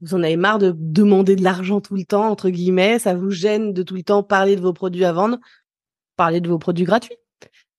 vous 0.02 0.14
en 0.14 0.22
avez 0.22 0.36
marre 0.38 0.60
de 0.60 0.72
demander 0.78 1.36
de 1.36 1.44
l'argent 1.44 1.82
tout 1.82 1.96
le 1.96 2.06
temps, 2.06 2.30
entre 2.30 2.52
guillemets, 2.52 3.00
ça 3.00 3.16
vous 3.16 3.32
gêne 3.32 3.74
de 3.74 3.82
tout 3.82 3.96
le 3.96 4.04
temps 4.04 4.22
parler 4.22 4.56
de 4.56 4.62
vos 4.62 4.74
produits 4.74 5.04
à 5.04 5.12
vendre, 5.12 5.40
parler 6.16 6.42
de 6.42 6.48
vos 6.48 6.60
produits 6.60 6.86
gratuits 6.86 7.18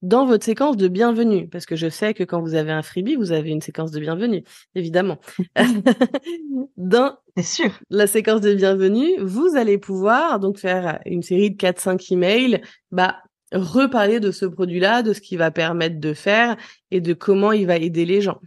dans 0.03 0.27
votre 0.27 0.45
séquence 0.45 0.77
de 0.77 0.89
bienvenue, 0.89 1.49
parce 1.49 1.67
que 1.67 1.77
je 1.77 1.89
sais 1.89 2.15
que 2.15 2.25
quand 2.25 2.41
vous 2.41 2.55
avez 2.55 2.73
un 2.73 2.83
freebie, 2.83 3.15
vous 3.15 3.33
avez 3.33 3.51
une 3.51 3.61
séquence 3.61 3.91
de 3.91 4.01
bienvenue, 4.01 4.45
évidemment. 4.75 5.19
dans 6.77 7.17
sûr. 7.43 7.71
la 7.91 8.07
séquence 8.07 8.41
de 8.41 8.55
bienvenue, 8.55 9.19
vous 9.21 9.57
allez 9.57 9.79
pouvoir 9.79 10.41
donc 10.41 10.59
faire 10.59 11.01
une 11.07 11.23
série 11.23 11.51
de 11.51 11.57
4-5 11.57 12.13
emails, 12.13 12.61
bah, 12.91 13.17
reparler 13.53 14.21
de 14.21 14.31
ce 14.31 14.47
produit-là, 14.47 15.03
de 15.03 15.13
ce 15.13 15.21
qu'il 15.21 15.39
va 15.39 15.51
permettre 15.51 16.01
de 16.01 16.15
faire 16.15 16.57
et 16.91 17.01
de 17.01 17.15
comment 17.15 17.53
il 17.53 17.67
va 17.67 17.77
aider 17.77 18.05
les 18.05 18.21
gens. 18.21 18.41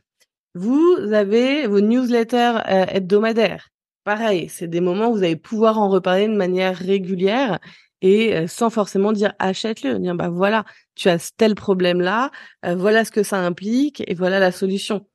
Vous 0.56 0.98
avez 1.14 1.68
vos 1.68 1.82
newsletters 1.82 2.60
euh, 2.68 2.86
hebdomadaires. 2.90 3.70
Pareil, 4.04 4.50
c'est 4.50 4.68
des 4.68 4.82
moments 4.82 5.10
où 5.10 5.16
vous 5.16 5.24
allez 5.24 5.36
pouvoir 5.36 5.80
en 5.80 5.90
reparler 5.90 6.28
de 6.28 6.36
manière 6.36 6.76
régulière 6.76 7.60
et 8.02 8.36
euh, 8.36 8.48
sans 8.48 8.70
forcément 8.70 9.12
dire 9.12 9.34
achète-le, 9.40 10.00
dire 10.00 10.16
bah 10.16 10.30
voilà, 10.30 10.66
tu 10.96 11.10
as 11.10 11.32
tel 11.36 11.56
problème 11.56 12.02
là, 12.02 12.32
euh, 12.66 12.76
voilà 12.76 13.06
ce 13.06 13.12
que 13.12 13.24
ça 13.24 13.40
implique 13.40 14.04
et 14.08 14.14
voilà 14.14 14.40
la 14.40 14.52
solution. 14.52 15.06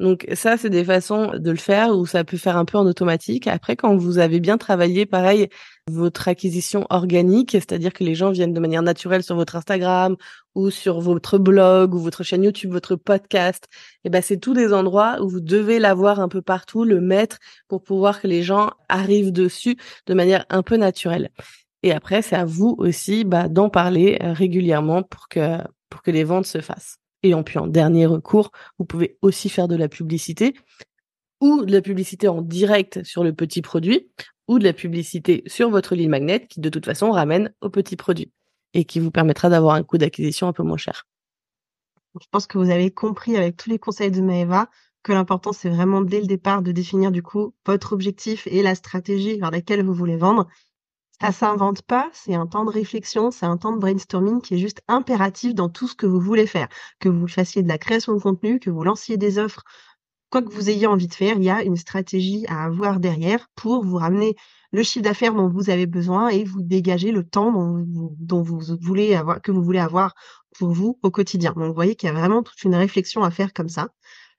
Donc 0.00 0.26
ça, 0.34 0.56
c'est 0.56 0.70
des 0.70 0.84
façons 0.84 1.30
de 1.38 1.50
le 1.52 1.56
faire 1.56 1.90
où 1.96 2.04
ça 2.04 2.24
peut 2.24 2.36
faire 2.36 2.56
un 2.56 2.64
peu 2.64 2.78
en 2.78 2.86
automatique. 2.86 3.46
Après, 3.46 3.76
quand 3.76 3.96
vous 3.96 4.18
avez 4.18 4.40
bien 4.40 4.58
travaillé, 4.58 5.06
pareil, 5.06 5.48
votre 5.88 6.26
acquisition 6.26 6.84
organique, 6.90 7.52
c'est-à-dire 7.52 7.92
que 7.92 8.02
les 8.02 8.16
gens 8.16 8.32
viennent 8.32 8.52
de 8.52 8.58
manière 8.58 8.82
naturelle 8.82 9.22
sur 9.22 9.36
votre 9.36 9.54
Instagram 9.54 10.16
ou 10.56 10.70
sur 10.70 11.00
votre 11.00 11.38
blog 11.38 11.94
ou 11.94 11.98
votre 11.98 12.24
chaîne 12.24 12.42
YouTube, 12.42 12.72
votre 12.72 12.96
podcast, 12.96 13.68
et 14.04 14.08
eh 14.08 14.10
ben 14.10 14.22
c'est 14.22 14.38
tous 14.38 14.54
des 14.54 14.72
endroits 14.72 15.18
où 15.22 15.28
vous 15.28 15.40
devez 15.40 15.78
l'avoir 15.78 16.18
un 16.20 16.28
peu 16.28 16.42
partout, 16.42 16.84
le 16.84 17.00
mettre 17.00 17.38
pour 17.68 17.82
pouvoir 17.82 18.20
que 18.20 18.26
les 18.26 18.42
gens 18.42 18.70
arrivent 18.88 19.32
dessus 19.32 19.76
de 20.06 20.14
manière 20.14 20.44
un 20.50 20.62
peu 20.62 20.76
naturelle. 20.76 21.30
Et 21.84 21.92
après, 21.92 22.22
c'est 22.22 22.34
à 22.34 22.46
vous 22.46 22.74
aussi 22.78 23.24
bah, 23.24 23.46
d'en 23.46 23.68
parler 23.68 24.16
euh, 24.22 24.32
régulièrement 24.32 25.02
pour 25.02 25.28
que, 25.28 25.58
pour 25.90 26.00
que 26.00 26.10
les 26.10 26.24
ventes 26.24 26.46
se 26.46 26.62
fassent. 26.62 26.96
Et 27.22 27.34
en 27.34 27.42
puis 27.42 27.58
en 27.58 27.66
dernier 27.66 28.06
recours, 28.06 28.52
vous 28.78 28.86
pouvez 28.86 29.18
aussi 29.20 29.50
faire 29.50 29.68
de 29.68 29.76
la 29.76 29.90
publicité 29.90 30.54
ou 31.42 31.66
de 31.66 31.72
la 31.72 31.82
publicité 31.82 32.26
en 32.26 32.40
direct 32.40 33.04
sur 33.04 33.22
le 33.22 33.34
petit 33.34 33.60
produit 33.60 34.10
ou 34.48 34.58
de 34.58 34.64
la 34.64 34.72
publicité 34.72 35.42
sur 35.46 35.68
votre 35.68 35.94
ligne 35.94 36.08
magnet 36.08 36.46
qui 36.46 36.60
de 36.60 36.70
toute 36.70 36.86
façon 36.86 37.10
ramène 37.10 37.52
au 37.60 37.68
petit 37.68 37.96
produit 37.96 38.32
et 38.72 38.86
qui 38.86 38.98
vous 38.98 39.10
permettra 39.10 39.50
d'avoir 39.50 39.74
un 39.74 39.82
coût 39.82 39.98
d'acquisition 39.98 40.48
un 40.48 40.54
peu 40.54 40.62
moins 40.62 40.78
cher. 40.78 41.06
Je 42.18 42.26
pense 42.30 42.46
que 42.46 42.56
vous 42.56 42.70
avez 42.70 42.92
compris 42.92 43.36
avec 43.36 43.58
tous 43.58 43.68
les 43.68 43.78
conseils 43.78 44.10
de 44.10 44.22
Maeva 44.22 44.70
que 45.02 45.12
l'important 45.12 45.52
c'est 45.52 45.68
vraiment 45.68 46.00
dès 46.00 46.22
le 46.22 46.26
départ 46.26 46.62
de 46.62 46.72
définir 46.72 47.10
du 47.10 47.22
coup 47.22 47.54
votre 47.66 47.92
objectif 47.92 48.46
et 48.46 48.62
la 48.62 48.74
stratégie 48.74 49.38
vers 49.38 49.50
laquelle 49.50 49.84
vous 49.84 49.92
voulez 49.92 50.16
vendre 50.16 50.48
ça 51.24 51.32
s'invente 51.32 51.80
pas, 51.80 52.10
c'est 52.12 52.34
un 52.34 52.46
temps 52.46 52.66
de 52.66 52.70
réflexion, 52.70 53.30
c'est 53.30 53.46
un 53.46 53.56
temps 53.56 53.72
de 53.72 53.78
brainstorming 53.78 54.42
qui 54.42 54.54
est 54.54 54.58
juste 54.58 54.82
impératif 54.88 55.54
dans 55.54 55.70
tout 55.70 55.88
ce 55.88 55.94
que 55.94 56.04
vous 56.04 56.20
voulez 56.20 56.46
faire. 56.46 56.68
Que 57.00 57.08
vous 57.08 57.26
fassiez 57.28 57.62
de 57.62 57.68
la 57.68 57.78
création 57.78 58.14
de 58.14 58.20
contenu, 58.20 58.60
que 58.60 58.68
vous 58.68 58.82
lanciez 58.84 59.16
des 59.16 59.38
offres, 59.38 59.62
quoi 60.30 60.42
que 60.42 60.52
vous 60.52 60.68
ayez 60.68 60.86
envie 60.86 61.08
de 61.08 61.14
faire, 61.14 61.36
il 61.38 61.44
y 61.44 61.48
a 61.48 61.62
une 61.62 61.76
stratégie 61.76 62.44
à 62.48 62.64
avoir 62.64 63.00
derrière 63.00 63.48
pour 63.54 63.82
vous 63.84 63.96
ramener 63.96 64.36
le 64.72 64.82
chiffre 64.82 65.02
d'affaires 65.04 65.32
dont 65.32 65.48
vous 65.48 65.70
avez 65.70 65.86
besoin 65.86 66.28
et 66.28 66.44
vous 66.44 66.60
dégager 66.60 67.10
le 67.10 67.24
temps 67.24 67.52
dont 68.18 68.42
vous, 68.42 68.60
voulez 68.82 69.14
avoir, 69.14 69.40
que 69.40 69.50
vous 69.50 69.62
voulez 69.62 69.78
avoir 69.78 70.14
pour 70.58 70.72
vous 70.72 70.98
au 71.02 71.10
quotidien. 71.10 71.52
Donc, 71.52 71.68
vous 71.68 71.74
voyez 71.74 71.96
qu'il 71.96 72.08
y 72.08 72.10
a 72.10 72.14
vraiment 72.14 72.42
toute 72.42 72.62
une 72.64 72.74
réflexion 72.74 73.22
à 73.22 73.30
faire 73.30 73.54
comme 73.54 73.70
ça. 73.70 73.88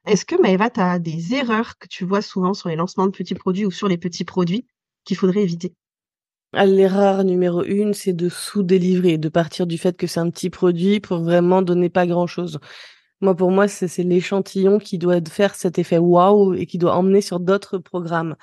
Est-ce 0.06 0.24
que 0.26 0.40
Maëva, 0.40 0.70
tu 0.70 0.82
as 0.82 1.00
des 1.00 1.34
erreurs 1.34 1.80
que 1.80 1.88
tu 1.88 2.06
vois 2.06 2.22
souvent 2.22 2.54
sur 2.54 2.70
les 2.70 2.76
lancements 2.76 3.08
de 3.08 3.12
petits 3.12 3.34
produits 3.34 3.66
ou 3.66 3.72
sur 3.72 3.88
les 3.88 3.98
petits 3.98 4.26
produits 4.26 4.68
qu'il 5.04 5.18
faudrait 5.18 5.42
éviter? 5.42 5.74
L'erreur 6.54 7.24
numéro 7.26 7.64
une, 7.64 7.94
c'est 7.94 8.14
de 8.14 8.30
sous-délivrer, 8.30 9.18
de 9.18 9.30
partir 9.30 9.68
du 9.68 9.78
fait 9.78 9.98
que 9.98 10.08
c'est 10.08 10.22
un 10.22 10.30
petit 10.30 10.50
produit 10.50 11.02
pour 11.02 11.18
vraiment 11.20 11.62
donner 11.62 11.90
pas 11.90 12.08
grand-chose. 12.08 12.60
Moi, 13.22 13.36
pour 13.36 13.52
moi, 13.52 13.68
c'est 13.68 14.04
l'échantillon 14.04 14.80
qui 14.80 14.98
doit 14.98 15.20
faire 15.30 15.56
cet 15.56 15.80
effet 15.80 15.98
waouh 15.98 16.54
et 16.54 16.66
qui 16.66 16.78
doit 16.78 16.96
emmener 16.96 17.22
sur 17.22 17.40
d'autres 17.40 17.78
programmes. 17.78 18.36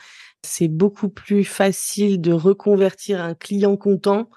C'est 0.43 0.69
beaucoup 0.69 1.09
plus 1.09 1.45
facile 1.45 2.21
de 2.21 2.33
reconvertir 2.33 3.23
un 3.23 3.35
client 3.35 3.77
content 3.77 4.29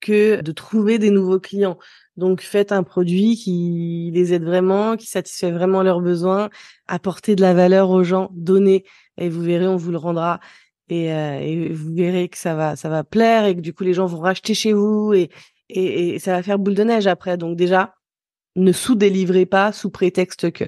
que 0.00 0.40
de 0.40 0.52
trouver 0.52 0.98
des 0.98 1.10
nouveaux 1.10 1.40
clients. 1.40 1.78
Donc, 2.16 2.40
faites 2.40 2.72
un 2.72 2.82
produit 2.82 3.36
qui 3.36 4.10
les 4.14 4.32
aide 4.32 4.44
vraiment, 4.44 4.96
qui 4.96 5.06
satisfait 5.06 5.50
vraiment 5.50 5.82
leurs 5.82 6.00
besoins, 6.00 6.50
apportez 6.86 7.36
de 7.36 7.42
la 7.42 7.54
valeur 7.54 7.90
aux 7.90 8.04
gens, 8.04 8.30
donnez, 8.32 8.84
et 9.18 9.28
vous 9.28 9.42
verrez, 9.42 9.66
on 9.66 9.76
vous 9.76 9.90
le 9.90 9.98
rendra 9.98 10.40
et, 10.90 11.12
euh, 11.12 11.38
et, 11.40 11.72
vous 11.72 11.94
verrez 11.94 12.28
que 12.28 12.36
ça 12.36 12.54
va 12.54 12.76
ça 12.76 12.88
va 12.88 13.04
plaire 13.04 13.46
et 13.46 13.54
que 13.54 13.60
du 13.60 13.72
coup 13.72 13.84
les 13.84 13.94
gens 13.94 14.06
vont 14.06 14.20
racheter 14.20 14.54
chez 14.54 14.72
vous 14.72 15.14
et, 15.14 15.30
et, 15.68 16.18
ça 16.18 16.32
va 16.32 16.42
faire 16.42 16.58
boule 16.58 16.74
de 16.74 16.82
neige 16.82 17.06
après 17.06 17.36
donc 17.38 17.56
déjà 17.56 17.94
ne 18.56 18.72
sous-délivrez 18.72 19.46
pas 19.46 19.72
sous 19.72 19.90
prétexte 19.90 20.50
que 20.50 20.64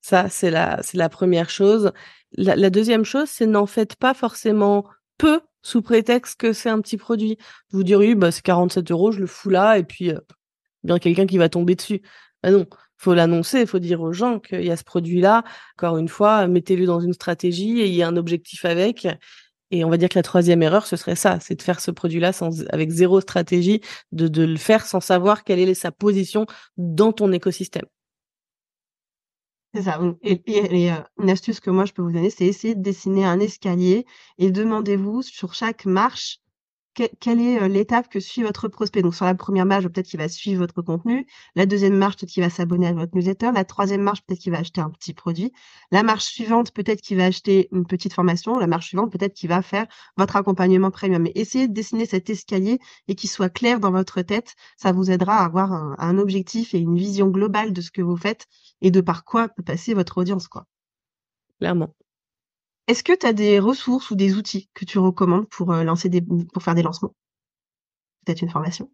ça 0.00 0.28
c'est 0.28 0.50
la 0.50 0.82
c'est 0.82 0.96
la 0.96 1.10
première 1.10 1.50
chose 1.50 1.92
la, 2.32 2.70
deuxième 2.70 3.04
chose 3.04 3.28
c'est 3.28 3.46
n'en 3.46 3.66
faites 3.66 3.96
pas 3.96 4.14
forcément 4.14 4.86
peu 5.18 5.40
sous 5.62 5.82
prétexte 5.82 6.40
que 6.40 6.54
c'est 6.54 6.70
un 6.70 6.80
petit 6.80 6.96
produit 6.96 7.36
vous 7.70 7.84
direz 7.84 8.14
bah 8.14 8.30
c'est 8.32 8.42
47 8.42 8.90
euros 8.90 9.12
je 9.12 9.20
le 9.20 9.26
fous 9.26 9.50
là 9.50 9.76
et 9.76 9.84
puis 9.84 10.10
euh, 10.10 10.18
bien 10.84 10.98
quelqu'un 10.98 11.26
qui 11.26 11.36
va 11.36 11.50
tomber 11.50 11.74
dessus 11.74 12.00
bah 12.42 12.50
non 12.50 12.66
faut 13.00 13.14
l'annoncer, 13.14 13.62
il 13.62 13.66
faut 13.66 13.78
dire 13.78 14.02
aux 14.02 14.12
gens 14.12 14.38
qu'il 14.38 14.62
y 14.62 14.70
a 14.70 14.76
ce 14.76 14.84
produit-là. 14.84 15.42
Encore 15.78 15.96
une 15.96 16.08
fois, 16.08 16.46
mettez-le 16.46 16.84
dans 16.84 17.00
une 17.00 17.14
stratégie 17.14 17.80
et 17.80 17.86
il 17.86 17.94
y 17.94 18.02
a 18.02 18.08
un 18.08 18.16
objectif 18.18 18.66
avec. 18.66 19.08
Et 19.70 19.84
on 19.84 19.90
va 19.90 19.96
dire 19.96 20.08
que 20.08 20.18
la 20.18 20.22
troisième 20.22 20.62
erreur, 20.62 20.86
ce 20.86 20.96
serait 20.96 21.16
ça, 21.16 21.38
c'est 21.40 21.54
de 21.54 21.62
faire 21.62 21.80
ce 21.80 21.90
produit-là 21.90 22.32
sans, 22.32 22.62
avec 22.70 22.90
zéro 22.90 23.20
stratégie, 23.20 23.80
de, 24.12 24.44
le 24.44 24.56
faire 24.56 24.84
sans 24.84 25.00
savoir 25.00 25.44
quelle 25.44 25.60
est 25.60 25.74
sa 25.74 25.92
position 25.92 26.46
dans 26.76 27.12
ton 27.12 27.30
écosystème. 27.32 27.84
C'est 29.72 29.82
ça. 29.82 30.00
Et, 30.22 30.42
et, 30.46 30.90
euh, 30.90 30.96
une 31.22 31.30
astuce 31.30 31.60
que 31.60 31.70
moi 31.70 31.84
je 31.84 31.92
peux 31.92 32.02
vous 32.02 32.10
donner, 32.10 32.30
c'est 32.30 32.46
essayer 32.46 32.74
de 32.74 32.82
dessiner 32.82 33.24
un 33.24 33.38
escalier 33.38 34.04
et 34.38 34.50
demandez-vous 34.50 35.22
sur 35.22 35.54
chaque 35.54 35.86
marche 35.86 36.40
quelle 36.94 37.40
est 37.40 37.68
l'étape 37.68 38.08
que 38.08 38.20
suit 38.20 38.42
votre 38.42 38.68
prospect? 38.68 39.02
Donc 39.02 39.14
sur 39.14 39.24
la 39.24 39.34
première 39.34 39.66
marche, 39.66 39.84
peut-être 39.86 40.06
qu'il 40.06 40.18
va 40.20 40.28
suivre 40.28 40.60
votre 40.60 40.82
contenu. 40.82 41.26
La 41.54 41.66
deuxième 41.66 41.96
marche, 41.96 42.16
peut-être 42.16 42.30
qu'il 42.30 42.42
va 42.42 42.50
s'abonner 42.50 42.86
à 42.88 42.92
votre 42.92 43.14
newsletter. 43.14 43.50
La 43.54 43.64
troisième 43.64 44.02
marche, 44.02 44.22
peut-être 44.22 44.40
qu'il 44.40 44.52
va 44.52 44.58
acheter 44.58 44.80
un 44.80 44.90
petit 44.90 45.14
produit. 45.14 45.52
La 45.90 46.02
marche 46.02 46.24
suivante, 46.24 46.72
peut-être 46.72 47.00
qu'il 47.00 47.16
va 47.16 47.26
acheter 47.26 47.68
une 47.72 47.86
petite 47.86 48.12
formation. 48.12 48.58
La 48.58 48.66
marche 48.66 48.88
suivante, 48.88 49.12
peut-être 49.12 49.34
qu'il 49.34 49.48
va 49.48 49.62
faire 49.62 49.86
votre 50.16 50.36
accompagnement 50.36 50.90
premium. 50.90 51.22
Mais 51.22 51.32
essayez 51.34 51.68
de 51.68 51.72
dessiner 51.72 52.06
cet 52.06 52.30
escalier 52.30 52.78
et 53.08 53.14
qu'il 53.14 53.30
soit 53.30 53.50
clair 53.50 53.80
dans 53.80 53.92
votre 53.92 54.22
tête. 54.22 54.54
Ça 54.76 54.92
vous 54.92 55.10
aidera 55.10 55.38
à 55.38 55.44
avoir 55.44 55.72
un, 55.72 55.96
un 55.98 56.18
objectif 56.18 56.74
et 56.74 56.78
une 56.78 56.96
vision 56.96 57.28
globale 57.28 57.72
de 57.72 57.80
ce 57.80 57.90
que 57.90 58.02
vous 58.02 58.16
faites 58.16 58.46
et 58.80 58.90
de 58.90 59.00
par 59.00 59.24
quoi 59.24 59.48
peut 59.48 59.62
passer 59.62 59.94
votre 59.94 60.18
audience, 60.18 60.48
quoi. 60.48 60.66
Clairement. 61.58 61.94
Est-ce 62.90 63.04
que 63.04 63.12
tu 63.12 63.24
as 63.24 63.32
des 63.32 63.60
ressources 63.60 64.10
ou 64.10 64.16
des 64.16 64.34
outils 64.34 64.68
que 64.74 64.84
tu 64.84 64.98
recommandes 64.98 65.48
pour, 65.48 65.70
euh, 65.70 65.84
faire 66.60 66.74
des 66.74 66.82
lancements? 66.82 67.14
Peut-être 68.26 68.42
une 68.42 68.50
formation? 68.50 68.90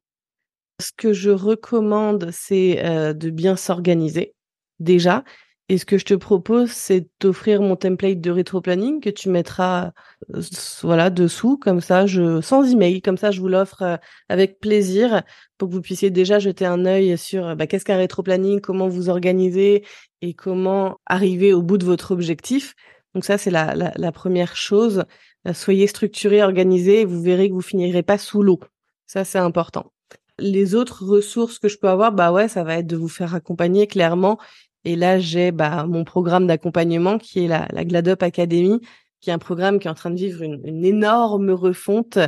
Ce 0.83 0.91
que 0.95 1.15
je 1.15 1.31
recommande, 1.31 2.29
c'est, 2.31 2.85
euh, 2.85 3.15
de 3.15 3.31
bien 3.31 3.57
s'organiser, 3.57 4.35
déjà 4.81 5.25
et 5.71 5.79
ce 5.79 5.87
que 5.87 5.97
je 5.97 6.05
te 6.05 6.15
propose, 6.15 6.71
c'est 6.71 7.09
d'offrir 7.21 7.61
mon 7.63 7.75
template 7.75 8.21
de 8.21 8.31
rétro-planning 8.31 9.01
que 9.01 9.09
tu 9.11 9.31
mettras, 9.31 9.93
euh, 10.35 10.43
voilà, 10.83 11.09
dessous 11.09 11.57
comme 11.57 11.81
ça 11.81 12.05
sans 12.43 12.71
email, 12.71 13.01
comme 13.01 13.17
ça 13.17 13.31
je 13.31 13.41
vous 13.41 13.49
l'offre, 13.49 13.99
avec 14.29 14.61
plaisir 14.61 15.23
pour 15.57 15.69
que 15.69 15.75
vous 15.75 15.81
puissiez 15.81 16.11
déjà 16.11 16.39
jeter 16.39 16.67
un 16.67 16.85
œil 16.85 17.17
sur, 17.17 17.57
bah, 17.57 17.67
qu'est-ce 17.67 17.87
qu'un 17.87 17.97
rétro-planning, 17.97 18.61
comment 18.61 18.89
vous 18.89 19.09
organiser 19.09 19.85
et 20.21 20.35
comment 20.35 20.99
arriver 21.07 21.55
au 21.55 21.63
bout 21.63 21.79
de 21.79 21.87
votre 21.87 22.11
objectif? 22.13 22.75
Donc 23.17 23.25
ça, 23.25 23.39
c'est 23.39 23.51
la, 23.51 23.75
la, 23.75 24.13
première 24.13 24.57
chose. 24.57 25.07
Euh, 25.49 25.55
soyez 25.55 25.87
structuré, 25.87 26.43
organisé, 26.43 27.01
et 27.01 27.05
vous 27.07 27.23
verrez 27.23 27.49
que 27.49 27.55
vous 27.55 27.63
finirez 27.63 28.03
pas 28.03 28.19
sous 28.19 28.43
l'eau. 28.43 28.61
Ça, 29.07 29.25
c'est 29.25 29.39
important. 29.39 29.91
Les 30.39 30.75
autres 30.75 31.03
ressources 31.03 31.59
que 31.59 31.67
je 31.67 31.79
peux 31.79 31.89
avoir, 31.89 32.13
bah 32.13 32.31
ouais, 32.31 32.47
ça 32.47 32.63
va 32.63 32.77
être 32.77 32.87
de 32.87 32.95
vous 32.95 33.09
faire 33.09 33.35
accompagner 33.35 33.87
clairement. 33.87 34.39
Et 34.85 34.97
là, 34.97 35.19
j'ai 35.19 35.51
bah, 35.51 35.87
mon 35.89 36.05
programme 36.05 36.47
d'accompagnement 36.47 37.17
qui 37.17 37.47
est 37.47 37.49
la, 37.49 37.67
la 37.73 37.87
GladUp 37.87 38.23
Academy, 38.23 38.83
qui 39.23 39.31
est 39.31 39.33
un 39.33 39.39
programme 39.39 39.79
qui 39.79 39.89
est 39.89 39.91
en 39.91 39.95
train 39.95 40.11
de 40.11 40.17
vivre 40.17 40.43
une, 40.43 40.61
une 40.65 40.85
énorme 40.85 41.49
refonte, 41.53 42.19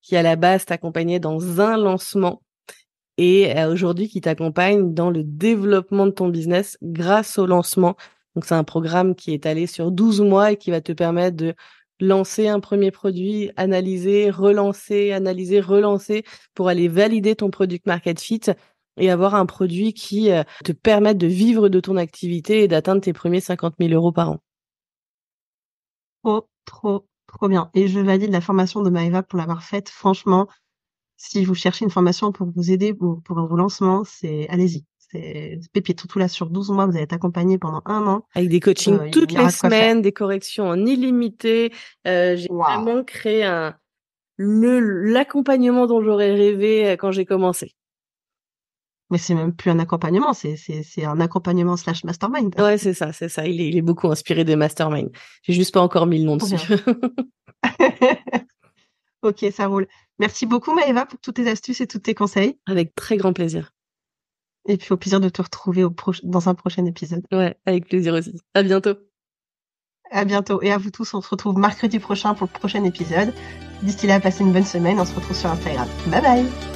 qui 0.00 0.14
à 0.14 0.22
la 0.22 0.36
base 0.36 0.64
t'accompagnait 0.64 1.18
dans 1.18 1.60
un 1.60 1.76
lancement 1.76 2.40
et 3.18 3.52
aujourd'hui 3.64 4.08
qui 4.08 4.20
t'accompagne 4.20 4.94
dans 4.94 5.10
le 5.10 5.24
développement 5.24 6.06
de 6.06 6.12
ton 6.12 6.28
business 6.28 6.78
grâce 6.82 7.36
au 7.36 7.46
lancement. 7.46 7.96
Donc 8.36 8.44
c'est 8.44 8.54
un 8.54 8.64
programme 8.64 9.14
qui 9.14 9.32
est 9.32 9.46
allé 9.46 9.66
sur 9.66 9.90
12 9.90 10.20
mois 10.20 10.52
et 10.52 10.56
qui 10.58 10.70
va 10.70 10.82
te 10.82 10.92
permettre 10.92 11.38
de 11.38 11.54
lancer 12.00 12.48
un 12.48 12.60
premier 12.60 12.90
produit, 12.90 13.50
analyser, 13.56 14.30
relancer, 14.30 15.12
analyser, 15.12 15.58
relancer 15.60 16.22
pour 16.54 16.68
aller 16.68 16.86
valider 16.86 17.34
ton 17.34 17.50
product 17.50 17.86
market 17.86 18.20
fit 18.20 18.42
et 18.98 19.10
avoir 19.10 19.34
un 19.34 19.46
produit 19.46 19.94
qui 19.94 20.30
euh, 20.30 20.42
te 20.64 20.72
permette 20.72 21.16
de 21.16 21.26
vivre 21.26 21.70
de 21.70 21.80
ton 21.80 21.96
activité 21.96 22.62
et 22.62 22.68
d'atteindre 22.68 23.00
tes 23.00 23.14
premiers 23.14 23.40
50 23.40 23.74
000 23.80 23.92
euros 23.94 24.12
par 24.12 24.30
an. 24.30 24.42
Trop, 26.22 26.46
trop, 26.66 27.06
trop 27.26 27.48
bien. 27.48 27.70
Et 27.72 27.88
je 27.88 28.00
valide 28.00 28.32
la 28.32 28.42
formation 28.42 28.82
de 28.82 28.90
Maëva 28.90 29.22
pour 29.22 29.38
l'avoir 29.38 29.62
faite. 29.62 29.88
Franchement, 29.88 30.46
si 31.16 31.42
vous 31.42 31.54
cherchez 31.54 31.86
une 31.86 31.90
formation 31.90 32.32
pour 32.32 32.48
vous 32.54 32.70
aider 32.70 32.92
pour, 32.92 33.22
pour 33.22 33.40
vos 33.46 33.56
lancements, 33.56 34.04
c'est 34.04 34.46
allez-y. 34.50 34.84
C'est 35.10 35.60
pépite. 35.72 36.00
Surtout 36.00 36.18
là, 36.18 36.28
sur 36.28 36.50
12 36.50 36.70
mois, 36.70 36.86
vous 36.86 36.92
allez 36.92 37.04
être 37.04 37.12
accompagné 37.12 37.58
pendant 37.58 37.82
un 37.84 38.06
an. 38.06 38.24
Avec 38.34 38.48
des 38.48 38.60
coachings 38.60 38.98
euh, 38.98 39.10
toutes 39.10 39.32
les 39.32 39.50
semaines, 39.50 40.02
des 40.02 40.12
corrections 40.12 40.68
en 40.68 40.84
illimité. 40.84 41.72
Euh, 42.06 42.36
j'ai 42.36 42.48
vraiment 42.48 43.04
créé 43.04 43.44
un 43.44 43.76
le 44.38 44.80
l'accompagnement 44.80 45.86
dont 45.86 46.02
j'aurais 46.02 46.32
rêvé 46.32 46.88
euh, 46.88 46.96
quand 46.96 47.10
j'ai 47.10 47.24
commencé. 47.24 47.74
Mais 49.10 49.18
c'est 49.18 49.34
même 49.34 49.54
plus 49.54 49.70
un 49.70 49.78
accompagnement, 49.78 50.32
c'est 50.32 50.56
c'est 50.56 51.04
un 51.04 51.20
accompagnement 51.20 51.76
slash 51.76 52.02
mastermind. 52.02 52.58
Ouais, 52.60 52.76
c'est 52.76 52.92
ça, 52.92 53.12
c'est 53.12 53.28
ça. 53.28 53.46
Il 53.46 53.60
est, 53.60 53.68
il 53.68 53.76
est 53.76 53.82
beaucoup 53.82 54.08
inspiré 54.08 54.44
des 54.44 54.56
masterminds. 54.56 55.12
J'ai 55.42 55.52
juste 55.52 55.72
pas 55.72 55.80
encore 55.80 56.06
mis 56.06 56.18
le 56.18 56.24
nom 56.24 56.36
dessus. 56.36 56.56
ok, 59.22 59.46
ça 59.52 59.68
roule. 59.68 59.86
Merci 60.18 60.46
beaucoup 60.46 60.74
Maëva 60.74 61.06
pour 61.06 61.20
toutes 61.20 61.36
tes 61.36 61.48
astuces 61.48 61.80
et 61.80 61.86
tous 61.86 62.00
tes 62.00 62.14
conseils. 62.14 62.58
Avec 62.66 62.96
très 62.96 63.16
grand 63.16 63.32
plaisir. 63.32 63.72
Et 64.68 64.76
puis 64.76 64.92
au 64.92 64.96
plaisir 64.96 65.20
de 65.20 65.28
te 65.28 65.42
retrouver 65.42 65.84
au 65.84 65.94
dans 66.24 66.48
un 66.48 66.54
prochain 66.54 66.84
épisode. 66.86 67.22
Ouais, 67.32 67.56
avec 67.66 67.88
plaisir 67.88 68.14
aussi. 68.14 68.40
À 68.54 68.62
bientôt. 68.62 68.94
À 70.10 70.24
bientôt. 70.24 70.62
Et 70.62 70.72
à 70.72 70.78
vous 70.78 70.90
tous, 70.90 71.14
on 71.14 71.20
se 71.20 71.28
retrouve 71.28 71.58
mercredi 71.58 71.98
prochain 71.98 72.34
pour 72.34 72.48
le 72.52 72.58
prochain 72.58 72.84
épisode. 72.84 73.32
D'ici 73.82 74.06
là, 74.06 74.20
passez 74.20 74.42
une 74.42 74.52
bonne 74.52 74.64
semaine. 74.64 74.98
On 75.00 75.04
se 75.04 75.14
retrouve 75.14 75.36
sur 75.36 75.50
Instagram. 75.50 75.88
Bye 76.08 76.22
bye. 76.22 76.75